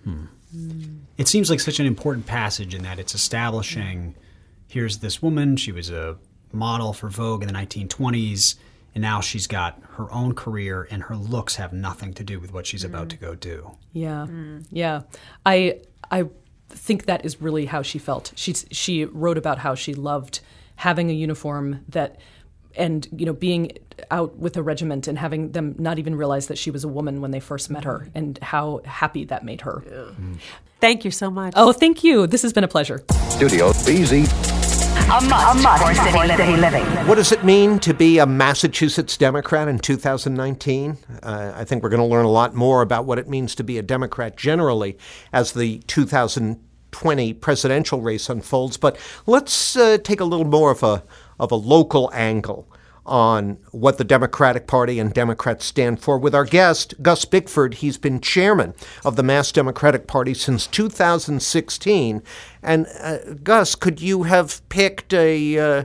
Hmm. 0.04 0.26
It 1.16 1.28
seems 1.28 1.48
like 1.48 1.60
such 1.60 1.80
an 1.80 1.86
important 1.86 2.26
passage 2.26 2.74
in 2.74 2.82
that 2.82 2.98
it's 2.98 3.14
establishing 3.14 4.14
here's 4.68 4.98
this 4.98 5.22
woman, 5.22 5.56
she 5.56 5.72
was 5.72 5.88
a 5.88 6.18
model 6.52 6.92
for 6.92 7.08
Vogue 7.08 7.40
in 7.42 7.48
the 7.48 7.54
1920s, 7.54 8.56
and 8.94 9.00
now 9.00 9.22
she's 9.22 9.46
got 9.46 9.80
her 9.92 10.12
own 10.12 10.34
career, 10.34 10.86
and 10.90 11.04
her 11.04 11.16
looks 11.16 11.56
have 11.56 11.72
nothing 11.72 12.12
to 12.12 12.22
do 12.22 12.38
with 12.38 12.52
what 12.52 12.66
she's 12.66 12.84
about 12.84 13.04
hmm. 13.04 13.08
to 13.08 13.16
go 13.16 13.34
do. 13.34 13.78
Yeah, 13.94 14.26
hmm. 14.26 14.58
yeah. 14.70 15.02
I 15.46 15.80
I 16.10 16.28
think 16.68 17.06
that 17.06 17.24
is 17.24 17.40
really 17.40 17.64
how 17.64 17.80
she 17.80 17.98
felt. 17.98 18.34
She 18.36 18.52
she 18.52 19.06
wrote 19.06 19.38
about 19.38 19.56
how 19.56 19.74
she 19.74 19.94
loved 19.94 20.40
having 20.76 21.08
a 21.08 21.14
uniform 21.14 21.82
that, 21.88 22.20
and 22.76 23.08
you 23.16 23.24
know, 23.24 23.32
being 23.32 23.72
out 24.10 24.36
with 24.36 24.56
a 24.56 24.62
regiment 24.62 25.08
and 25.08 25.18
having 25.18 25.52
them 25.52 25.74
not 25.78 25.98
even 25.98 26.14
realize 26.14 26.46
that 26.48 26.58
she 26.58 26.70
was 26.70 26.84
a 26.84 26.88
woman 26.88 27.20
when 27.20 27.30
they 27.30 27.40
first 27.40 27.70
met 27.70 27.84
her, 27.84 28.08
and 28.14 28.38
how 28.38 28.80
happy 28.84 29.24
that 29.24 29.44
made 29.44 29.62
her. 29.62 29.82
Thank 30.80 31.04
you 31.04 31.10
so 31.10 31.30
much. 31.30 31.52
Oh, 31.56 31.72
thank 31.72 32.02
you. 32.02 32.26
This 32.26 32.42
has 32.42 32.52
been 32.52 32.64
a 32.64 32.68
pleasure. 32.68 33.02
Studio 33.28 33.70
BZ. 33.72 34.50
A 35.10 35.20
must, 35.28 35.82
for 35.82 35.92
city, 35.92 36.36
city 36.36 36.56
living. 36.56 36.84
What 37.08 37.16
does 37.16 37.32
it 37.32 37.42
mean 37.42 37.80
to 37.80 37.92
be 37.92 38.18
a 38.18 38.26
Massachusetts 38.26 39.16
Democrat 39.16 39.66
in 39.66 39.80
2019? 39.80 40.96
Uh, 41.22 41.52
I 41.54 41.64
think 41.64 41.82
we're 41.82 41.88
going 41.88 42.00
to 42.00 42.06
learn 42.06 42.24
a 42.24 42.30
lot 42.30 42.54
more 42.54 42.80
about 42.80 43.06
what 43.06 43.18
it 43.18 43.28
means 43.28 43.56
to 43.56 43.64
be 43.64 43.76
a 43.76 43.82
Democrat 43.82 44.36
generally 44.36 44.96
as 45.32 45.52
the 45.52 45.78
2020 45.88 47.34
presidential 47.34 48.00
race 48.02 48.30
unfolds. 48.30 48.76
But 48.76 48.98
let's 49.26 49.76
uh, 49.76 49.98
take 49.98 50.20
a 50.20 50.24
little 50.24 50.46
more 50.46 50.70
of 50.70 50.84
a 50.84 51.02
of 51.40 51.50
a 51.50 51.56
local 51.56 52.08
angle 52.14 52.68
on 53.11 53.59
what 53.73 53.99
the 53.99 54.05
Democratic 54.05 54.68
Party 54.68 55.01
and 55.01 55.12
Democrats 55.12 55.66
stand 55.66 56.01
for 56.01 56.16
with 56.16 56.35
our 56.35 56.44
guest, 56.44 56.94
Gus 57.03 57.25
Bickford. 57.25 57.75
He's 57.75 57.99
been 57.99 58.20
chairman 58.20 58.73
of 59.05 59.16
the 59.16 59.25
Mass 59.25 59.51
Democratic 59.51 60.07
Party 60.07 60.33
since 60.33 60.66
2016. 60.68 62.23
And 62.62 62.87
uh, 63.01 63.18
Gus, 63.42 63.75
could 63.75 64.01
you 64.01 64.23
have 64.23 64.66
picked 64.68 65.12
a 65.12 65.59
uh, 65.59 65.85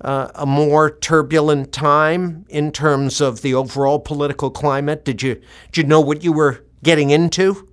uh, 0.00 0.30
a 0.34 0.46
more 0.46 0.90
turbulent 0.90 1.72
time 1.72 2.46
in 2.48 2.72
terms 2.72 3.20
of 3.20 3.42
the 3.42 3.52
overall 3.52 3.98
political 3.98 4.50
climate? 4.50 5.04
Did 5.04 5.22
you 5.22 5.34
did 5.72 5.76
you 5.76 5.84
know 5.84 6.00
what 6.00 6.22
you 6.22 6.32
were 6.32 6.64
getting 6.82 7.10
into? 7.10 7.68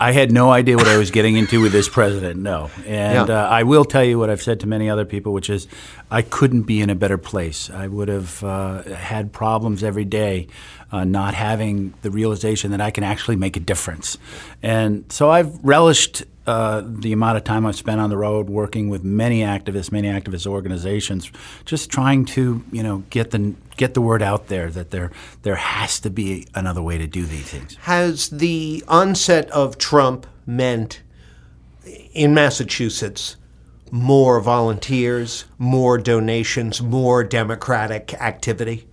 I 0.00 0.12
had 0.12 0.32
no 0.32 0.50
idea 0.50 0.76
what 0.76 0.88
I 0.88 0.96
was 0.96 1.10
getting 1.10 1.36
into 1.36 1.60
with 1.60 1.72
this 1.72 1.88
president. 1.88 2.40
No, 2.40 2.70
and 2.86 3.28
Yeah. 3.28 3.44
uh, 3.44 3.48
I 3.48 3.64
will 3.64 3.84
tell 3.84 4.02
you 4.02 4.18
what 4.18 4.30
I've 4.30 4.40
said 4.42 4.58
to 4.60 4.66
many 4.66 4.88
other 4.88 5.04
people, 5.04 5.34
which 5.34 5.50
is, 5.50 5.68
I 6.10 6.22
couldn't 6.22 6.62
be 6.62 6.80
in 6.80 6.88
a 6.88 6.94
better 6.94 7.18
place. 7.18 7.68
I 7.68 7.86
would 7.86 8.08
have 8.08 8.42
uh, 8.42 8.82
had 8.94 9.30
problems 9.32 9.84
every 9.84 10.06
day, 10.06 10.46
uh, 10.90 11.04
not 11.04 11.34
having 11.34 11.92
the 12.00 12.10
realization 12.10 12.70
that 12.70 12.80
I 12.80 12.90
can 12.90 13.04
actually 13.04 13.36
make 13.36 13.58
a 13.58 13.60
difference, 13.60 14.16
and 14.62 15.04
so 15.10 15.30
I've 15.30 15.52
relished. 15.62 16.24
Uh, 16.46 16.82
the 16.84 17.12
amount 17.12 17.36
of 17.36 17.44
time 17.44 17.64
I've 17.64 17.76
spent 17.76 18.00
on 18.00 18.10
the 18.10 18.16
road 18.16 18.48
working 18.50 18.88
with 18.88 19.04
many 19.04 19.42
activists, 19.42 19.92
many 19.92 20.08
activist 20.08 20.46
organizations, 20.48 21.30
just 21.64 21.90
trying 21.90 22.24
to 22.24 22.64
you 22.72 22.82
know 22.82 23.04
get 23.10 23.30
the 23.30 23.54
get 23.80 23.94
the 23.94 24.00
word 24.02 24.22
out 24.22 24.48
there 24.48 24.68
that 24.68 24.90
there 24.90 25.10
there 25.40 25.56
has 25.56 25.98
to 26.00 26.10
be 26.10 26.46
another 26.54 26.82
way 26.82 26.98
to 26.98 27.06
do 27.06 27.24
these 27.24 27.48
things. 27.50 27.76
Has 27.76 28.28
the 28.28 28.84
onset 28.86 29.50
of 29.50 29.78
Trump 29.78 30.26
meant 30.46 31.00
in 32.12 32.34
Massachusetts 32.34 33.36
more 33.90 34.38
volunteers, 34.40 35.46
more 35.56 35.96
donations, 35.96 36.82
more 36.82 37.24
democratic 37.24 38.12
activity? 38.20 38.86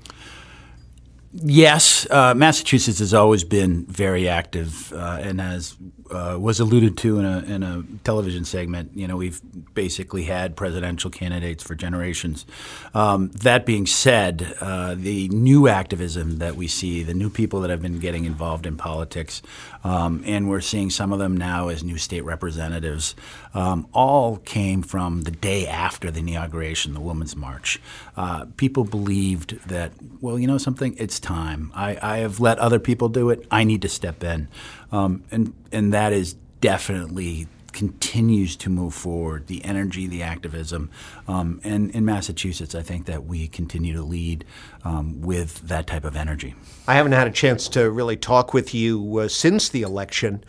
Yes, 1.34 2.08
uh, 2.10 2.34
Massachusetts 2.34 3.00
has 3.00 3.14
always 3.14 3.44
been 3.44 3.86
very 3.88 4.30
active, 4.30 4.94
uh, 4.94 5.20
and 5.22 5.42
as 5.42 5.76
uh, 6.12 6.38
was 6.40 6.60
alluded 6.60 6.98
to 6.98 7.20
in 7.20 7.26
a, 7.26 7.40
in 7.40 7.64
a 7.64 7.84
television 8.04 8.46
segment, 8.46 8.92
you 8.96 9.08
know, 9.08 9.18
we've 9.18 9.42
basically 9.74 10.24
had 10.24 10.56
presidential 10.56 11.10
candidates 11.10 11.64
for 11.64 11.76
generations. 11.76 12.46
Um, 12.94 13.30
that 13.30 13.66
being 13.66 13.86
said, 13.86 14.56
uh, 14.62 14.96
the 14.96 15.30
new 15.30 15.68
activism 15.68 16.38
that 16.38 16.56
we 16.56 16.68
see, 16.68 17.04
the 17.04 17.14
new 17.14 17.30
people 17.30 17.62
that 17.62 17.70
have 17.70 17.82
been 17.82 18.00
getting 18.00 18.26
involved 18.26 18.66
in 18.66 18.78
politics, 18.78 19.42
um, 19.84 20.24
and 20.26 20.50
we're 20.50 20.62
seeing 20.62 20.90
some 20.90 21.14
of 21.14 21.20
them 21.20 21.38
now 21.38 21.70
as 21.70 21.84
new 21.84 21.98
state 21.98 22.24
representatives, 22.24 23.16
um, 23.54 23.88
all 23.94 24.38
came 24.38 24.82
from 24.82 25.22
the 25.22 25.32
day 25.32 25.68
after 25.68 26.12
the 26.12 26.20
inauguration, 26.20 26.94
the 26.94 27.00
Women's 27.00 27.36
March. 27.36 27.80
Uh, 28.16 28.46
people 28.58 28.84
believed 28.84 29.60
that, 29.68 29.92
well, 30.22 30.38
you 30.38 30.48
know 30.48 30.58
something, 30.58 30.96
it's 30.98 31.20
time. 31.20 31.72
I, 31.76 31.98
I 32.02 32.18
have 32.20 32.40
let 32.40 32.60
other 32.60 32.80
people 32.80 33.10
do 33.10 33.30
it. 33.30 33.46
I 33.52 33.64
need 33.64 33.82
to 33.84 33.90
step 33.90 34.24
in, 34.24 34.48
um, 34.92 35.24
and 35.32 35.54
and 35.72 35.94
that 35.94 36.14
is 36.14 36.36
definitely 36.62 37.48
continues 37.74 38.56
to 38.56 38.72
move 38.72 38.94
forward. 38.94 39.46
The 39.46 39.64
energy, 39.64 40.08
the 40.08 40.24
activism, 40.24 40.90
um, 41.28 41.62
and 41.64 41.92
in 41.92 42.06
Massachusetts, 42.06 42.74
I 42.74 42.82
think 42.82 43.06
that 43.06 43.26
we 43.26 43.48
continue 43.48 43.94
to 43.94 44.02
lead 44.02 44.46
um, 44.84 45.22
with 45.22 45.68
that 45.68 45.86
type 45.86 46.04
of 46.04 46.16
energy. 46.16 46.56
I 46.88 46.96
haven't 46.96 47.12
had 47.12 47.28
a 47.28 47.32
chance 47.32 47.68
to 47.70 47.92
really 47.92 48.18
talk 48.18 48.54
with 48.54 48.74
you 48.74 49.20
uh, 49.20 49.28
since 49.28 49.70
the 49.70 49.84
election. 49.84 50.44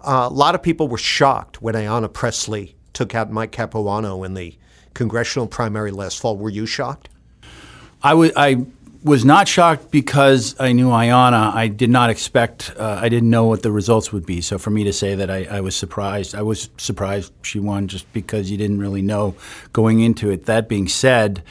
Uh, 0.00 0.28
a 0.30 0.34
lot 0.34 0.54
of 0.54 0.62
people 0.62 0.88
were 0.88 0.98
shocked 0.98 1.62
when 1.62 1.74
Ayanna 1.74 2.12
Pressley 2.12 2.76
took 2.92 3.14
out 3.14 3.30
Mike 3.30 3.52
Capuano 3.52 4.22
in 4.22 4.34
the 4.34 4.54
congressional 4.92 5.46
primary 5.46 5.90
last 5.90 6.20
fall. 6.20 6.36
Were 6.36 6.50
you 6.50 6.66
shocked? 6.66 7.08
I 8.02 8.12
was 8.12 8.30
I 8.36 8.66
was 9.04 9.22
not 9.22 9.46
shocked 9.46 9.90
because 9.90 10.58
I 10.58 10.72
knew 10.72 10.88
Ayanna. 10.88 11.54
I 11.54 11.68
did 11.68 11.90
not 11.90 12.08
expect. 12.08 12.72
Uh, 12.76 12.98
I 13.00 13.10
didn't 13.10 13.28
know 13.28 13.44
what 13.44 13.62
the 13.62 13.70
results 13.70 14.12
would 14.12 14.24
be. 14.24 14.40
So 14.40 14.56
for 14.58 14.70
me 14.70 14.82
to 14.84 14.94
say 14.94 15.14
that 15.14 15.30
I, 15.30 15.44
I 15.44 15.60
was 15.60 15.76
surprised, 15.76 16.34
I 16.34 16.40
was 16.40 16.70
surprised 16.78 17.30
she 17.42 17.60
won 17.60 17.86
just 17.86 18.10
because 18.14 18.50
you 18.50 18.56
didn't 18.56 18.80
really 18.80 19.02
know 19.02 19.34
going 19.74 20.00
into 20.00 20.30
it. 20.30 20.46
That 20.46 20.68
being 20.68 20.88
said. 20.88 21.42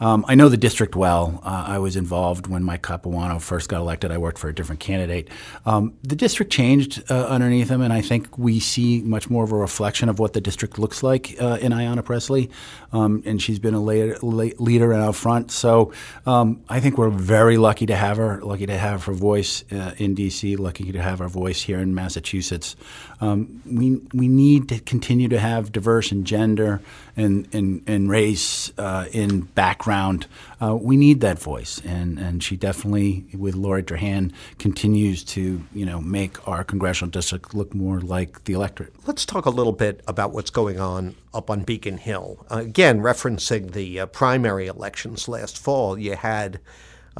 Um, 0.00 0.24
I 0.26 0.34
know 0.34 0.48
the 0.48 0.56
district 0.56 0.96
well. 0.96 1.40
Uh, 1.44 1.64
I 1.68 1.78
was 1.78 1.94
involved 1.94 2.46
when 2.46 2.64
Mike 2.64 2.82
Capuano 2.82 3.38
first 3.38 3.68
got 3.68 3.80
elected. 3.80 4.10
I 4.10 4.18
worked 4.18 4.38
for 4.38 4.48
a 4.48 4.54
different 4.54 4.80
candidate. 4.80 5.28
Um, 5.66 5.94
the 6.02 6.16
district 6.16 6.50
changed 6.50 7.02
uh, 7.10 7.26
underneath 7.26 7.68
him, 7.68 7.82
and 7.82 7.92
I 7.92 8.00
think 8.00 8.38
we 8.38 8.60
see 8.60 9.02
much 9.02 9.28
more 9.28 9.44
of 9.44 9.52
a 9.52 9.56
reflection 9.56 10.08
of 10.08 10.18
what 10.18 10.32
the 10.32 10.40
district 10.40 10.78
looks 10.78 11.02
like 11.02 11.36
uh, 11.40 11.58
in 11.60 11.72
Ayanna 11.72 12.04
Pressley. 12.04 12.50
Um, 12.92 13.22
and 13.26 13.40
she's 13.40 13.58
been 13.58 13.74
a 13.74 13.80
la- 13.80 14.16
la- 14.22 14.50
leader 14.58 14.92
out 14.94 15.14
front. 15.14 15.50
So 15.50 15.92
um, 16.26 16.62
I 16.68 16.80
think 16.80 16.96
we're 16.96 17.10
very 17.10 17.58
lucky 17.58 17.86
to 17.86 17.94
have 17.94 18.16
her, 18.16 18.40
lucky 18.42 18.66
to 18.66 18.78
have 18.78 19.04
her 19.04 19.12
voice 19.12 19.64
uh, 19.70 19.94
in 19.98 20.14
D.C., 20.14 20.56
lucky 20.56 20.90
to 20.92 21.02
have 21.02 21.18
her 21.18 21.28
voice 21.28 21.60
here 21.62 21.78
in 21.78 21.94
Massachusetts. 21.94 22.74
Um, 23.20 23.62
we, 23.66 24.00
we 24.14 24.28
need 24.28 24.68
to 24.70 24.80
continue 24.80 25.28
to 25.28 25.38
have 25.38 25.72
diverse 25.72 26.10
in 26.10 26.24
gender 26.24 26.80
and, 27.16 27.46
and, 27.52 27.82
and 27.86 28.10
race 28.10 28.72
uh, 28.78 29.06
in 29.12 29.42
background. 29.42 30.26
Uh, 30.60 30.74
we 30.74 30.96
need 30.96 31.20
that 31.20 31.38
voice, 31.38 31.80
and, 31.84 32.18
and 32.18 32.42
she 32.42 32.56
definitely, 32.56 33.24
with 33.34 33.54
Lori 33.54 33.82
Trahan, 33.82 34.32
continues 34.58 35.22
to 35.24 35.62
you 35.72 35.86
know 35.86 36.00
make 36.00 36.46
our 36.48 36.64
congressional 36.64 37.10
district 37.10 37.54
look 37.54 37.74
more 37.74 38.00
like 38.00 38.44
the 38.44 38.52
electorate. 38.54 38.92
Let's 39.06 39.26
talk 39.26 39.46
a 39.46 39.50
little 39.50 39.72
bit 39.72 40.02
about 40.06 40.32
what's 40.32 40.50
going 40.50 40.80
on 40.80 41.14
up 41.32 41.50
on 41.50 41.62
Beacon 41.62 41.98
Hill. 41.98 42.44
Uh, 42.50 42.58
again, 42.58 43.00
referencing 43.00 43.72
the 43.72 44.00
uh, 44.00 44.06
primary 44.06 44.66
elections 44.66 45.28
last 45.28 45.58
fall, 45.58 45.98
you 45.98 46.16
had 46.16 46.60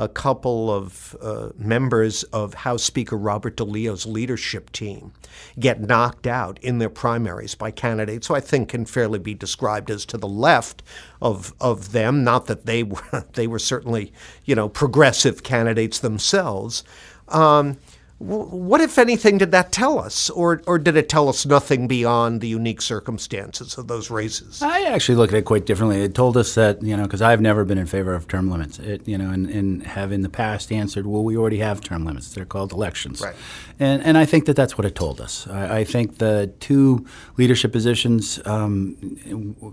a 0.00 0.08
couple 0.08 0.72
of 0.72 1.14
uh, 1.20 1.50
members 1.58 2.22
of 2.24 2.54
House 2.54 2.82
Speaker 2.82 3.18
Robert 3.18 3.54
DeLeo's 3.54 4.06
leadership 4.06 4.72
team 4.72 5.12
get 5.58 5.82
knocked 5.82 6.26
out 6.26 6.58
in 6.62 6.78
their 6.78 6.88
primaries 6.88 7.54
by 7.54 7.70
candidates 7.70 8.28
who 8.28 8.34
I 8.34 8.40
think 8.40 8.70
can 8.70 8.86
fairly 8.86 9.18
be 9.18 9.34
described 9.34 9.90
as 9.90 10.06
to 10.06 10.16
the 10.16 10.26
left 10.26 10.82
of 11.20 11.52
of 11.60 11.92
them. 11.92 12.24
Not 12.24 12.46
that 12.46 12.64
they 12.64 12.82
were 12.84 13.26
they 13.34 13.46
were 13.46 13.58
certainly 13.58 14.10
you 14.46 14.54
know 14.54 14.70
progressive 14.70 15.42
candidates 15.42 15.98
themselves. 15.98 16.82
Um, 17.28 17.76
what, 18.20 18.82
if 18.82 18.98
anything, 18.98 19.38
did 19.38 19.50
that 19.52 19.72
tell 19.72 19.98
us, 19.98 20.28
or 20.28 20.60
or 20.66 20.78
did 20.78 20.94
it 20.94 21.08
tell 21.08 21.30
us 21.30 21.46
nothing 21.46 21.88
beyond 21.88 22.42
the 22.42 22.48
unique 22.48 22.82
circumstances 22.82 23.78
of 23.78 23.88
those 23.88 24.10
races? 24.10 24.60
I 24.60 24.82
actually 24.82 25.14
look 25.14 25.32
at 25.32 25.38
it 25.38 25.46
quite 25.46 25.64
differently. 25.64 26.02
It 26.02 26.14
told 26.14 26.36
us 26.36 26.54
that 26.54 26.82
you 26.82 26.94
know 26.98 27.04
because 27.04 27.22
I've 27.22 27.40
never 27.40 27.64
been 27.64 27.78
in 27.78 27.86
favor 27.86 28.12
of 28.12 28.28
term 28.28 28.50
limits. 28.50 28.78
It 28.78 29.08
you 29.08 29.16
know 29.16 29.30
and, 29.30 29.48
and 29.48 29.86
have 29.86 30.12
in 30.12 30.20
the 30.20 30.28
past 30.28 30.70
answered, 30.70 31.06
well, 31.06 31.24
we 31.24 31.34
already 31.34 31.60
have 31.60 31.80
term 31.80 32.04
limits. 32.04 32.34
They're 32.34 32.44
called 32.44 32.72
elections. 32.72 33.22
Right. 33.22 33.34
And 33.78 34.02
and 34.02 34.18
I 34.18 34.26
think 34.26 34.44
that 34.44 34.54
that's 34.54 34.76
what 34.76 34.84
it 34.84 34.94
told 34.94 35.18
us. 35.18 35.48
I, 35.48 35.78
I 35.78 35.84
think 35.84 36.18
the 36.18 36.52
two 36.60 37.06
leadership 37.38 37.72
positions 37.72 38.38
um, 38.44 38.98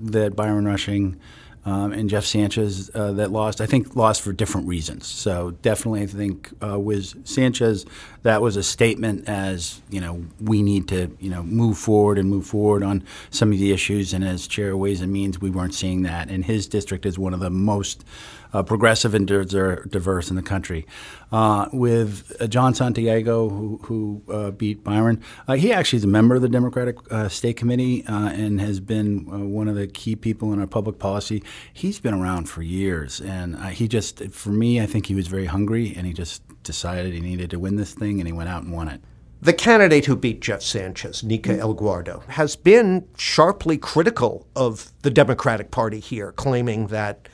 that 0.03 0.38
Byron 0.38 0.65
Rushing. 0.65 1.19
Um, 1.67 1.91
and 1.91 2.10
Jeff 2.10 2.23
Sanchez 2.23 2.89
uh, 2.95 3.12
that 3.12 3.30
lost, 3.30 3.60
I 3.60 3.65
think, 3.65 3.93
lost 3.93 4.21
for 4.21 4.32
different 4.32 4.69
reasons. 4.69 5.06
So 5.06 5.51
definitely, 5.62 6.03
I 6.03 6.06
think 6.06 6.49
uh, 6.63 6.80
with 6.80 7.27
Sanchez, 7.27 7.86
that 8.23 8.41
was 8.41 8.56
a 8.56 8.63
statement 8.63 9.27
as 9.27 9.82
you 9.89 9.99
know 9.99 10.23
we 10.39 10.63
need 10.63 10.88
to 10.88 11.12
you 11.19 11.30
know 11.30 11.43
move 11.43 11.77
forward 11.77 12.19
and 12.19 12.30
move 12.30 12.47
forward 12.47 12.84
on 12.84 13.03
some 13.32 13.51
of 13.51 13.60
the 13.60 13.73
issues. 13.73 14.13
And 14.13 14.23
as 14.23 14.47
chair 14.47 14.71
of 14.71 14.80
Ways 14.80 15.01
and 15.01 15.12
Means, 15.12 15.41
we 15.41 15.49
weren't 15.49 15.75
seeing 15.75 16.03
that. 16.03 16.30
And 16.30 16.45
his 16.45 16.67
district 16.67 17.06
is 17.06 17.19
one 17.19 17.34
of 17.34 17.41
the 17.41 17.49
most 17.49 18.06
uh, 18.53 18.63
progressive 18.63 19.13
and 19.13 19.27
diverse 19.27 20.29
in 20.29 20.36
the 20.36 20.41
country. 20.41 20.86
Uh, 21.31 21.67
with 21.73 22.36
uh, 22.39 22.47
Jon 22.47 22.73
Santiago, 22.73 23.49
who, 23.49 23.79
who 23.83 24.23
uh, 24.31 24.51
beat 24.51 24.83
Byron, 24.83 25.21
uh, 25.47 25.55
he 25.55 25.73
actually 25.73 25.97
is 25.97 26.03
a 26.03 26.07
member 26.07 26.36
of 26.36 26.41
the 26.41 26.49
Democratic 26.49 26.95
uh, 27.12 27.27
State 27.27 27.57
Committee 27.57 28.05
uh, 28.05 28.29
and 28.29 28.62
has 28.62 28.79
been 28.79 29.27
uh, 29.31 29.39
one 29.39 29.67
of 29.67 29.75
the 29.75 29.88
key 29.88 30.15
people 30.15 30.53
in 30.53 30.60
our 30.60 30.67
public 30.67 30.99
policy. 30.99 31.43
He's 31.73 31.99
been 31.99 32.13
around 32.13 32.47
for 32.47 32.62
years, 32.62 33.19
and 33.19 33.55
uh, 33.55 33.67
he 33.67 33.88
just, 33.88 34.23
for 34.31 34.49
me, 34.49 34.79
I 34.79 34.86
think 34.86 35.07
he 35.07 35.15
was 35.15 35.27
very 35.27 35.45
hungry, 35.45 35.93
and 35.95 36.07
he 36.07 36.13
just 36.13 36.43
decided 36.63 37.13
he 37.13 37.19
needed 37.19 37.49
to 37.51 37.60
win 37.60 37.75
this 37.75 37.93
thing, 37.93 38.19
and 38.19 38.27
he 38.27 38.33
went 38.33 38.49
out 38.49 38.63
and 38.63 38.71
won 38.71 38.88
it. 38.88 39.01
The 39.39 39.53
candidate 39.53 40.05
who 40.05 40.15
beat 40.15 40.41
Jeff 40.41 40.63
Sanchez, 40.63 41.23
Nika 41.23 41.57
Elugardo, 41.57 42.25
has 42.27 42.55
been 42.55 43.07
sharply 43.17 43.77
critical 43.77 44.47
of 44.55 44.91
the 45.03 45.12
Democratic 45.12 45.69
Party 45.69 45.99
here, 45.99 46.31
claiming 46.31 46.88
that 46.88 47.29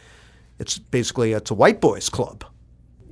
it's 0.59 0.77
basically 0.77 1.33
it's 1.33 1.51
a 1.51 1.53
white 1.53 1.81
boys 1.81 2.09
club. 2.09 2.43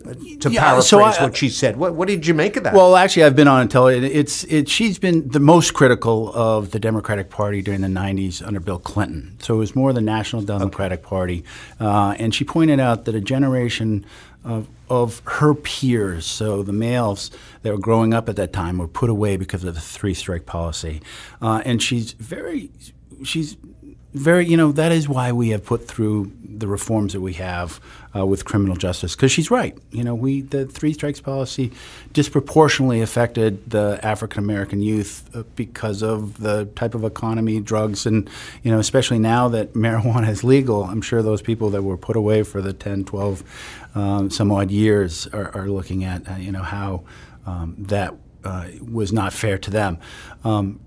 uh, 0.05 0.13
To 0.39 0.49
Yeah, 0.51 0.61
paraphrase 0.61 0.87
so 0.87 0.99
I- 1.01 1.23
what 1.23 1.37
she 1.37 1.49
said, 1.49 1.77
what, 1.77 1.93
what 1.93 2.07
did 2.07 2.25
you 2.25 2.33
make 2.33 2.57
of 2.57 2.63
that? 2.63 2.73
Well, 2.73 2.95
actually, 2.95 3.23
I've 3.25 3.35
been 3.35 3.47
on 3.47 3.67
television. 3.67 4.03
It's 4.11 4.43
it. 4.45 4.67
She's 4.69 4.97
been 4.97 5.29
the 5.29 5.39
most 5.39 5.73
critical 5.73 6.31
of 6.33 6.71
the 6.71 6.79
Democratic 6.79 7.29
Party 7.29 7.61
during 7.61 7.81
the 7.81 7.87
'90s 7.87 8.41
under 8.45 8.59
Bill 8.59 8.79
Clinton. 8.79 9.37
So 9.41 9.55
it 9.55 9.57
was 9.59 9.75
more 9.75 9.93
the 9.93 10.01
National 10.01 10.41
Democratic 10.41 11.03
Party, 11.03 11.43
uh, 11.79 12.15
and 12.17 12.33
she 12.33 12.43
pointed 12.43 12.79
out 12.79 13.05
that 13.05 13.13
a 13.15 13.21
generation 13.21 14.05
of 14.43 14.67
of 14.89 15.21
her 15.25 15.53
peers, 15.53 16.25
so 16.25 16.63
the 16.63 16.73
males 16.73 17.29
that 17.61 17.71
were 17.71 17.77
growing 17.79 18.13
up 18.13 18.27
at 18.27 18.35
that 18.37 18.51
time, 18.51 18.77
were 18.79 18.87
put 18.87 19.09
away 19.09 19.37
because 19.37 19.63
of 19.63 19.75
the 19.75 19.79
three 19.81 20.13
strike 20.15 20.45
policy, 20.47 20.99
uh, 21.43 21.61
and 21.63 21.81
she's 21.81 22.13
very 22.13 22.71
she's 23.23 23.55
very, 24.13 24.45
you 24.45 24.57
know, 24.57 24.71
that 24.73 24.91
is 24.91 25.07
why 25.07 25.31
we 25.31 25.49
have 25.49 25.65
put 25.65 25.87
through 25.87 26.31
the 26.43 26.67
reforms 26.67 27.13
that 27.13 27.21
we 27.21 27.33
have 27.33 27.79
uh, 28.15 28.25
with 28.25 28.45
criminal 28.45 28.75
justice. 28.75 29.15
Because 29.15 29.31
she's 29.31 29.49
right. 29.49 29.77
You 29.91 30.03
know, 30.03 30.13
we 30.13 30.41
the 30.41 30.65
three 30.65 30.93
strikes 30.93 31.21
policy 31.21 31.71
disproportionately 32.13 33.01
affected 33.01 33.69
the 33.69 33.99
African 34.03 34.43
American 34.43 34.81
youth 34.81 35.29
uh, 35.33 35.43
because 35.55 36.01
of 36.01 36.39
the 36.39 36.65
type 36.75 36.93
of 36.93 37.03
economy, 37.03 37.59
drugs, 37.61 38.05
and 38.05 38.29
you 38.63 38.71
know, 38.71 38.79
especially 38.79 39.19
now 39.19 39.47
that 39.49 39.73
marijuana 39.75 40.29
is 40.29 40.43
legal. 40.43 40.83
I'm 40.83 41.01
sure 41.01 41.21
those 41.21 41.41
people 41.41 41.69
that 41.71 41.83
were 41.83 41.97
put 41.97 42.15
away 42.15 42.43
for 42.43 42.61
the 42.61 42.73
10, 42.73 43.05
12, 43.05 43.43
um, 43.95 44.29
some 44.29 44.51
odd 44.51 44.71
years 44.71 45.27
are, 45.27 45.55
are 45.55 45.69
looking 45.69 46.03
at, 46.03 46.29
uh, 46.29 46.35
you 46.35 46.51
know, 46.51 46.63
how 46.63 47.03
um, 47.45 47.75
that 47.77 48.13
uh, 48.43 48.67
was 48.81 49.13
not 49.13 49.33
fair 49.33 49.57
to 49.57 49.71
them. 49.71 49.97
Um, 50.43 50.79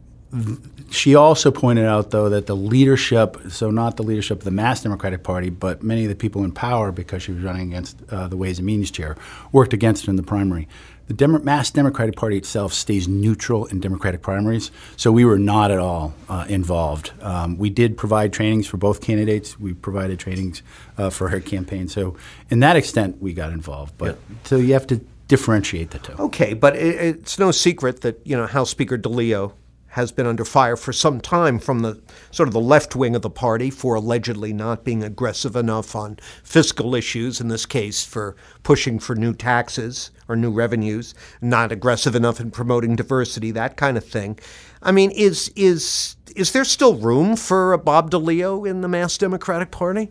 she 0.91 1.15
also 1.15 1.51
pointed 1.51 1.87
out, 1.87 2.11
though, 2.11 2.29
that 2.29 2.47
the 2.47 2.57
leadership, 2.57 3.37
so 3.49 3.71
not 3.71 3.97
the 3.97 4.03
leadership 4.03 4.39
of 4.39 4.45
the 4.45 4.51
Mass 4.51 4.83
Democratic 4.83 5.23
Party, 5.23 5.51
but 5.51 5.83
many 5.83 6.05
of 6.05 6.09
the 6.09 6.15
people 6.15 6.45
in 6.45 6.53
power, 6.53 6.93
because 6.93 7.23
she 7.23 7.33
was 7.33 7.43
running 7.43 7.69
against 7.69 7.97
uh, 8.11 8.29
the 8.29 8.37
Ways 8.37 8.59
and 8.59 8.67
Means 8.67 8.91
chair, 8.91 9.17
worked 9.53 9.73
against 9.73 10.07
her 10.07 10.11
in 10.11 10.17
the 10.17 10.23
primary. 10.23 10.69
The 11.07 11.29
Mass 11.29 11.71
Democratic 11.71 12.17
Party 12.17 12.39
itself 12.39 12.73
stays 12.73 13.07
neutral 13.07 13.67
in 13.67 13.79
Democratic 13.79 14.23
primaries, 14.23 14.71
so 14.97 15.13
we 15.13 15.27
were 15.27 15.39
not 15.39 15.71
at 15.71 15.79
all 15.79 16.15
uh, 16.31 16.47
involved. 16.49 17.13
Um, 17.21 17.59
we 17.59 17.69
did 17.69 17.99
provide 17.99 18.33
trainings 18.33 18.67
for 18.67 18.79
both 18.79 19.03
candidates. 19.03 19.61
We 19.61 19.75
provided 19.75 20.19
trainings 20.19 20.63
uh, 20.97 21.11
for 21.11 21.29
her 21.29 21.41
campaign. 21.41 21.89
So, 21.89 22.17
in 22.49 22.61
that 22.61 22.77
extent, 22.77 23.21
we 23.21 23.35
got 23.35 23.53
involved. 23.53 23.99
But 23.99 24.17
so 24.45 24.57
you 24.57 24.73
have 24.73 24.87
to 24.87 24.97
differentiate 25.29 25.91
the 25.91 25.99
two. 25.99 26.15
Okay, 26.15 26.55
but 26.55 26.75
it, 26.75 26.95
it's 26.95 27.39
no 27.39 27.51
secret 27.51 28.01
that 28.01 28.21
you 28.25 28.35
know 28.35 28.47
House 28.47 28.71
Speaker 28.71 28.97
DeLeo 28.97 29.53
has 29.95 30.11
been 30.11 30.27
under 30.27 30.45
fire 30.45 30.77
for 30.77 30.93
some 30.93 31.21
time 31.21 31.57
from 31.57 31.79
the 31.81 32.01
sort 32.33 32.49
of 32.49 32.53
the 32.53 32.61
left 32.61 32.97
wing 32.97 33.15
of 33.15 33.23
the 33.23 33.31
party 33.31 33.71
for 33.71 33.95
allegedly 33.95 34.53
not 34.53 34.83
being 34.83 35.05
aggressive 35.05 35.55
enough 35.55 35.95
on 35.95 36.19
fiscal 36.43 36.97
issues, 36.97 37.41
in 37.41 37.47
this 37.47 37.65
case 37.65 38.05
for 38.05 38.35
pushing 38.65 38.99
for 38.99 39.15
new 39.15 39.33
taxes 39.33 40.11
or 40.27 40.35
new 40.35 40.51
revenues, 40.51 41.15
not 41.41 41.71
aggressive 41.71 42.17
enough 42.17 42.41
in 42.41 42.51
promoting 42.51 42.97
diversity, 42.97 43.53
that 43.53 43.77
kind 43.77 43.97
of 43.97 44.05
thing. 44.05 44.37
I 44.83 44.91
mean, 44.91 45.13
is 45.13 45.53
is 45.55 46.17
is 46.35 46.51
there 46.51 46.65
still 46.65 46.97
room 46.97 47.37
for 47.37 47.73
a 47.73 47.79
Bob 47.79 48.11
DeLeo 48.11 48.69
in 48.69 48.81
the 48.81 48.89
Mass 48.89 49.17
Democratic 49.17 49.71
Party? 49.71 50.11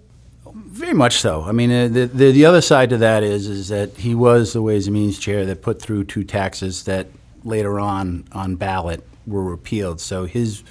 Very 0.54 0.94
much 0.94 1.18
so. 1.18 1.44
I 1.44 1.52
mean, 1.52 1.72
uh, 1.72 1.90
the, 1.90 2.06
the 2.06 2.32
the 2.32 2.46
other 2.46 2.62
side 2.62 2.90
to 2.92 2.98
that 3.00 3.22
is 3.22 3.48
is 3.48 3.68
that 3.68 3.98
he 3.98 4.16
was 4.16 4.54
the 4.54 4.62
Ways 4.62 4.88
and 4.88 4.94
Means 4.94 5.20
chair 5.20 5.46
that 5.46 5.62
put 5.62 5.82
through 5.82 6.06
two 6.06 6.24
taxes 6.24 6.86
that 6.86 7.08
later 7.44 7.82
on 7.82 8.24
on 8.32 8.56
ballot 8.56 9.06
were 9.26 9.44
repealed. 9.44 10.02
So 10.02 10.26
his 10.26 10.64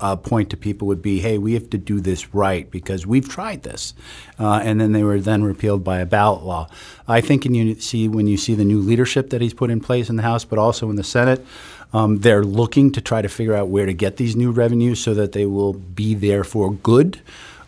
uh, 0.00 0.16
point 0.16 0.50
to 0.50 0.56
people 0.56 0.88
would 0.88 1.02
be, 1.02 1.20
"Hey, 1.20 1.38
we 1.38 1.54
have 1.54 1.70
to 1.70 1.78
do 1.78 2.00
this 2.00 2.34
right 2.34 2.70
because 2.70 3.06
we've 3.06 3.28
tried 3.28 3.62
this," 3.62 3.94
uh, 4.38 4.60
and 4.62 4.80
then 4.80 4.92
they 4.92 5.02
were 5.02 5.20
then 5.20 5.44
repealed 5.44 5.84
by 5.84 5.98
a 5.98 6.06
ballot 6.06 6.42
law. 6.42 6.68
I 7.06 7.20
think, 7.20 7.46
and 7.46 7.56
you 7.56 7.74
see 7.76 8.08
when 8.08 8.26
you 8.26 8.36
see 8.36 8.54
the 8.54 8.64
new 8.64 8.80
leadership 8.80 9.30
that 9.30 9.40
he's 9.40 9.54
put 9.54 9.70
in 9.70 9.80
place 9.80 10.10
in 10.10 10.16
the 10.16 10.22
House, 10.22 10.44
but 10.44 10.58
also 10.58 10.90
in 10.90 10.96
the 10.96 11.04
Senate, 11.04 11.44
um, 11.92 12.18
they're 12.20 12.44
looking 12.44 12.90
to 12.92 13.00
try 13.00 13.22
to 13.22 13.28
figure 13.28 13.54
out 13.54 13.68
where 13.68 13.86
to 13.86 13.94
get 13.94 14.16
these 14.16 14.34
new 14.34 14.50
revenues 14.50 15.00
so 15.00 15.14
that 15.14 15.32
they 15.32 15.46
will 15.46 15.72
be 15.72 16.14
there 16.14 16.44
for 16.44 16.72
good. 16.72 17.20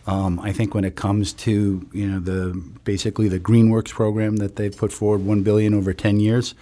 Um, 0.05 0.39
I 0.39 0.53
think 0.53 0.73
when 0.73 0.85
it 0.85 0.95
comes 0.95 1.33
to 1.33 1.87
you 1.91 2.07
know 2.07 2.19
the 2.19 2.61
basically 2.83 3.29
the 3.29 3.39
GreenWorks 3.39 3.89
program 3.89 4.37
that 4.37 4.57
they've 4.57 4.75
put 4.75 4.93
forward, 4.93 5.25
one 5.25 5.43
billion 5.43 5.73
over 5.73 5.93
ten 5.93 6.19
years, 6.19 6.55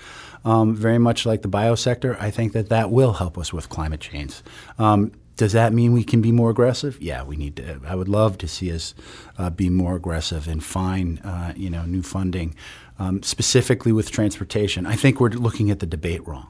um, 0.46 0.76
very 0.76 1.00
much 1.00 1.26
like 1.26 1.42
the 1.42 1.50
biosector, 1.50 2.16
I 2.22 2.32
think 2.32 2.54
that 2.54 2.70
that 2.70 2.92
will 2.92 3.14
help 3.14 3.38
us 3.38 3.52
with 3.52 3.68
climate 3.68 4.00
change. 4.00 4.42
Um, 4.78 5.12
does 5.38 5.52
that 5.52 5.74
mean 5.74 5.92
we 5.92 6.04
can 6.04 6.22
be 6.22 6.32
more 6.32 6.50
aggressive? 6.50 7.02
Yeah, 7.02 7.24
we 7.24 7.36
need 7.36 7.58
to. 7.58 7.82
I 7.86 7.96
would 7.96 8.08
love 8.08 8.38
to 8.38 8.48
see 8.48 8.72
us 8.72 8.94
uh, 9.38 9.50
be 9.50 9.70
more 9.70 9.96
aggressive 9.96 10.48
and 10.48 10.64
find 10.64 11.20
uh, 11.26 11.52
you 11.58 11.70
know 11.70 11.84
new 11.84 12.04
funding, 12.04 12.56
um, 13.00 13.22
specifically 13.22 13.92
with 13.92 14.12
transportation. 14.12 14.86
I 14.86 14.96
think 14.96 15.20
we're 15.20 15.30
looking 15.30 15.72
at 15.72 15.80
the 15.80 15.86
debate 15.86 16.26
wrong. 16.26 16.48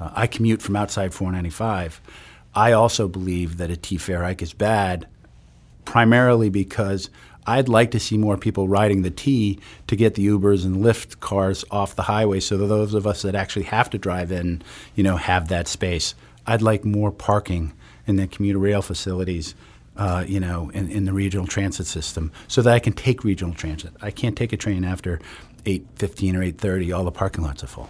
Uh, 0.00 0.10
I 0.14 0.26
commute 0.26 0.60
from 0.60 0.74
outside 0.74 1.14
495. 1.14 2.00
I 2.54 2.72
also 2.72 3.06
believe 3.06 3.58
that 3.58 3.70
a 3.70 3.76
T 3.76 3.96
fare 3.96 4.24
hike 4.24 4.42
is 4.42 4.54
bad, 4.54 5.06
primarily 5.84 6.48
because 6.48 7.10
I'd 7.46 7.68
like 7.68 7.90
to 7.92 8.00
see 8.00 8.18
more 8.18 8.36
people 8.36 8.68
riding 8.68 9.02
the 9.02 9.10
T 9.10 9.58
to 9.86 9.96
get 9.96 10.14
the 10.14 10.26
Ubers 10.26 10.64
and 10.64 10.84
Lyft 10.84 11.20
cars 11.20 11.64
off 11.70 11.94
the 11.94 12.02
highway, 12.02 12.40
so 12.40 12.56
that 12.56 12.66
those 12.66 12.92
of 12.92 13.06
us 13.06 13.22
that 13.22 13.34
actually 13.34 13.66
have 13.66 13.88
to 13.90 13.98
drive 13.98 14.32
in, 14.32 14.62
you 14.94 15.04
know, 15.04 15.16
have 15.16 15.48
that 15.48 15.68
space. 15.68 16.14
I'd 16.46 16.62
like 16.62 16.84
more 16.84 17.12
parking 17.12 17.72
in 18.06 18.16
the 18.16 18.26
commuter 18.26 18.58
rail 18.58 18.82
facilities. 18.82 19.54
Uh, 19.98 20.22
you 20.28 20.38
know, 20.38 20.68
in, 20.74 20.90
in 20.90 21.06
the 21.06 21.12
regional 21.14 21.46
transit 21.46 21.86
system, 21.86 22.30
so 22.48 22.60
that 22.60 22.74
I 22.74 22.78
can 22.80 22.92
take 22.92 23.24
regional 23.24 23.54
transit. 23.54 23.94
I 24.02 24.10
can't 24.10 24.36
take 24.36 24.52
a 24.52 24.56
train 24.58 24.84
after 24.84 25.20
eight 25.64 25.86
fifteen 25.94 26.36
or 26.36 26.42
eight 26.42 26.58
thirty. 26.58 26.92
All 26.92 27.02
the 27.02 27.10
parking 27.10 27.42
lots 27.42 27.64
are 27.64 27.66
full. 27.66 27.88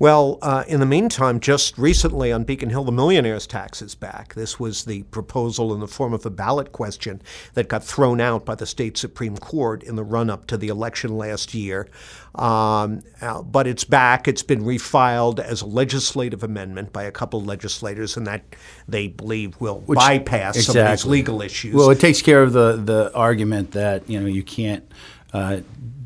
Well, 0.00 0.38
uh, 0.40 0.64
in 0.66 0.80
the 0.80 0.86
meantime, 0.86 1.40
just 1.40 1.76
recently 1.76 2.32
on 2.32 2.44
Beacon 2.44 2.70
Hill, 2.70 2.84
the 2.84 2.90
millionaire's 2.90 3.46
tax 3.46 3.82
is 3.82 3.94
back. 3.94 4.32
This 4.32 4.58
was 4.58 4.86
the 4.86 5.02
proposal 5.02 5.74
in 5.74 5.80
the 5.80 5.86
form 5.86 6.14
of 6.14 6.24
a 6.24 6.30
ballot 6.30 6.72
question 6.72 7.20
that 7.52 7.68
got 7.68 7.84
thrown 7.84 8.18
out 8.18 8.46
by 8.46 8.54
the 8.54 8.64
state 8.64 8.96
Supreme 8.96 9.36
Court 9.36 9.82
in 9.82 9.96
the 9.96 10.02
run 10.02 10.30
up 10.30 10.46
to 10.46 10.56
the 10.56 10.68
election 10.68 11.18
last 11.18 11.52
year. 11.52 11.86
Um, 12.34 13.02
uh, 13.20 13.42
but 13.42 13.66
it's 13.66 13.84
back. 13.84 14.26
It's 14.26 14.42
been 14.42 14.62
refiled 14.62 15.38
as 15.38 15.60
a 15.60 15.66
legislative 15.66 16.42
amendment 16.42 16.94
by 16.94 17.02
a 17.02 17.12
couple 17.12 17.40
of 17.40 17.46
legislators, 17.46 18.16
and 18.16 18.26
that 18.26 18.42
they 18.88 19.08
believe 19.08 19.60
will 19.60 19.80
Which- 19.80 19.98
bypass 19.98 20.64
some 20.64 20.78
of 20.78 20.82
these 20.82 20.92
exactly. 20.92 21.10
legal 21.10 21.42
issues. 21.42 21.74
Well, 21.74 21.90
it 21.90 22.00
takes 22.00 22.22
care 22.22 22.42
of 22.42 22.54
the 22.54 22.76
the 22.76 23.14
argument 23.14 23.72
that 23.72 24.08
you 24.08 24.18
know 24.18 24.26
you 24.26 24.44
can't 24.44 24.90
uh, 25.34 25.60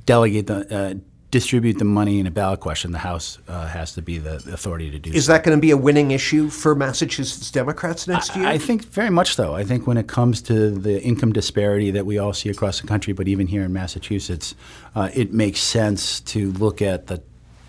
delegate 0.05 0.49
the 0.49 0.77
uh, 0.77 0.95
distribute 1.35 1.79
the 1.79 1.85
money 1.85 2.21
in 2.21 2.29
a 2.29 2.31
ballot 2.31 2.61
question. 2.61 2.93
The 2.93 2.99
House 2.99 3.39
uh, 3.49 3.67
has 3.67 3.93
to 3.95 4.03
be 4.03 4.19
the 4.19 4.37
authority 4.37 4.89
to 4.93 5.01
do. 5.01 5.11
is 5.11 5.27
so. 5.27 5.33
that 5.33 5.43
going 5.43 5.59
to 5.59 5.61
be 5.61 5.73
a 5.73 5.77
winning 5.77 6.13
issue 6.13 6.49
for 6.49 6.77
Massachusetts 6.77 7.51
Democrats 7.51 8.07
next 8.07 8.37
year? 8.37 8.47
I 8.47 8.57
think 8.57 8.85
very 8.85 9.11
much 9.11 9.35
so. 9.35 9.53
I 9.53 9.65
think 9.65 9.85
when 9.85 9.97
it 9.97 10.07
comes 10.07 10.41
to 10.43 10.71
the 10.71 11.03
income 11.03 11.33
disparity 11.33 11.91
that 11.91 12.07
we 12.07 12.19
all 12.19 12.33
see 12.33 12.51
across 12.51 12.81
the 12.81 12.87
country, 12.87 13.13
but 13.15 13.27
even 13.27 13.49
here 13.49 13.65
in 13.65 13.73
Massachusetts, 13.73 14.55
uh, 14.95 15.11
it 15.13 15.33
makes 15.33 15.61
sense 15.61 16.21
to 16.21 16.53
look 16.53 16.81
at 16.81 17.09
the 17.09 17.21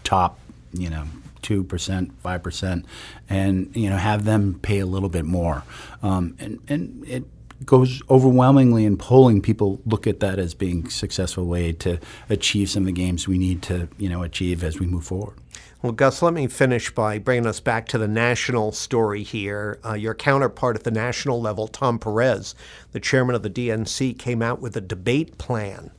top, 0.04 0.38
you 0.72 0.92
know, 0.92 1.06
two 1.42 1.64
percent, 1.64 2.12
five 2.22 2.44
percent, 2.44 2.86
and 3.32 3.76
you 3.76 3.90
know 3.90 3.98
have 3.98 4.26
them 4.26 4.60
pay 4.62 4.78
a 4.78 4.86
little 4.86 5.10
bit 5.10 5.26
more. 5.26 5.64
Um, 6.04 6.36
and 6.38 6.60
and 6.68 7.04
it 7.08 7.24
goes 7.64 8.02
overwhelmingly 8.10 8.86
in 8.86 8.98
polling. 8.98 9.42
People 9.42 9.80
look 9.86 10.08
at 10.08 10.20
that 10.20 10.40
as 10.40 10.54
being 10.54 10.88
a 10.88 10.90
successful 10.90 11.46
way 11.46 11.72
to 11.74 12.00
achieve 12.30 12.70
some 12.70 12.84
of 12.84 12.88
the 12.88 12.92
gains 12.92 13.28
we 13.28 13.38
need 13.38 13.62
to 13.64 13.88
you 13.98 14.10
know 14.10 14.24
achieve 14.24 14.64
as 14.64 14.80
we 14.80 14.86
move 14.86 15.06
forward. 15.06 15.38
Well, 15.82 15.92
Gus, 15.92 16.24
let 16.24 16.34
me 16.34 16.48
finish 16.48 16.90
by 16.90 17.20
bringing 17.20 17.46
us 17.46 17.60
back 17.60 17.88
to 17.90 18.00
the 18.00 18.08
national 18.08 18.72
story 18.72 19.22
here. 19.22 19.80
Uh, 19.86 19.94
your 19.94 20.16
counterpart 20.16 20.76
at 20.76 20.84
the 20.84 20.90
national 20.90 21.40
level, 21.40 21.68
Tom 21.68 22.00
Perez, 22.00 22.56
the 22.92 23.00
chairman 23.00 23.36
of 23.36 23.44
the 23.44 23.52
DNC, 23.52 24.18
came 24.18 24.42
out 24.42 24.60
with 24.60 24.76
a 24.76 24.82
debate 24.82 25.38
plan 25.38 25.92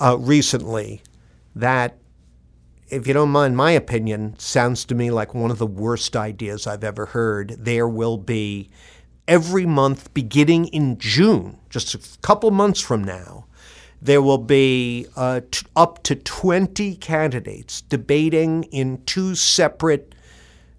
uh, 0.00 0.16
recently 0.18 1.02
that, 1.54 1.98
if 2.88 3.06
you 3.06 3.12
don't 3.12 3.28
mind 3.28 3.58
my 3.58 3.72
opinion, 3.72 4.38
sounds 4.38 4.86
to 4.86 4.94
me 4.94 5.10
like 5.10 5.34
one 5.34 5.50
of 5.50 5.58
the 5.58 5.66
worst 5.66 6.16
ideas 6.16 6.66
I've 6.66 6.84
ever 6.84 7.04
heard. 7.04 7.56
There 7.58 7.86
will 7.86 8.16
be 8.16 8.70
every 9.26 9.66
month 9.66 10.12
beginning 10.14 10.66
in 10.68 10.98
June, 10.98 11.58
just 11.70 11.94
a 11.94 12.18
couple 12.20 12.50
months 12.50 12.80
from 12.80 13.02
now, 13.02 13.46
there 14.00 14.20
will 14.20 14.38
be 14.38 15.06
uh, 15.16 15.40
t- 15.50 15.66
up 15.74 16.02
to 16.02 16.14
20 16.14 16.96
candidates 16.96 17.80
debating 17.80 18.64
in 18.64 19.02
two 19.04 19.34
separate 19.34 20.14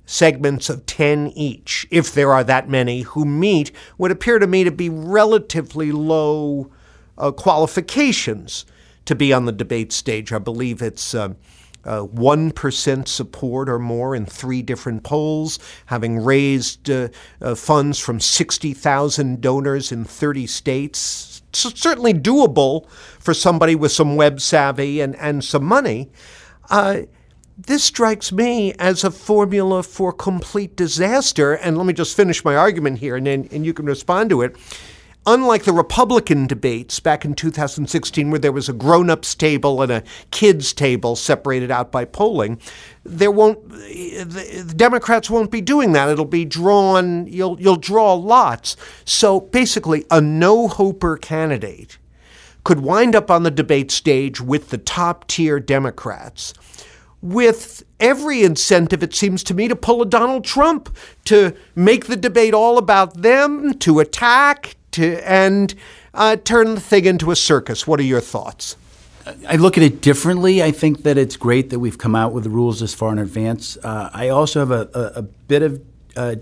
segments 0.05 0.69
of 0.69 0.85
10 0.85 1.29
each, 1.29 1.87
if 1.89 2.13
there 2.13 2.31
are 2.31 2.43
that 2.43 2.69
many 2.69 3.01
who 3.01 3.25
meet 3.25 3.71
what 3.97 4.11
appear 4.11 4.37
to 4.37 4.45
me 4.45 4.63
to 4.63 4.71
be 4.71 4.89
relatively 4.89 5.91
low 5.91 6.69
uh, 7.17 7.31
qualifications 7.31 8.65
to 9.05 9.15
be 9.15 9.33
on 9.33 9.45
the 9.45 9.51
debate 9.51 9.91
stage. 9.91 10.31
I 10.31 10.39
believe 10.39 10.81
it's. 10.81 11.15
Uh, 11.15 11.33
uh, 11.85 12.05
1% 12.05 13.07
support 13.07 13.69
or 13.69 13.79
more 13.79 14.15
in 14.15 14.25
three 14.25 14.61
different 14.61 15.03
polls, 15.03 15.59
having 15.85 16.23
raised 16.23 16.89
uh, 16.89 17.09
uh, 17.41 17.55
funds 17.55 17.99
from 17.99 18.19
60,000 18.19 19.41
donors 19.41 19.91
in 19.91 20.03
30 20.03 20.47
states. 20.47 21.41
So 21.53 21.69
certainly 21.69 22.13
doable 22.13 22.89
for 23.19 23.33
somebody 23.33 23.75
with 23.75 23.91
some 23.91 24.15
web 24.15 24.41
savvy 24.41 24.99
and, 24.99 25.15
and 25.17 25.43
some 25.43 25.63
money. 25.63 26.11
Uh, 26.69 27.01
this 27.57 27.83
strikes 27.83 28.31
me 28.31 28.73
as 28.73 29.03
a 29.03 29.11
formula 29.11 29.81
for 29.81 30.11
complete 30.11 30.75
disaster. 30.75 31.53
And 31.53 31.77
let 31.77 31.85
me 31.85 31.93
just 31.93 32.15
finish 32.15 32.43
my 32.43 32.55
argument 32.55 32.99
here, 32.99 33.15
and 33.15 33.25
then 33.25 33.47
and 33.51 33.65
you 33.65 33.73
can 33.73 33.85
respond 33.85 34.29
to 34.31 34.41
it. 34.41 34.55
Unlike 35.27 35.63
the 35.63 35.73
Republican 35.73 36.45
debates 36.45 36.99
back 36.99 37.25
in 37.25 37.33
2016, 37.33 38.29
where 38.29 38.39
there 38.39 38.51
was 38.51 38.69
a 38.69 38.73
grown 38.73 39.09
ups 39.09 39.33
table 39.33 39.81
and 39.81 39.91
a 39.91 40.03
kids 40.29 40.71
table 40.71 41.15
separated 41.15 41.71
out 41.71 41.91
by 41.91 42.05
polling, 42.05 42.59
there 43.03 43.31
won't 43.31 43.67
the, 43.69 44.73
Democrats 44.75 45.29
won't 45.29 45.49
be 45.49 45.61
doing 45.61 45.93
that. 45.93 46.09
It'll 46.09 46.25
be 46.25 46.45
drawn. 46.45 47.25
You'll 47.25 47.59
you'll 47.59 47.75
draw 47.75 48.13
lots. 48.13 48.77
So 49.03 49.39
basically, 49.39 50.05
a 50.11 50.21
no 50.21 50.67
hoper 50.67 51.17
candidate 51.17 51.97
could 52.63 52.81
wind 52.81 53.15
up 53.15 53.31
on 53.31 53.43
the 53.43 53.51
debate 53.51 53.91
stage 53.91 54.39
with 54.41 54.69
the 54.69 54.77
top 54.77 55.27
tier 55.27 55.59
Democrats 55.59 56.53
with 57.21 57.83
every 57.99 58.43
incentive, 58.43 59.01
it 59.01 59.15
seems 59.15 59.43
to 59.43 59.55
me, 59.55 59.67
to 59.67 59.75
pull 59.75 60.01
a 60.01 60.05
Donald 60.05 60.43
Trump, 60.43 60.95
to 61.25 61.55
make 61.75 62.05
the 62.05 62.15
debate 62.15 62.53
all 62.53 62.77
about 62.77 63.23
them, 63.23 63.73
to 63.79 63.99
attack, 63.99 64.75
to 64.95 65.29
and 65.29 65.73
uh, 66.13 66.35
turn 66.37 66.75
the 66.75 66.81
thing 66.81 67.05
into 67.05 67.31
a 67.31 67.35
circus. 67.35 67.87
What 67.87 67.99
are 67.99 68.03
your 68.03 68.21
thoughts? 68.21 68.75
I 69.47 69.55
look 69.55 69.77
at 69.77 69.83
it 69.83 70.01
differently. 70.01 70.61
I 70.61 70.71
think 70.71 71.03
that 71.03 71.17
it's 71.17 71.35
great 71.35 71.71
that 71.71 71.79
we've 71.79 71.97
come 71.97 72.15
out 72.15 72.31
with 72.31 72.43
the 72.43 72.49
rules 72.49 72.79
this 72.79 72.93
far 72.93 73.11
in 73.11 73.17
advance. 73.17 73.75
Uh, 73.83 74.09
I 74.13 74.29
also 74.29 74.59
have 74.59 74.71
a, 74.71 74.89
a, 74.93 75.19
a 75.19 75.21
bit 75.23 75.63
of 75.63 75.81
uh, 76.15 76.35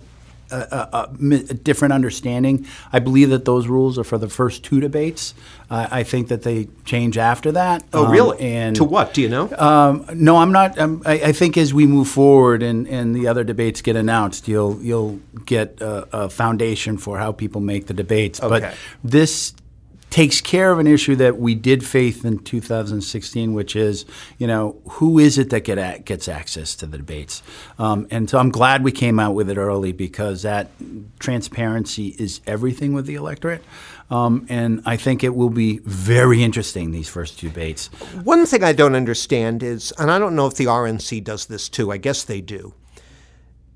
a, 0.54 0.89
a, 0.93 1.10
a, 1.10 1.54
different 1.54 1.93
understanding. 1.93 2.66
I 2.91 2.99
believe 2.99 3.30
that 3.30 3.45
those 3.45 3.68
rules 3.68 3.97
are 3.97 4.04
for 4.04 4.18
the 4.18 4.30
first 4.30 4.64
two 4.64 4.80
debates. 4.80 5.34
Uh, 5.70 5.88
I 5.89 6.04
think 6.04 6.28
that 6.28 6.43
they 6.43 6.68
change 6.86 7.18
after 7.18 7.51
that. 7.54 7.84
Oh, 7.93 8.06
Um, 8.06 8.12
really? 8.12 8.39
And 8.39 8.76
to 8.76 8.84
what? 8.84 9.14
Do 9.14 9.22
you 9.22 9.30
know? 9.30 9.49
um, 9.58 10.06
no, 10.14 10.38
I'm 10.38 10.51
not. 10.51 10.78
Um, 10.78 11.01
I, 11.06 11.14
I 11.14 11.32
think 11.32 11.58
as 11.58 11.74
we 11.74 11.88
move 11.88 12.08
forward 12.08 12.62
and, 12.62 12.88
and 12.88 13.16
the 13.16 13.28
other 13.28 13.43
debates 13.43 13.82
get 13.82 13.95
announced, 13.95 14.47
you'll 14.47 14.80
you'll 14.82 15.20
get 15.45 15.82
a, 15.82 16.26
a 16.26 16.30
foundation 16.30 16.97
for 16.97 17.18
how 17.18 17.32
people 17.32 17.62
make 17.62 17.88
the 17.88 17.93
debates. 17.93 18.41
Okay. 18.41 18.60
But 18.60 18.76
this 19.04 19.54
takes 20.14 20.41
care 20.41 20.72
of 20.72 20.78
an 20.78 20.86
issue 20.86 21.16
that 21.16 21.39
we 21.39 21.55
did 21.55 21.84
face 21.84 22.24
in 22.24 22.38
2016, 22.38 23.51
which 23.51 23.76
is, 23.76 24.05
you 24.38 24.45
know, 24.45 24.80
who 24.88 25.18
is 25.18 25.39
it 25.39 25.49
that 25.49 25.61
get 25.61 26.05
gets 26.05 26.28
access 26.28 26.76
to 26.76 26.86
the 26.86 26.99
debates? 26.99 27.41
Um, 27.80 28.05
and 28.11 28.30
so 28.30 28.38
I'm 28.38 28.51
glad 28.51 28.84
we 28.84 28.91
came 28.91 29.20
out 29.20 29.34
with 29.34 29.49
it 29.49 29.57
early 29.57 29.91
because 29.91 30.43
that 30.43 30.70
transparency 31.18 32.09
is 32.20 32.41
everything 32.45 32.93
with 32.93 33.07
the 33.07 33.16
electorate. 33.16 33.64
Um, 34.11 34.45
and 34.49 34.84
I 34.86 34.97
think 34.97 35.24
it 35.24 35.34
will 35.34 35.49
be 35.49 35.80
very 35.80 36.43
interesting 36.43 36.91
these 36.91 37.09
first 37.09 37.39
two 37.39 37.47
debates. 37.47 37.88
One 38.24 38.45
thing 38.45 38.64
I 38.64 38.74
don't 38.74 38.93
understand 38.93 39.64
is, 39.64 39.91
and 39.97 40.11
I 40.11 40.20
don't 40.20 40.36
know 40.36 40.45
if 40.45 40.53
the 40.53 40.66
RNC 40.66 41.24
does 41.24 41.47
this 41.47 41.68
too, 41.68 41.91
I 41.91 41.97
guess 41.97 42.24
they 42.24 42.39
do. 42.39 42.76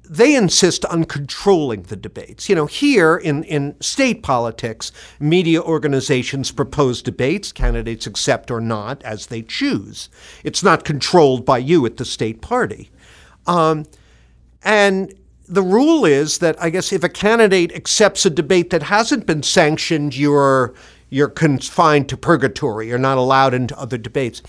They 0.10 0.36
insist 0.36 0.86
on 0.86 1.03
controlling 1.03 1.84
the 1.84 1.95
debates. 1.95 2.49
You 2.49 2.55
know, 2.55 2.66
here 2.66 3.18
in, 3.18 3.43
in 3.43 3.76
state 3.82 4.24
politics, 4.24 4.91
media 5.20 5.62
organizations 5.62 6.51
propose 6.51 7.01
debates, 7.01 7.51
candidates 7.51 8.08
accept 8.08 8.49
or 8.49 8.62
not 8.62 9.03
as 9.03 9.28
they 9.28 9.41
choose. 9.41 10.10
It's 10.43 10.64
not 10.64 10.86
controlled 10.86 11.45
by 11.45 11.58
you 11.58 11.86
at 11.86 11.97
the 11.97 12.05
state 12.05 12.41
party. 12.41 12.89
Um, 13.45 13.86
and 14.64 15.14
the 15.47 15.62
rule 15.62 16.05
is 16.05 16.39
that 16.39 16.62
I 16.62 16.70
guess 16.70 16.91
if 16.91 17.03
a 17.03 17.10
candidate 17.10 17.72
accepts 17.74 18.26
a 18.26 18.30
debate 18.30 18.70
that 18.72 18.84
hasn't 18.84 19.26
been 19.26 19.43
sanctioned, 19.43 20.16
you're 20.16 20.74
you're 21.10 21.30
confined 21.30 22.10
to 22.10 22.18
purgatory. 22.18 22.89
You're 22.89 22.97
not 22.97 23.18
allowed 23.18 23.53
into 23.53 23.78
other 23.80 23.97
debates. 23.97 24.41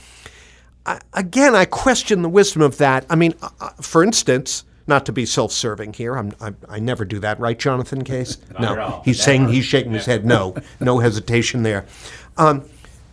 I, 0.85 1.01
again, 1.13 1.55
I 1.55 1.67
question 1.67 2.23
the 2.23 2.29
wisdom 2.29 2.63
of 2.63 2.79
that. 2.79 3.07
I 3.09 3.15
mean, 3.15 3.35
uh, 3.43 3.51
uh, 3.61 3.71
for 3.81 4.03
instance, 4.03 4.65
not 4.89 5.07
to 5.07 5.13
be 5.13 5.27
self-serving 5.27 5.93
here, 5.93 6.17
I'm, 6.17 6.33
I, 6.41 6.55
I 6.69 6.79
never 6.81 7.05
do 7.05 7.19
that, 7.21 7.39
right, 7.39 7.59
Jonathan 7.59 8.03
Case? 8.05 8.39
no, 8.61 9.03
he's 9.05 9.23
saying 9.23 9.49
he's 9.49 9.65
shaking 9.65 9.93
his 9.93 10.07
head. 10.07 10.25
No, 10.25 10.57
no 10.81 10.99
hesitation 10.99 11.63
there. 11.63 11.87
Um, 12.37 12.65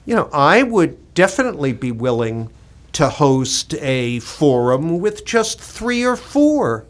you 0.05 0.15
know, 0.15 0.29
I 0.31 0.63
would 0.63 1.13
definitely 1.13 1.73
be 1.73 1.91
willing 1.91 2.49
to 2.93 3.09
host 3.09 3.73
a 3.75 4.19
forum 4.19 4.99
with 4.99 5.25
just 5.25 5.59
three 5.59 6.05
or 6.05 6.15
four 6.15 6.85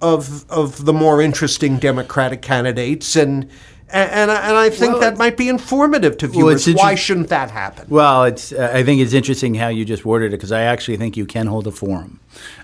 of 0.00 0.48
of 0.50 0.84
the 0.84 0.92
more 0.92 1.20
interesting 1.20 1.78
Democratic 1.78 2.42
candidates, 2.42 3.16
and 3.16 3.50
and 3.94 4.30
I, 4.30 4.48
and 4.48 4.56
I 4.56 4.70
think 4.70 5.00
that 5.00 5.16
might 5.16 5.36
be 5.36 5.48
informative 5.48 6.18
to 6.18 6.26
Well, 6.26 6.32
viewers. 6.32 6.68
Why 6.68 6.94
shouldn't 6.94 7.28
that 7.28 7.50
happen? 7.50 7.86
Well, 7.88 8.24
it's. 8.24 8.52
Uh, 8.52 8.70
I 8.74 8.82
think 8.82 9.00
it's 9.00 9.12
interesting 9.12 9.54
how 9.54 9.68
you 9.68 9.84
just 9.84 10.04
worded 10.04 10.32
it 10.32 10.36
because 10.36 10.52
I 10.52 10.62
actually 10.62 10.96
think 10.96 11.16
you 11.16 11.26
can 11.26 11.46
hold 11.46 11.66
a 11.66 11.70
forum. 11.70 12.20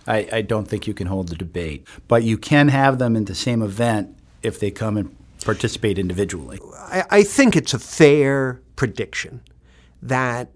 I, 0.06 0.28
I 0.32 0.42
don't 0.42 0.66
think 0.66 0.86
you 0.86 0.94
can 0.94 1.06
hold 1.06 1.28
the 1.28 1.36
debate, 1.36 1.86
but 2.08 2.24
you 2.24 2.36
can 2.36 2.68
have 2.68 2.98
them 2.98 3.16
in 3.16 3.26
the 3.26 3.34
same 3.34 3.62
event 3.62 4.16
if 4.42 4.58
they 4.58 4.70
come 4.70 4.96
and 4.96 5.16
participate 5.44 5.98
individually. 5.98 6.58
I, 6.76 7.04
I 7.10 7.22
think 7.22 7.56
it's 7.56 7.74
a 7.74 7.78
fair 7.78 8.60
prediction 8.76 9.42
that 10.02 10.50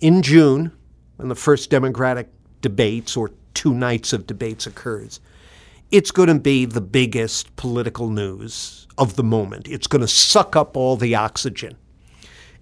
in 0.00 0.22
June, 0.22 0.72
when 1.16 1.28
the 1.28 1.34
first 1.34 1.70
Democratic 1.70 2.28
debates 2.60 3.16
or 3.16 3.30
two 3.54 3.74
nights 3.74 4.12
of 4.12 4.26
debates 4.26 4.66
occurs, 4.66 5.20
it's 5.92 6.10
going 6.10 6.28
to 6.28 6.40
be 6.40 6.64
the 6.64 6.80
biggest 6.80 7.54
political 7.56 8.08
news 8.08 8.88
of 8.96 9.16
the 9.16 9.22
moment. 9.22 9.68
It's 9.68 9.86
going 9.86 10.00
to 10.00 10.08
suck 10.08 10.56
up 10.56 10.76
all 10.76 10.96
the 10.96 11.14
oxygen. 11.14 11.76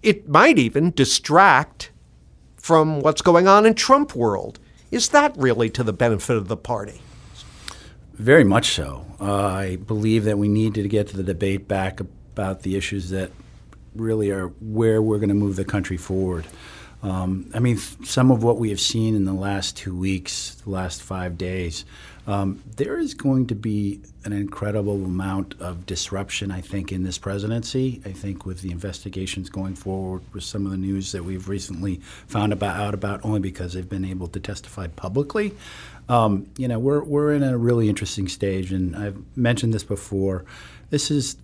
It 0.03 0.29
might 0.29 0.59
even 0.59 0.91
distract 0.91 1.93
from 2.57 3.01
what's 3.01 3.23
going 3.23 3.47
on 3.47 3.65
in 3.67 3.75
Trump 3.75 4.17
world. 4.17 4.59
Is 4.91 5.11
that 5.11 5.35
really 5.37 5.71
to 5.71 5.85
the 5.85 5.93
benefit 5.93 6.37
of 6.37 6.49
the 6.49 6.57
party? 6.57 7.01
Very 8.15 8.45
much 8.45 8.75
so. 8.75 9.07
Uh, 9.21 9.47
I 9.47 9.77
believe 9.77 10.25
that 10.25 10.37
we 10.37 10.49
need 10.49 10.75
to 10.75 10.89
get 10.89 11.07
to 11.09 11.17
the 11.17 11.23
debate 11.23 11.69
back 11.69 12.01
about 12.01 12.63
the 12.63 12.77
issues 12.77 13.11
that 13.11 13.31
really 13.95 14.31
are 14.31 14.49
where 14.61 15.01
we're 15.01 15.19
going 15.19 15.29
to 15.29 15.35
move 15.35 15.57
the 15.57 15.65
country 15.65 15.97
forward. 15.97 16.47
Um, 17.03 17.51
I 17.55 17.61
mean, 17.61 17.79
some 17.79 18.31
of 18.31 18.43
what 18.43 18.59
we 18.59 18.71
have 18.71 18.81
seen 18.81 19.15
in 19.15 19.25
the 19.25 19.33
last 19.33 19.77
two 19.77 19.97
weeks, 19.97 20.57
the 20.65 20.71
last 20.71 21.03
five 21.03 21.39
days, 21.39 21.85
um, 22.27 22.63
there 22.77 22.99
is 22.99 23.15
going 23.15 23.47
to 23.49 23.55
be 23.55 24.01
an 24.25 24.33
incredible 24.33 25.05
amount 25.05 25.55
of 25.61 25.87
disruption, 25.87 26.51
I 26.51 26.61
think, 26.61 26.93
in 26.93 27.03
this 27.03 27.19
presidency. 27.19 28.01
I 28.05 28.13
think 28.13 28.45
with 28.45 28.61
the 28.61 28.71
investigations 28.71 29.49
going 29.49 29.75
forward, 29.75 30.23
with 30.33 30.45
some 30.45 30.67
of 30.67 30.73
the 30.73 30.79
news 30.79 31.13
that 31.13 31.25
we've 31.25 31.49
recently 31.49 31.97
found 32.27 32.53
about, 32.53 32.79
out 32.79 32.95
about, 32.95 33.25
only 33.25 33.41
because 33.41 33.73
they've 33.73 33.89
been 33.89 34.05
able 34.05 34.29
to 34.29 34.41
testify 34.41 34.87
publicly. 34.89 35.55
Um, 36.09 36.49
you 36.57 36.69
know, 36.69 36.79
we're, 36.79 37.03
we're 37.03 37.33
in 37.33 37.43
a 37.43 37.57
really 37.57 37.89
interesting 37.89 38.29
stage, 38.29 38.73
and 38.73 38.97
I've 38.97 39.19
mentioned 39.37 39.73
this 39.73 39.85
before. 39.85 40.45
This 40.91 41.11
is 41.11 41.37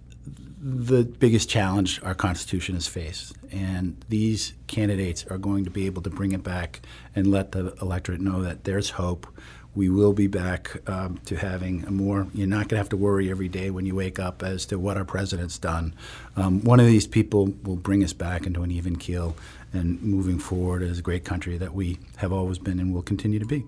the 0.69 1.05
biggest 1.05 1.49
challenge 1.49 2.03
our 2.03 2.15
Constitution 2.15 2.75
has 2.75 2.89
faced. 2.89 3.35
And 3.53 4.05
these 4.09 4.55
candidates 4.67 5.25
are 5.27 5.39
going 5.39 5.65
to 5.65 5.71
be 5.71 5.87
able 5.87 6.03
to 6.03 6.11
bring 6.11 6.33
it 6.33 6.43
back 6.43 6.81
and 7.15 7.31
let 7.31 7.53
the 7.53 7.75
electorate 7.81 8.21
know 8.21 8.43
that 8.43 8.65
there's 8.65 8.91
hope. 8.91 9.29
We 9.77 9.91
will 9.91 10.15
be 10.15 10.27
back 10.27 10.77
um, 10.89 11.19
to 11.27 11.37
having 11.37 11.85
a 11.85 11.91
more, 11.91 12.27
you're 12.35 12.47
not 12.47 12.61
going 12.61 12.69
to 12.71 12.77
have 12.79 12.89
to 12.89 12.97
worry 12.97 13.31
every 13.31 13.49
day 13.49 13.71
when 13.71 13.85
you 13.85 13.95
wake 13.95 14.19
up 14.19 14.43
as 14.43 14.65
to 14.67 14.79
what 14.79 14.97
our 14.97 15.05
president's 15.05 15.59
done. 15.59 15.95
Um, 16.35 16.65
one 16.65 16.81
of 16.81 16.87
these 16.87 17.07
people 17.07 17.53
will 17.63 17.77
bring 17.77 18.03
us 18.03 18.15
back 18.15 18.47
into 18.47 18.63
an 18.63 18.71
even 18.71 18.97
keel 18.97 19.37
and 19.75 20.03
moving 20.03 20.39
forward 20.39 20.83
as 20.83 20.99
a 20.99 21.03
great 21.03 21.25
country 21.25 21.59
that 21.59 21.75
we 21.75 21.99
have 22.17 22.33
always 22.33 22.59
been 22.59 22.81
and 22.81 22.95
will 22.95 23.03
continue 23.03 23.39
to 23.39 23.47
be. 23.47 23.65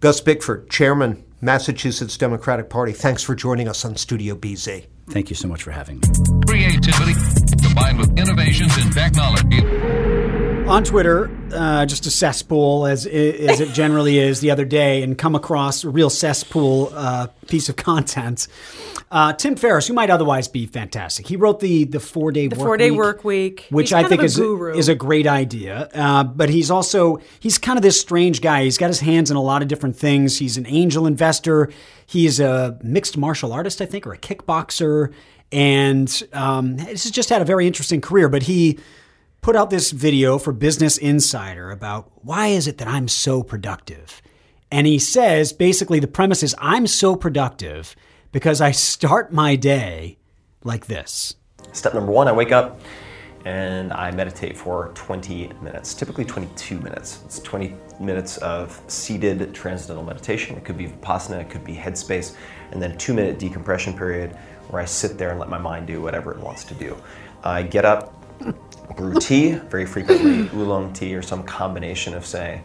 Gus 0.00 0.20
Bickford, 0.20 0.68
Chairman, 0.68 1.24
Massachusetts 1.40 2.18
Democratic 2.18 2.68
Party, 2.68 2.92
thanks 2.92 3.22
for 3.22 3.34
joining 3.34 3.68
us 3.68 3.84
on 3.86 3.96
Studio 3.96 4.34
BZ. 4.34 4.86
Thank 5.08 5.30
you 5.30 5.36
so 5.36 5.48
much 5.48 5.62
for 5.62 5.70
having 5.70 6.00
me. 6.00 6.08
Creativity 6.46 7.14
combined 7.62 7.98
with 7.98 8.18
innovations 8.18 8.76
in 8.84 8.90
technology. 8.90 10.05
On 10.68 10.82
Twitter, 10.82 11.30
uh, 11.54 11.86
just 11.86 12.06
a 12.06 12.10
cesspool 12.10 12.86
as 12.86 13.06
as 13.06 13.60
it 13.60 13.72
generally 13.72 14.18
is 14.18 14.40
the 14.40 14.50
other 14.50 14.64
day, 14.64 15.02
and 15.02 15.16
come 15.16 15.34
across 15.34 15.84
a 15.84 15.88
real 15.88 16.10
cesspool 16.10 16.90
uh, 16.92 17.28
piece 17.46 17.68
of 17.68 17.76
content. 17.76 18.48
Uh, 19.10 19.32
Tim 19.32 19.54
Ferriss, 19.54 19.86
who 19.86 19.94
might 19.94 20.10
otherwise 20.10 20.48
be 20.48 20.66
fantastic, 20.66 21.28
he 21.28 21.36
wrote 21.36 21.60
the 21.60 21.84
the 21.84 22.00
four 22.00 22.32
day 22.32 22.48
The 22.48 22.56
four-day 22.56 22.90
week, 22.90 22.98
work 22.98 23.24
week. 23.24 23.66
which 23.70 23.90
He's 23.90 23.94
I 23.94 24.02
think 24.08 24.22
of 24.22 24.38
a 24.38 24.64
is 24.72 24.78
is 24.78 24.88
a 24.88 24.94
great 24.96 25.26
idea. 25.28 25.88
Uh, 25.94 26.24
but 26.24 26.48
he's 26.48 26.70
also 26.70 27.20
he's 27.38 27.58
kind 27.58 27.78
of 27.78 27.82
this 27.82 28.00
strange 28.00 28.40
guy. 28.40 28.64
He's 28.64 28.78
got 28.78 28.88
his 28.88 29.00
hands 29.00 29.30
in 29.30 29.36
a 29.36 29.42
lot 29.42 29.62
of 29.62 29.68
different 29.68 29.96
things. 29.96 30.38
He's 30.38 30.56
an 30.56 30.66
angel 30.66 31.06
investor. 31.06 31.70
He's 32.06 32.40
a 32.40 32.76
mixed 32.82 33.16
martial 33.16 33.52
artist, 33.52 33.80
I 33.80 33.86
think, 33.86 34.06
or 34.06 34.12
a 34.12 34.18
kickboxer, 34.18 35.12
and 35.52 36.22
um, 36.32 36.76
this 36.76 37.04
has 37.04 37.12
just 37.12 37.28
had 37.28 37.40
a 37.40 37.44
very 37.44 37.66
interesting 37.68 38.00
career. 38.00 38.28
But 38.28 38.44
he 38.44 38.78
put 39.46 39.54
out 39.54 39.70
this 39.70 39.92
video 39.92 40.40
for 40.40 40.52
Business 40.52 40.98
Insider 40.98 41.70
about 41.70 42.10
why 42.24 42.48
is 42.48 42.66
it 42.66 42.78
that 42.78 42.88
I'm 42.88 43.06
so 43.06 43.44
productive. 43.44 44.20
And 44.72 44.88
he 44.88 44.98
says 44.98 45.52
basically 45.52 46.00
the 46.00 46.08
premise 46.08 46.42
is 46.42 46.52
I'm 46.58 46.88
so 46.88 47.14
productive 47.14 47.94
because 48.32 48.60
I 48.60 48.72
start 48.72 49.32
my 49.32 49.54
day 49.54 50.18
like 50.64 50.86
this. 50.86 51.36
Step 51.70 51.94
number 51.94 52.10
one, 52.10 52.26
I 52.26 52.32
wake 52.32 52.50
up 52.50 52.80
and 53.44 53.92
I 53.92 54.10
meditate 54.10 54.56
for 54.56 54.90
20 54.96 55.52
minutes, 55.62 55.94
typically 55.94 56.24
22 56.24 56.80
minutes. 56.80 57.20
It's 57.24 57.38
20 57.38 57.72
minutes 58.00 58.38
of 58.38 58.82
seated 58.88 59.54
transcendental 59.54 60.02
meditation. 60.02 60.56
It 60.56 60.64
could 60.64 60.76
be 60.76 60.88
Vipassana, 60.88 61.42
it 61.42 61.50
could 61.50 61.62
be 61.62 61.76
Headspace, 61.76 62.34
and 62.72 62.82
then 62.82 62.98
two 62.98 63.14
minute 63.14 63.38
decompression 63.38 63.96
period 63.96 64.32
where 64.70 64.82
I 64.82 64.86
sit 64.86 65.16
there 65.16 65.30
and 65.30 65.38
let 65.38 65.48
my 65.48 65.58
mind 65.58 65.86
do 65.86 66.02
whatever 66.02 66.32
it 66.32 66.40
wants 66.40 66.64
to 66.64 66.74
do. 66.74 67.00
I 67.44 67.62
get 67.62 67.84
up, 67.84 68.12
brew 68.94 69.14
tea, 69.14 69.52
very 69.52 69.86
frequently 69.86 70.48
oolong 70.58 70.92
tea 70.92 71.14
or 71.14 71.22
some 71.22 71.42
combination 71.42 72.14
of, 72.14 72.24
say, 72.26 72.60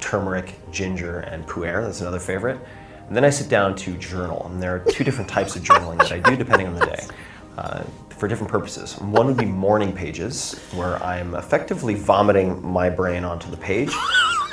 turmeric, 0.00 0.54
ginger, 0.70 1.20
and 1.20 1.46
pu'er. 1.46 1.84
That's 1.84 2.00
another 2.00 2.20
favorite. 2.20 2.58
And 3.08 3.16
then 3.16 3.24
I 3.24 3.30
sit 3.30 3.48
down 3.48 3.74
to 3.76 3.96
journal, 3.96 4.46
and 4.46 4.62
there 4.62 4.76
are 4.76 4.80
two 4.80 5.02
different 5.02 5.30
types 5.30 5.56
of 5.56 5.62
journaling 5.62 5.98
that 5.98 6.12
I 6.12 6.18
do 6.20 6.36
depending 6.36 6.66
on 6.68 6.74
the 6.74 6.86
day. 6.86 7.06
Uh, 7.56 7.82
for 8.10 8.28
different 8.28 8.50
purposes. 8.50 8.98
One 8.98 9.26
would 9.26 9.36
be 9.36 9.44
morning 9.44 9.92
pages, 9.92 10.54
where 10.72 11.02
I'm 11.02 11.34
effectively 11.34 11.94
vomiting 11.94 12.64
my 12.64 12.90
brain 12.90 13.24
onto 13.24 13.50
the 13.50 13.56
page 13.56 13.92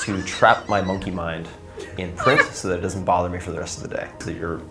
to 0.01 0.21
trap 0.23 0.69
my 0.69 0.81
monkey 0.81 1.11
mind 1.11 1.47
in 1.97 2.15
print 2.15 2.41
so 2.53 2.67
that 2.69 2.79
it 2.79 2.81
doesn't 2.81 3.05
bother 3.05 3.29
me 3.29 3.39
for 3.39 3.51
the 3.51 3.59
rest 3.59 3.83
of 3.83 3.89
the 3.89 3.95
day. 3.95 4.07
So 4.19 4.29
you're 4.31 4.61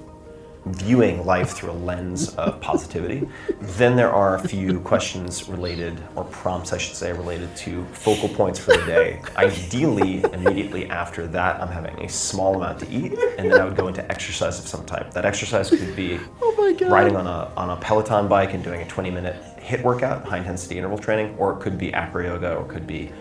viewing 0.67 1.25
life 1.25 1.51
through 1.51 1.71
a 1.71 1.73
lens 1.73 2.35
of 2.37 2.61
positivity. 2.61 3.29
Then 3.61 3.97
there 3.97 4.13
are 4.13 4.37
a 4.37 4.49
few 4.49 4.81
questions 4.95 5.49
related, 5.49 6.03
or 6.17 6.25
prompts, 6.25 6.73
I 6.73 6.79
should 6.79 6.97
say, 6.97 7.13
related 7.13 7.55
to 7.57 7.85
focal 7.93 8.29
points 8.29 8.59
for 8.59 8.77
the 8.77 8.85
day. 8.87 9.23
Ideally, 9.37 10.25
immediately 10.33 10.89
after 10.91 11.27
that, 11.29 11.61
I'm 11.61 11.69
having 11.69 11.99
a 12.05 12.09
small 12.09 12.57
amount 12.57 12.81
to 12.81 12.91
eat, 12.91 13.13
and 13.39 13.51
then 13.51 13.61
I 13.61 13.65
would 13.65 13.77
go 13.77 13.89
into 13.89 14.05
exercise 14.11 14.59
of 14.59 14.67
some 14.67 14.85
type. 14.87 15.13
That 15.13 15.25
exercise 15.25 15.71
could 15.71 15.95
be 15.95 16.19
oh 16.43 16.77
riding 16.83 17.17
on 17.17 17.27
a, 17.27 17.53
on 17.57 17.71
a 17.71 17.77
Peloton 17.77 18.29
bike 18.29 18.55
and 18.55 18.63
doing 18.63 18.81
a 18.83 18.87
20 18.87 19.11
minute 19.11 19.37
HIIT 19.59 19.83
workout, 19.83 20.27
high 20.27 20.39
intensity 20.39 20.77
interval 20.77 20.99
training, 20.99 21.35
or 21.39 21.55
it 21.55 21.61
could 21.61 21.79
be 21.79 21.93
acro 21.95 22.25
yoga, 22.25 22.57
or 22.57 22.65
it 22.65 22.69
could 22.69 22.87
be 22.87 23.13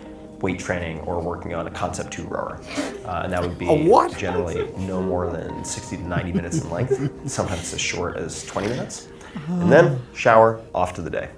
weight 0.44 0.58
training, 0.58 1.00
or 1.00 1.20
working 1.20 1.54
on 1.54 1.66
a 1.66 1.70
concept 1.70 2.12
two 2.12 2.24
rower. 2.24 2.60
Uh, 3.06 3.22
and 3.24 3.32
that 3.32 3.40
would 3.40 3.58
be 3.58 3.66
A 3.66 3.88
what? 3.88 4.14
generally 4.18 4.70
no 4.76 5.00
more 5.00 5.30
than 5.30 5.64
60 5.64 5.96
to 5.96 6.02
90 6.06 6.32
minutes 6.32 6.60
in 6.60 6.68
length, 6.68 7.10
sometimes 7.30 7.72
as 7.72 7.80
short 7.80 8.18
as 8.18 8.44
20 8.44 8.68
minutes. 8.68 9.08
And 9.48 9.72
then 9.72 10.02
shower, 10.14 10.60
off 10.74 10.92
to 10.96 11.02
the 11.02 11.08
day. 11.08 11.30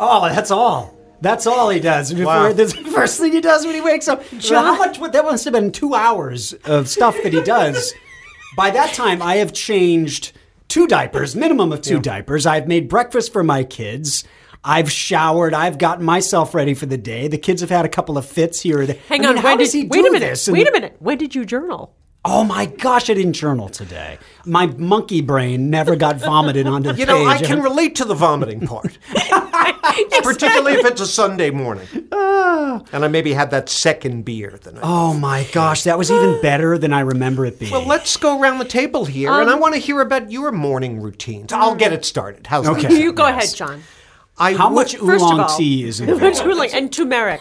Oh, 0.00 0.28
that's 0.28 0.50
all. 0.50 0.98
That's 1.20 1.46
all 1.46 1.70
he 1.70 1.78
does. 1.78 2.12
Wow. 2.12 2.52
That's 2.52 2.74
the 2.74 2.90
first 2.90 3.20
thing 3.20 3.32
he 3.32 3.40
does 3.40 3.64
when 3.64 3.76
he 3.76 3.80
wakes 3.80 4.08
up. 4.08 4.24
So 4.40 4.56
how 4.56 4.76
much? 4.76 4.98
What 4.98 5.12
that 5.12 5.24
must 5.24 5.44
have 5.44 5.54
been 5.54 5.70
two 5.70 5.94
hours 5.94 6.52
of 6.64 6.88
stuff 6.88 7.16
that 7.22 7.32
he 7.32 7.40
does. 7.40 7.94
By 8.56 8.70
that 8.72 8.94
time, 8.94 9.22
I 9.22 9.36
have 9.36 9.52
changed 9.52 10.32
two 10.68 10.86
diapers, 10.88 11.36
minimum 11.36 11.72
of 11.72 11.82
two 11.82 12.00
diapers. 12.00 12.46
I've 12.46 12.66
made 12.66 12.88
breakfast 12.88 13.32
for 13.32 13.44
my 13.44 13.62
kids. 13.62 14.24
I've 14.64 14.90
showered. 14.90 15.52
I've 15.54 15.76
gotten 15.78 16.04
myself 16.04 16.54
ready 16.54 16.72
for 16.74 16.86
the 16.86 16.96
day. 16.96 17.28
The 17.28 17.38
kids 17.38 17.60
have 17.60 17.70
had 17.70 17.84
a 17.84 17.88
couple 17.88 18.16
of 18.16 18.24
fits 18.26 18.60
here. 18.62 18.80
or 18.80 18.86
there. 18.86 18.96
Hang 19.08 19.24
I 19.24 19.28
on, 19.28 19.34
mean, 19.34 19.42
how 19.42 19.50
when 19.50 19.58
does 19.58 19.72
did, 19.72 19.78
he 19.82 19.84
wait 19.88 20.02
do 20.02 20.06
a 20.08 20.12
minute. 20.12 20.20
this? 20.30 20.48
And- 20.48 20.56
Wait 20.56 20.68
a 20.68 20.72
minute. 20.72 20.96
When 21.00 21.18
did 21.18 21.34
you 21.34 21.44
journal? 21.44 21.94
Oh 22.26 22.42
my 22.42 22.64
gosh, 22.64 23.10
I 23.10 23.14
didn't 23.14 23.34
journal 23.34 23.68
today. 23.68 24.16
My 24.46 24.64
monkey 24.66 25.20
brain 25.20 25.68
never 25.68 25.94
got 25.94 26.16
vomited 26.16 26.66
onto 26.66 26.90
the 26.94 26.98
You 26.98 27.04
know, 27.04 27.26
I 27.26 27.36
can 27.36 27.60
relate 27.60 27.96
to 27.96 28.06
the 28.06 28.14
vomiting 28.14 28.66
part, 28.66 28.98
particularly 30.22 30.72
if 30.78 30.86
it's 30.86 31.02
a 31.02 31.06
Sunday 31.06 31.50
morning, 31.50 31.86
ah. 32.12 32.82
and 32.92 33.04
I 33.04 33.08
maybe 33.08 33.34
had 33.34 33.50
that 33.50 33.68
second 33.68 34.24
beer 34.24 34.58
the 34.62 34.72
night. 34.72 34.80
Oh 34.82 35.12
my 35.12 35.46
gosh, 35.52 35.82
that 35.84 35.98
was 35.98 36.10
even 36.10 36.40
better 36.40 36.78
than 36.78 36.94
I 36.94 37.00
remember 37.00 37.44
it 37.44 37.58
being. 37.58 37.72
Well, 37.72 37.86
let's 37.86 38.16
go 38.16 38.40
around 38.40 38.58
the 38.58 38.64
table 38.64 39.04
here, 39.04 39.30
and 39.30 39.50
I 39.50 39.54
um, 39.54 39.60
want 39.60 39.74
to 39.74 39.80
hear 39.80 40.00
about 40.00 40.30
your 40.32 40.50
morning 40.50 41.02
routines. 41.02 41.52
I'll 41.52 41.74
get 41.74 41.92
it 41.92 42.06
started. 42.06 42.46
How's 42.46 42.66
Okay. 42.66 42.88
that? 42.88 42.92
You 42.92 43.12
go 43.12 43.26
Yes. 43.26 43.44
ahead, 43.44 43.56
Jon. 43.56 43.82
I 44.38 44.54
How 44.54 44.68
wo- 44.68 44.74
much 44.76 44.96
First 44.96 45.24
of 45.24 45.30
oolong 45.30 45.40
all- 45.40 45.56
tea 45.56 45.84
is 45.84 46.00
in 46.00 46.08
Which 46.20 46.40
it? 46.40 46.74
and 46.74 46.92
turmeric. 46.92 47.40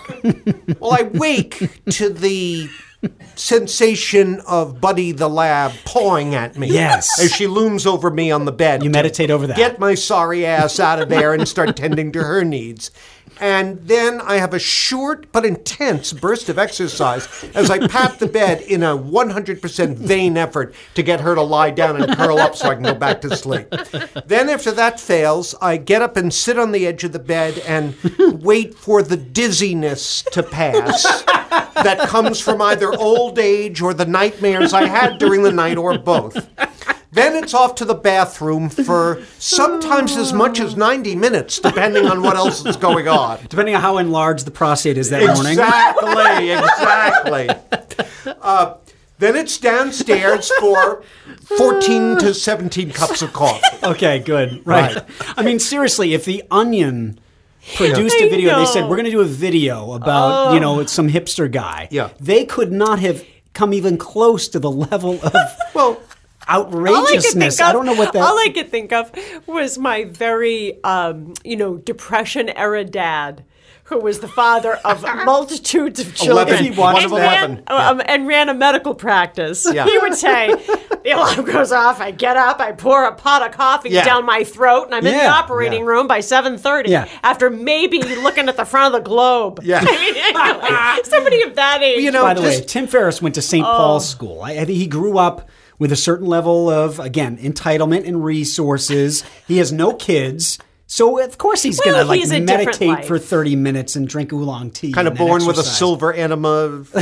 Well, 0.79 0.93
I 0.93 1.03
wake 1.03 1.69
to 1.91 2.09
the 2.09 2.69
sensation 3.35 4.41
of 4.47 4.79
Buddy 4.79 5.11
the 5.11 5.27
lab 5.27 5.71
pawing 5.85 6.35
at 6.35 6.57
me. 6.57 6.67
Yes. 6.67 7.19
As 7.21 7.33
she 7.33 7.47
looms 7.47 7.85
over 7.85 8.09
me 8.09 8.31
on 8.31 8.45
the 8.45 8.51
bed. 8.51 8.83
You 8.83 8.89
to 8.89 8.93
meditate 8.97 9.29
over 9.31 9.47
that. 9.47 9.57
Get 9.57 9.79
my 9.79 9.95
sorry 9.95 10.45
ass 10.45 10.79
out 10.79 11.01
of 11.01 11.09
there 11.09 11.33
and 11.33 11.47
start 11.47 11.75
tending 11.75 12.11
to 12.13 12.23
her 12.23 12.43
needs. 12.45 12.91
And 13.39 13.79
then 13.87 14.21
I 14.21 14.37
have 14.37 14.53
a 14.53 14.59
short 14.59 15.31
but 15.31 15.45
intense 15.45 16.13
burst 16.13 16.49
of 16.49 16.57
exercise 16.57 17.27
as 17.53 17.69
I 17.69 17.87
pat 17.87 18.19
the 18.19 18.27
bed 18.27 18.61
in 18.61 18.83
a 18.83 18.97
100% 18.97 19.95
vain 19.95 20.37
effort 20.37 20.73
to 20.95 21.03
get 21.03 21.21
her 21.21 21.35
to 21.35 21.41
lie 21.41 21.71
down 21.71 22.01
and 22.01 22.15
curl 22.15 22.39
up 22.39 22.55
so 22.55 22.69
I 22.69 22.75
can 22.75 22.83
go 22.83 22.93
back 22.93 23.21
to 23.21 23.35
sleep. 23.35 23.69
Then, 24.25 24.49
after 24.49 24.71
that 24.71 24.99
fails, 24.99 25.55
I 25.61 25.77
get 25.77 26.01
up 26.01 26.17
and 26.17 26.33
sit 26.33 26.57
on 26.57 26.71
the 26.71 26.87
edge 26.87 27.03
of 27.03 27.11
the 27.11 27.19
bed 27.19 27.59
and 27.59 27.95
wait 28.41 28.75
for 28.75 29.03
the 29.03 29.17
dizziness 29.17 30.23
to 30.31 30.43
pass 30.43 31.23
that 31.83 32.07
comes 32.07 32.39
from 32.39 32.61
either 32.61 32.93
old 32.93 33.39
age 33.39 33.81
or 33.81 33.93
the 33.93 34.05
nightmares 34.05 34.73
I 34.73 34.85
had 34.85 35.17
during 35.17 35.43
the 35.43 35.51
night 35.51 35.77
or 35.77 35.97
both. 35.97 36.47
Then 37.13 37.35
it's 37.35 37.53
off 37.53 37.75
to 37.75 37.85
the 37.85 37.93
bathroom 37.93 38.69
for 38.69 39.23
sometimes 39.37 40.17
as 40.17 40.33
much 40.33 40.59
as 40.59 40.75
90 40.75 41.15
minutes, 41.15 41.59
depending 41.59 42.07
on 42.07 42.23
what 42.23 42.35
else 42.35 42.65
is 42.65 42.75
going 42.75 43.07
on. 43.07 43.39
Depending 43.47 43.75
on 43.75 43.81
how 43.81 43.99
enlarged 43.99 44.45
the 44.45 44.51
prostate 44.51 44.97
is 44.97 45.11
that 45.11 45.23
morning. 45.35 45.53
Exactly, 45.53 46.51
exactly. 48.25 48.35
Uh, 48.41 48.75
then 49.19 49.35
it's 49.35 49.59
downstairs 49.59 50.51
for 50.59 51.03
14 51.57 52.17
to 52.17 52.33
17 52.33 52.91
cups 52.91 53.21
of 53.21 53.31
coffee. 53.31 53.61
Okay, 53.83 54.19
good. 54.19 54.65
Right. 54.65 54.97
I 55.37 55.43
mean, 55.43 55.59
seriously, 55.59 56.15
if 56.15 56.25
the 56.25 56.43
Onion 56.49 57.19
produced 57.75 58.15
I 58.19 58.25
a 58.25 58.29
video, 58.29 58.57
they 58.57 58.65
said 58.65 58.89
we're 58.89 58.95
going 58.95 59.05
to 59.05 59.11
do 59.11 59.21
a 59.21 59.25
video 59.25 59.93
about 59.93 60.53
you 60.53 60.59
know 60.59 60.83
some 60.85 61.09
hipster 61.09 61.51
guy. 61.51 61.87
Yeah. 61.91 62.09
They 62.19 62.43
could 62.45 62.71
not 62.71 62.99
have 62.99 63.23
come 63.53 63.73
even 63.73 63.97
close 63.97 64.47
to 64.49 64.59
the 64.59 64.71
level 64.71 65.19
of 65.23 65.35
Well, 65.75 66.01
outrageousness. 66.49 67.59
I, 67.61 67.71
don't 67.71 67.85
know 67.85 67.93
what 67.95 68.13
that. 68.13 68.21
All 68.21 68.37
I 68.37 68.49
could 68.53 68.69
think 68.69 68.91
of 68.91 69.11
was 69.47 69.77
my 69.77 70.05
very, 70.05 70.83
um, 70.83 71.33
you 71.43 71.55
know, 71.55 71.77
depression 71.77 72.49
era 72.49 72.83
dad. 72.83 73.43
Who 73.87 73.99
was 73.99 74.19
the 74.21 74.29
father 74.29 74.75
of 74.85 75.03
multitudes 75.25 75.99
of 75.99 76.15
children 76.15 76.47
Eleven. 76.47 76.63
He 76.63 76.79
watched 76.79 77.03
and, 77.03 77.11
eleven. 77.11 77.55
ran, 77.55 77.63
um, 77.67 78.01
and 78.05 78.25
ran 78.25 78.47
a 78.47 78.53
medical 78.53 78.95
practice. 78.95 79.67
Yeah. 79.71 79.85
He 79.93 79.97
would 79.97 80.15
say, 80.15 80.55
"The 81.03 81.11
alarm 81.11 81.43
goes 81.43 81.73
off. 81.73 81.99
I 81.99 82.11
get 82.11 82.37
up. 82.37 82.61
I 82.61 82.71
pour 82.71 83.03
a 83.05 83.13
pot 83.13 83.45
of 83.45 83.51
coffee 83.51 83.89
Yeah. 83.89 84.05
down 84.05 84.25
my 84.25 84.45
throat, 84.45 84.85
and 84.85 84.95
I'm 84.95 85.05
in 85.05 85.13
the 85.13 85.27
operating 85.27 85.81
Yeah. 85.81 85.89
room 85.89 86.07
by 86.07 86.19
7:30. 86.21 86.87
Yeah. 86.89 87.09
After 87.23 87.49
maybe 87.49 88.01
looking 88.01 88.47
at 88.47 88.55
the 88.55 88.65
front 88.65 88.95
of 88.95 89.03
the 89.03 89.07
globe. 89.07 89.59
Yeah. 89.63 89.79
I 89.85 89.85
mean, 89.85 90.33
like, 90.95 91.05
somebody 91.05 91.41
of 91.41 91.55
that 91.55 91.83
age. 91.83 91.99
you 92.01 92.11
know, 92.11 92.23
By 92.23 92.35
the 92.35 92.41
way, 92.41 92.61
Tim 92.61 92.87
Ferriss 92.87 93.21
went 93.21 93.35
to 93.35 93.41
St. 93.41 93.65
Oh. 93.65 93.69
Paul's 93.69 94.07
School. 94.07 94.41
I, 94.43 94.51
I 94.51 94.65
think 94.65 94.77
he 94.77 94.87
grew 94.87 95.17
up 95.17 95.49
with 95.83 95.91
a 95.91 95.97
certain 95.97 96.25
level 96.27 96.69
of, 96.69 96.97
again, 96.97 97.37
entitlement 97.39 98.07
and 98.07 98.23
resources. 98.23 99.21
He 99.49 99.57
has 99.57 99.73
no 99.73 99.93
kids. 99.93 100.57
So 100.87 101.19
of 101.21 101.37
course 101.37 101.61
he's 101.63 101.77
Well, 101.83 101.93
gonna 101.95 102.05
like 102.07 102.19
he's 102.19 102.31
a 102.31 102.39
meditate 102.39 103.03
for 103.05 103.17
thirty 103.19 103.55
minutes 103.55 103.95
and 103.97 104.07
drink 104.07 104.31
oolong 104.31 104.69
tea. 104.71 104.91
kind 104.93 105.07
of 105.09 105.15
born 105.15 105.45
with 105.45 105.57
a 105.57 105.63
silver 105.63 106.13
enema. 106.13 106.85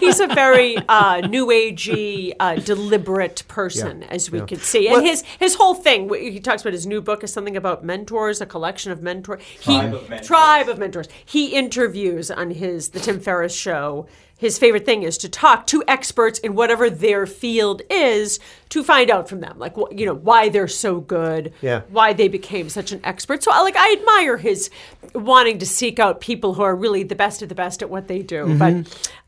He's 0.00 0.18
a 0.20 0.26
very 0.26 0.76
uh, 0.88 1.20
new 1.28 1.46
agey, 1.46 2.32
uh, 2.40 2.56
deliberate 2.56 3.44
person, 3.46 4.02
as 4.04 4.30
we 4.30 4.40
could 4.40 4.60
see. 4.60 4.86
And 4.88 4.94
Well- 4.96 5.04
his 5.04 5.22
his 5.38 5.54
whole 5.54 5.74
thing, 5.74 6.12
he 6.14 6.40
talks 6.40 6.62
about 6.62 6.72
his 6.72 6.86
new 6.86 7.00
book 7.00 7.22
is 7.22 7.32
something 7.32 7.56
about 7.56 7.84
mentors, 7.84 8.40
a 8.40 8.46
collection 8.46 8.90
of 8.90 9.02
mentors. 9.02 9.42
He, 9.60 9.78
Tribe 9.78 9.94
of 9.94 10.08
Mentors. 10.10 10.26
Tribe 10.26 10.68
of 10.68 10.78
mentors. 10.78 11.08
He 11.24 11.48
interviews 11.54 12.30
on 12.30 12.50
his 12.50 12.88
the 12.90 13.00
Tim 13.00 13.20
Ferriss 13.20 13.54
show. 13.54 14.06
His 14.42 14.58
favorite 14.58 14.84
thing 14.84 15.04
is 15.04 15.18
to 15.18 15.28
talk 15.28 15.68
to 15.68 15.84
experts 15.86 16.40
in 16.40 16.56
whatever 16.56 16.90
their 16.90 17.26
field 17.26 17.80
is 17.88 18.40
to 18.70 18.82
find 18.82 19.08
out 19.08 19.28
from 19.28 19.38
them, 19.40 19.56
like 19.56 19.76
wh- 19.76 19.92
you 19.96 20.04
know 20.04 20.14
why 20.14 20.48
they're 20.48 20.66
so 20.66 20.98
good, 20.98 21.52
Yeah. 21.60 21.82
why 21.90 22.12
they 22.12 22.26
became 22.26 22.68
such 22.68 22.90
an 22.90 23.00
expert. 23.04 23.44
So, 23.44 23.52
I- 23.52 23.62
like, 23.62 23.76
I 23.76 23.92
admire 23.92 24.38
his 24.38 24.68
wanting 25.14 25.58
to 25.60 25.66
seek 25.66 26.00
out 26.00 26.20
people 26.20 26.54
who 26.54 26.62
are 26.62 26.74
really 26.74 27.04
the 27.04 27.14
best 27.14 27.40
of 27.42 27.50
the 27.50 27.54
best 27.54 27.82
at 27.82 27.88
what 27.90 28.08
they 28.08 28.18
do. 28.20 28.56
But 28.58 28.74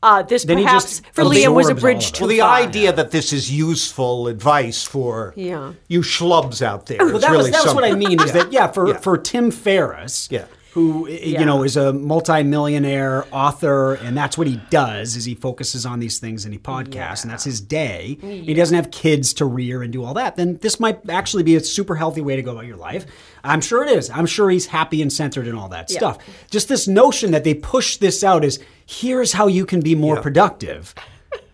uh, 0.03 0.23
this 0.23 0.43
Then 0.45 0.57
perhaps 0.65 0.85
just 0.99 1.07
for 1.13 1.23
Liam 1.23 1.55
was 1.55 1.69
a 1.69 1.77
bridge 1.77 2.07
of 2.07 2.09
it. 2.09 2.15
too 2.15 2.25
Well, 2.25 2.29
the 2.31 2.39
far. 2.41 2.57
idea 2.57 2.93
that 2.93 3.13
this 3.13 3.33
is 3.33 3.53
useful 3.53 4.27
advice 4.27 4.83
for 4.83 5.33
Yeah. 5.37 5.75
you 5.87 6.01
schlubs 6.01 6.61
out 6.61 6.87
there 6.87 6.99
Well, 6.99 7.15
is 7.15 7.23
that 7.23 7.31
really 7.31 7.43
was 7.45 7.51
that 7.53 7.65
was 7.67 7.75
what 7.75 7.85
I 7.85 7.93
mean. 7.93 8.21
Is 8.21 8.33
that 8.39 8.53
yeah 8.53 8.67
for 8.67 8.89
Yeah. 8.89 8.97
for 8.99 9.17
Tim 9.17 9.53
Ferriss, 9.53 10.27
Yeah. 10.31 10.47
Who 10.75 11.09
Yeah. 11.09 11.39
you 11.41 11.47
know 11.47 11.63
is 11.63 11.77
a 11.77 11.93
multimillionaire 11.93 13.27
author, 13.33 13.95
and 13.95 14.17
that's 14.17 14.37
what 14.37 14.47
he 14.47 14.61
does. 14.71 15.17
Is 15.17 15.25
he 15.25 15.35
focuses 15.35 15.87
on 15.87 16.01
these 16.01 16.19
things 16.19 16.45
and 16.45 16.53
he 16.53 16.59
podcasts, 16.59 17.23
and 17.23 17.31
that's 17.31 17.45
his 17.45 17.61
day. 17.61 18.19
He 18.21 18.55
doesn't 18.55 18.75
have 18.75 18.91
kids 18.91 19.33
to 19.35 19.45
rear 19.45 19.83
and 19.83 19.93
do 19.93 20.05
all 20.05 20.15
that. 20.15 20.37
Then 20.37 20.59
this 20.63 20.79
might 20.81 21.09
actually 21.09 21.43
be 21.45 21.55
a 21.57 21.61
super 21.61 21.95
healthy 21.95 22.21
way 22.21 22.37
to 22.37 22.43
go 22.43 22.53
about 22.53 22.67
your 22.67 22.77
life. 22.77 23.07
I'm 23.43 23.61
sure 23.61 23.85
it 23.85 23.91
is. 23.97 24.11
I'm 24.11 24.27
sure 24.27 24.51
he's 24.51 24.67
happy 24.67 25.01
and 25.01 25.13
centered 25.13 25.47
and 25.47 25.57
all 25.59 25.69
that 25.69 25.91
Yeah. 25.91 25.99
stuff. 25.99 26.19
Just 26.51 26.69
this 26.69 26.89
notion 26.89 27.31
that 27.31 27.45
they 27.45 27.55
push 27.55 27.97
this 27.99 28.25
out 28.25 28.45
is 28.45 28.59
here's 28.87 29.33
how 29.33 29.47
you 29.47 29.65
can 29.67 29.81
be 29.81 29.95
more 29.95 30.17
Yeah. 30.17 30.23
productive. 30.23 30.95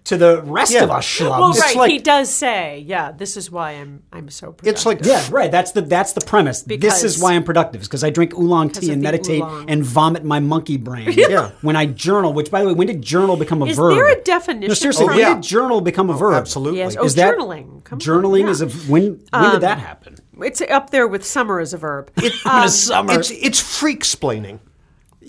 To 0.04 0.16
the 0.16 0.42
rest 0.42 0.72
Yeah. 0.72 0.84
of 0.84 0.90
us 0.90 1.04
schlubs. 1.06 1.38
Well, 1.38 1.52
right. 1.52 1.76
like- 1.76 1.90
he 1.90 1.98
does 1.98 2.30
say, 2.30 2.82
"Yeah, 2.86 3.12
this 3.12 3.36
is 3.36 3.50
why 3.50 3.72
I'm 3.72 4.02
I'm 4.12 4.30
so." 4.30 4.46
Productive. 4.52 4.68
It's 4.74 4.86
like 4.86 5.04
Yeah, 5.04 5.22
right. 5.30 5.50
That's 5.52 5.72
the 5.72 5.82
that's 5.82 6.14
the 6.14 6.22
premise. 6.22 6.62
this 6.62 7.04
is 7.04 7.20
why 7.22 7.34
I'm 7.34 7.44
productive, 7.44 7.82
because 7.82 8.02
I 8.02 8.08
drink 8.10 8.34
oolong 8.34 8.70
tea 8.70 8.90
and 8.92 9.02
meditate 9.02 9.42
oolong. 9.42 9.68
and 9.70 9.84
vomit 9.84 10.24
my 10.24 10.40
monkey 10.40 10.78
brain. 10.78 11.12
Yeah. 11.16 11.50
When 11.60 11.76
I 11.76 11.84
journal, 11.86 12.32
which 12.32 12.50
by 12.50 12.62
the 12.62 12.68
way, 12.68 12.72
when 12.74 12.86
did 12.86 13.02
journal 13.02 13.36
become 13.36 13.60
a 13.62 13.66
Is 13.66 13.76
verb? 13.76 13.94
there 13.94 14.08
a 14.08 14.20
definition 14.22 14.68
No, 14.68 14.74
seriously, 14.74 15.06
for 15.06 15.12
when 15.12 15.20
it? 15.20 15.34
did 15.34 15.42
journal 15.42 15.80
become 15.82 16.08
a 16.10 16.14
verb? 16.14 16.34
absolutely. 16.34 16.78
Yes. 16.78 16.96
Oh, 16.98 17.04
Is 17.04 17.14
that 17.16 17.34
journaling. 17.36 17.84
Come 17.84 17.96
on, 17.96 18.00
journaling 18.00 18.44
yeah. 18.44 18.50
is 18.50 18.62
a 18.62 18.68
when 18.90 19.20
when 19.30 19.50
did 19.52 19.60
that 19.60 19.78
happen? 19.78 20.16
It's 20.40 20.62
up 20.62 20.90
there 20.90 21.06
with 21.06 21.24
summer 21.26 21.60
as 21.60 21.74
a 21.74 21.78
verb. 21.78 22.10
Um, 22.46 22.68
summer. 22.68 23.20
It's 23.20 23.30
it's 23.30 23.60
freak 23.60 24.00
splaining. 24.02 24.60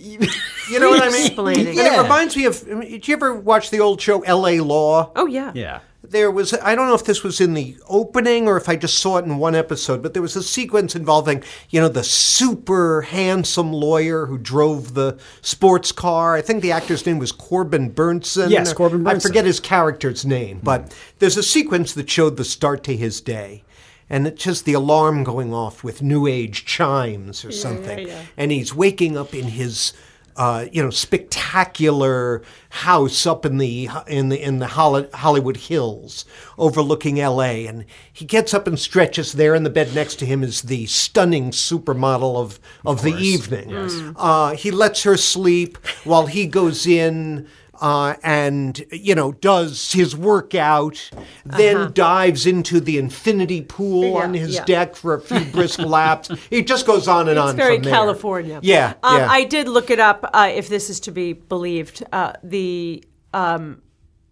You 0.01 0.79
know 0.79 0.89
what 0.89 1.03
I 1.03 1.09
mean? 1.09 1.35
Freak-splaining. 1.35 1.67
And 1.77 1.79
it 1.79 2.01
reminds 2.01 2.35
me 2.35 2.45
of. 2.45 2.63
Did 2.65 3.07
you 3.07 3.13
ever 3.13 3.33
watch 3.33 3.69
the 3.69 3.79
old 3.79 4.01
show 4.01 4.21
L.A. 4.21 4.59
Law? 4.59 5.11
oh 5.15 5.25
yeah. 5.25 5.51
yeah. 5.53 5.79
there 6.03 6.31
was 6.31 6.53
I 6.53 6.75
don't 6.75 6.87
know 6.87 6.95
if 6.95 7.05
this 7.05 7.23
was 7.23 7.39
in 7.41 7.53
the 7.53 7.77
opening 7.87 8.47
or 8.47 8.57
if 8.57 8.67
I 8.67 8.75
just 8.75 8.99
saw 8.99 9.17
it 9.17 9.25
in 9.25 9.37
one 9.37 9.55
episode, 9.55 10.01
but 10.01 10.13
there 10.13 10.21
was 10.21 10.35
a 10.35 10.43
sequence 10.43 10.95
involving, 10.95 11.43
you 11.69 11.79
know, 11.79 11.87
the 11.87 12.03
super 12.03 13.01
handsome 13.01 13.71
lawyer 13.71 14.25
who 14.25 14.37
drove 14.37 14.93
the 14.93 15.19
sports 15.41 15.91
car. 15.91 16.35
I 16.35 16.41
think 16.41 16.61
the 16.61 16.71
actor's 16.71 17.05
name 17.05 17.19
was 17.19 17.31
Corbin 17.31 17.91
Bernsen. 17.91 18.49
Yes, 18.49 18.73
Corbin 18.73 19.05
I 19.07 19.19
forget 19.19 19.45
his 19.45 19.59
character's 19.59 20.25
name, 20.25 20.59
but 20.63 20.95
there's 21.19 21.37
a 21.37 21.43
sequence 21.43 21.93
that 21.93 22.09
showed 22.09 22.37
the 22.37 22.45
start 22.45 22.83
to 22.85 22.95
his 22.95 23.21
day. 23.21 23.63
And 24.11 24.27
it's 24.27 24.43
just 24.43 24.65
the 24.65 24.73
alarm 24.73 25.23
going 25.23 25.53
off 25.53 25.83
with 25.83 26.01
new 26.01 26.27
age 26.27 26.65
chimes 26.65 27.43
or 27.43 27.51
something. 27.51 28.07
yeah. 28.07 28.21
And 28.37 28.51
he's 28.51 28.75
waking 28.75 29.17
up 29.17 29.33
in 29.33 29.45
his 29.45 29.93
uh, 30.35 30.65
you 30.71 30.81
know, 30.81 30.89
spectacular 30.89 32.41
house 32.69 33.25
up 33.25 33.45
in 33.45 33.57
the 33.57 33.89
in 34.07 34.29
the 34.29 34.41
in 34.41 34.59
the 34.59 34.67
Hollywood 34.67 35.57
Hills, 35.57 36.25
overlooking 36.57 37.19
L.A. 37.19 37.67
And 37.67 37.85
he 38.11 38.25
gets 38.25 38.53
up 38.53 38.67
and 38.67 38.79
stretches. 38.79 39.33
There 39.33 39.55
in 39.55 39.63
the 39.63 39.69
bed 39.69 39.93
next 39.93 40.15
to 40.19 40.25
him 40.25 40.43
is 40.43 40.63
the 40.63 40.85
stunning 40.85 41.51
supermodel 41.51 42.37
of 42.37 42.59
of, 42.85 43.01
the 43.01 43.13
evening. 43.13 43.73
Uh, 44.15 44.55
he 44.55 44.71
lets 44.71 45.03
her 45.03 45.17
sleep 45.17 45.77
while 46.03 46.27
he 46.27 46.47
goes 46.47 46.87
in. 46.87 47.47
Uh, 47.81 48.13
and 48.21 48.85
you 48.91 49.15
know 49.15 49.31
does 49.31 49.91
his 49.91 50.15
workout, 50.15 51.09
then 51.45 51.91
dives 51.93 52.45
into 52.45 52.79
the 52.79 52.99
infinity 52.99 53.61
pool 53.63 54.03
Yeah, 54.03 54.23
on 54.23 54.33
his 54.35 54.53
yeah. 54.55 54.65
deck 54.65 54.95
for 54.95 55.15
a 55.15 55.19
few 55.21 55.43
brisk 55.51 55.79
laps. 55.97 56.29
It 56.51 56.67
just 56.67 56.85
goes 56.85 57.07
on 57.07 57.27
and 57.27 57.39
on. 57.39 57.49
It's 57.49 57.57
very 57.57 57.77
from 57.77 57.83
there. 57.85 57.93
California. 57.93 58.59
Yeah, 58.61 58.93
Um, 59.01 59.17
yeah. 59.17 59.27
I 59.29 59.45
did 59.45 59.67
look 59.67 59.89
it 59.89 59.99
up. 59.99 60.29
Uh, 60.31 60.51
if 60.53 60.69
this 60.69 60.91
is 60.91 60.99
to 61.01 61.11
be 61.11 61.33
believed, 61.33 62.03
uh, 62.13 62.33
the 62.43 63.03
um, 63.33 63.81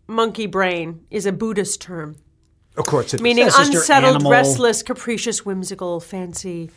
monkey 0.08 0.46
brain 0.46 1.06
is 1.10 1.26
a 1.26 1.32
Buddhist 1.32 1.82
term, 1.82 2.18
Of 2.78 2.86
course, 2.86 3.14
it 3.16 3.18
is. 3.18 3.22
meaning 3.24 3.46
Yeah, 3.48 3.52
unsettled, 3.66 4.16
animal. 4.18 4.32
restless, 4.32 4.84
capricious, 4.84 5.44
whimsical, 5.44 6.00
fancy, 6.00 6.70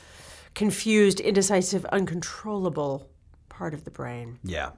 confused, 0.55 1.21
indecisive, 1.21 1.85
uncontrollable 1.93 3.11
part 3.51 3.75
of 3.75 3.85
the 3.85 3.91
brain. 3.91 4.39
Yeah. 4.43 4.71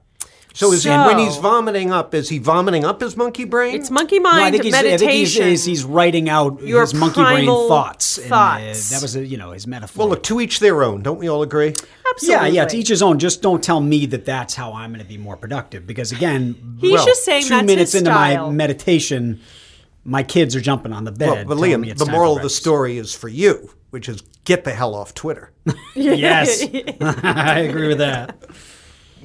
So 0.55 0.71
is 0.71 0.85
he, 0.85 0.89
when 0.89 1.19
he's 1.19 1.35
vomiting 1.35 1.91
up, 1.91 2.13
is 2.13 2.29
he 2.29 2.39
vomiting 2.39 2.85
up 2.85 3.01
his 3.01 3.17
monkey 3.17 3.43
brain? 3.43 3.75
It's 3.75 3.91
monkey 3.91 4.19
No, 4.19 4.31
mind 4.31 4.45
I 4.45 4.51
think 4.51 4.63
he's, 4.63 4.73
I 4.73 4.81
meditation. 4.83 5.07
think 5.07 5.11
he's, 5.19 5.35
he's, 5.35 5.65
he's 5.65 5.83
writing 5.83 6.29
out 6.29 6.61
Your 6.61 6.81
his 6.81 6.93
monkey 6.93 7.21
brain 7.21 7.35
primal 7.45 7.67
thoughts. 7.67 8.17
and, 8.19 8.31
uh, 8.31 8.57
that 8.59 8.99
was, 9.01 9.17
a, 9.17 9.25
you 9.25 9.35
know, 9.35 9.51
his 9.51 9.67
metaphor. 9.67 9.99
well, 9.99 10.09
look, 10.09 10.23
to 10.23 10.39
each 10.39 10.59
their 10.61 10.81
own. 10.81 11.03
Don't 11.03 11.19
we 11.19 11.27
all 11.27 11.43
agree? 11.43 11.73
Absolutely. 12.09 12.47
yeah, 12.47 12.61
yeah, 12.61 12.65
to 12.65 12.77
each 12.77 12.87
his 12.87 13.01
own. 13.01 13.19
Just 13.19 13.41
don't 13.41 13.61
tell 13.61 13.81
me 13.81 14.05
that 14.05 14.23
that's 14.23 14.55
how 14.55 14.71
I'm 14.73 14.91
going 14.91 15.01
to 15.03 15.07
be 15.07 15.17
more 15.17 15.35
productive. 15.35 15.85
Because 15.85 16.13
again, 16.13 16.77
He's 16.79 16.93
Well, 16.93 17.05
just 17.05 17.25
saying 17.25 17.43
two 17.47 17.61
minutes 17.63 17.93
into 17.93 18.09
style. 18.11 18.47
my 18.47 18.53
meditation, 18.53 19.41
my 20.05 20.23
kids 20.23 20.55
are 20.55 20.61
jumping 20.61 20.93
on 20.93 21.03
the 21.03 21.11
bed. 21.11 21.29
Well, 21.29 21.45
but 21.45 21.55
telling 21.55 21.81
me 21.81 21.87
Liam, 21.89 21.91
it's 21.91 22.05
the 22.05 22.09
moral 22.09 22.37
of 22.37 22.43
the 22.43 22.49
story 22.49 22.97
is 22.97 23.13
for 23.13 23.27
you, 23.27 23.71
which 23.89 24.07
is 24.07 24.21
get 24.45 24.63
the 24.63 24.71
hell 24.71 24.95
off 24.95 25.13
Twitter. 25.13 25.51
Yes, 25.95 26.63
I 27.01 27.59
agree 27.59 27.89
with 27.89 27.97
that. 27.97 28.37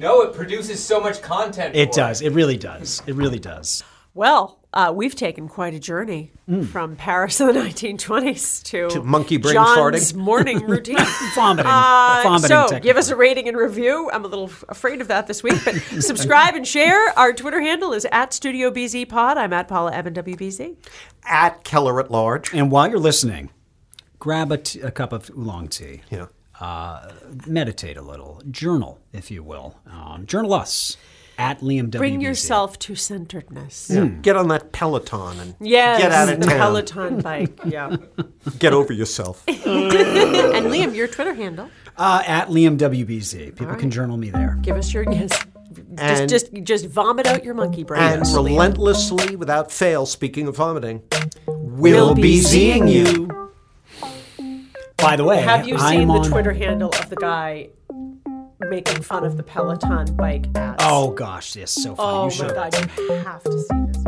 No, 0.01 0.21
it 0.23 0.33
produces 0.33 0.83
so 0.83 0.99
much 0.99 1.21
content. 1.21 1.75
It 1.75 1.89
for 1.89 1.95
does. 1.99 2.21
It 2.21 2.31
really 2.31 2.57
does. 2.57 3.01
It 3.07 3.15
really 3.15 3.39
does. 3.39 3.83
Well, 4.13 4.59
uh, 4.73 4.91
we've 4.93 5.15
taken 5.15 5.47
quite 5.47 5.73
a 5.73 5.79
journey 5.79 6.31
Mm. 6.49 6.67
from 6.67 6.95
Paris 6.97 7.39
in 7.39 7.47
the 7.47 7.53
1920s 7.53 8.61
to, 8.63 8.89
To 8.89 9.01
monkey 9.03 9.37
brain 9.37 9.53
Jon's 9.53 9.77
farting. 10.11 10.15
morning 10.29 10.65
routine. 10.67 10.97
Vomiting. 11.35 11.71
Uh, 11.71 12.19
Vomiting 12.23 12.47
so 12.49 12.79
give 12.79 12.97
us 12.97 13.09
a 13.09 13.15
rating 13.15 13.47
and 13.47 13.55
review. 13.55 14.09
I'm 14.11 14.25
a 14.25 14.27
little 14.27 14.49
afraid 14.67 14.99
of 14.99 15.07
that 15.07 15.27
this 15.27 15.43
week, 15.43 15.63
but 15.63 15.75
subscribe 16.01 16.55
and 16.55 16.67
share. 16.67 17.17
Our 17.17 17.31
Twitter 17.31 17.61
handle 17.61 17.93
is 17.93 18.05
at 18.11 18.33
Studio 18.33 18.69
BZ 18.71 19.07
Pod. 19.07 19.37
I'm 19.37 19.53
at 19.53 19.67
Paula 19.69 19.91
Ebben 19.93 20.13
WBZ. 20.13 20.75
At 21.23 21.63
Keller 21.63 21.99
at 22.01 22.11
Large. 22.11 22.53
And 22.53 22.69
while 22.71 22.89
you're 22.89 22.99
listening, 22.99 23.49
grab 24.19 24.51
a, 24.51 24.57
t- 24.57 24.81
a 24.81 24.91
cup 24.91 25.13
of 25.13 25.29
oolong 25.29 25.67
tea. 25.69 26.01
Yeah. 26.09 26.25
Uh, 26.61 27.11
meditate 27.47 27.97
a 27.97 28.01
little. 28.03 28.39
Journal, 28.51 28.99
if 29.11 29.31
you 29.31 29.41
will. 29.41 29.79
Um, 29.87 30.25
journal 30.27 30.53
us 30.53 30.95
at 31.39 31.61
Liam 31.61 31.89
WBZ. 31.89 31.97
Bring 31.97 32.21
yourself 32.21 32.77
to 32.79 32.93
centeredness. 32.95 33.89
Yeah. 33.91 34.05
Get 34.05 34.35
on 34.35 34.47
that 34.49 34.71
Peloton 34.71 35.39
and 35.39 35.55
Yes, 35.59 35.99
get 35.99 36.11
out 36.11 36.29
of 36.29 36.39
the 36.39 36.45
town. 36.45 36.57
Peloton 36.59 37.21
bike. 37.23 37.59
Yeah. 37.65 37.95
Get 38.59 38.73
over 38.73 38.93
yourself. 38.93 39.43
and 39.47 39.55
Liam, 40.67 40.95
your 40.95 41.07
Twitter 41.07 41.33
handle. 41.33 41.71
Uh, 41.97 42.21
at 42.27 42.49
Liam 42.49 42.77
WBZ. 42.77 43.55
People 43.55 43.75
can 43.75 43.89
journal 43.89 44.17
me 44.17 44.29
there. 44.29 44.59
Give 44.61 44.77
us 44.77 44.93
your 44.93 45.03
yes. 45.11 45.31
And- 45.97 46.29
just, 46.29 46.53
just, 46.53 46.63
just 46.63 46.85
vomit 46.85 47.25
out 47.25 47.43
your 47.43 47.55
monkey 47.55 47.83
brain. 47.83 48.01
and 48.03 48.21
relentlessly, 48.27 49.35
without 49.35 49.71
fail, 49.71 50.05
speaking 50.05 50.47
of 50.47 50.55
vomiting, 50.57 51.01
we'll, 51.47 52.13
be 52.13 52.37
seeing 52.39 52.87
you. 52.87 53.50
By 55.01 55.15
the 55.15 55.23
way, 55.23 55.41
Have 55.41 55.67
you 55.67 55.75
I'm 55.77 55.99
seen 55.99 56.07
the 56.07 56.13
on- 56.15 56.23
Twitter 56.29 56.53
handle 56.53 56.89
of 56.89 57.09
the 57.09 57.15
guy 57.15 57.69
making 58.59 59.01
fun 59.01 59.23
of 59.25 59.37
the 59.37 59.43
Peloton 59.43 60.15
bike 60.15 60.45
ads? 60.55 60.83
Oh 60.85 61.11
gosh, 61.11 61.53
this 61.53 61.75
is 61.75 61.83
so 61.83 61.95
funny. 61.95 62.09
Oh 62.09 62.23
you 62.23 62.29
my 62.29 62.29
should. 62.47 62.55
god, 62.55 62.97
you 62.97 63.13
have 63.23 63.43
to 63.43 63.51
see 63.59 63.85
this. 63.87 64.03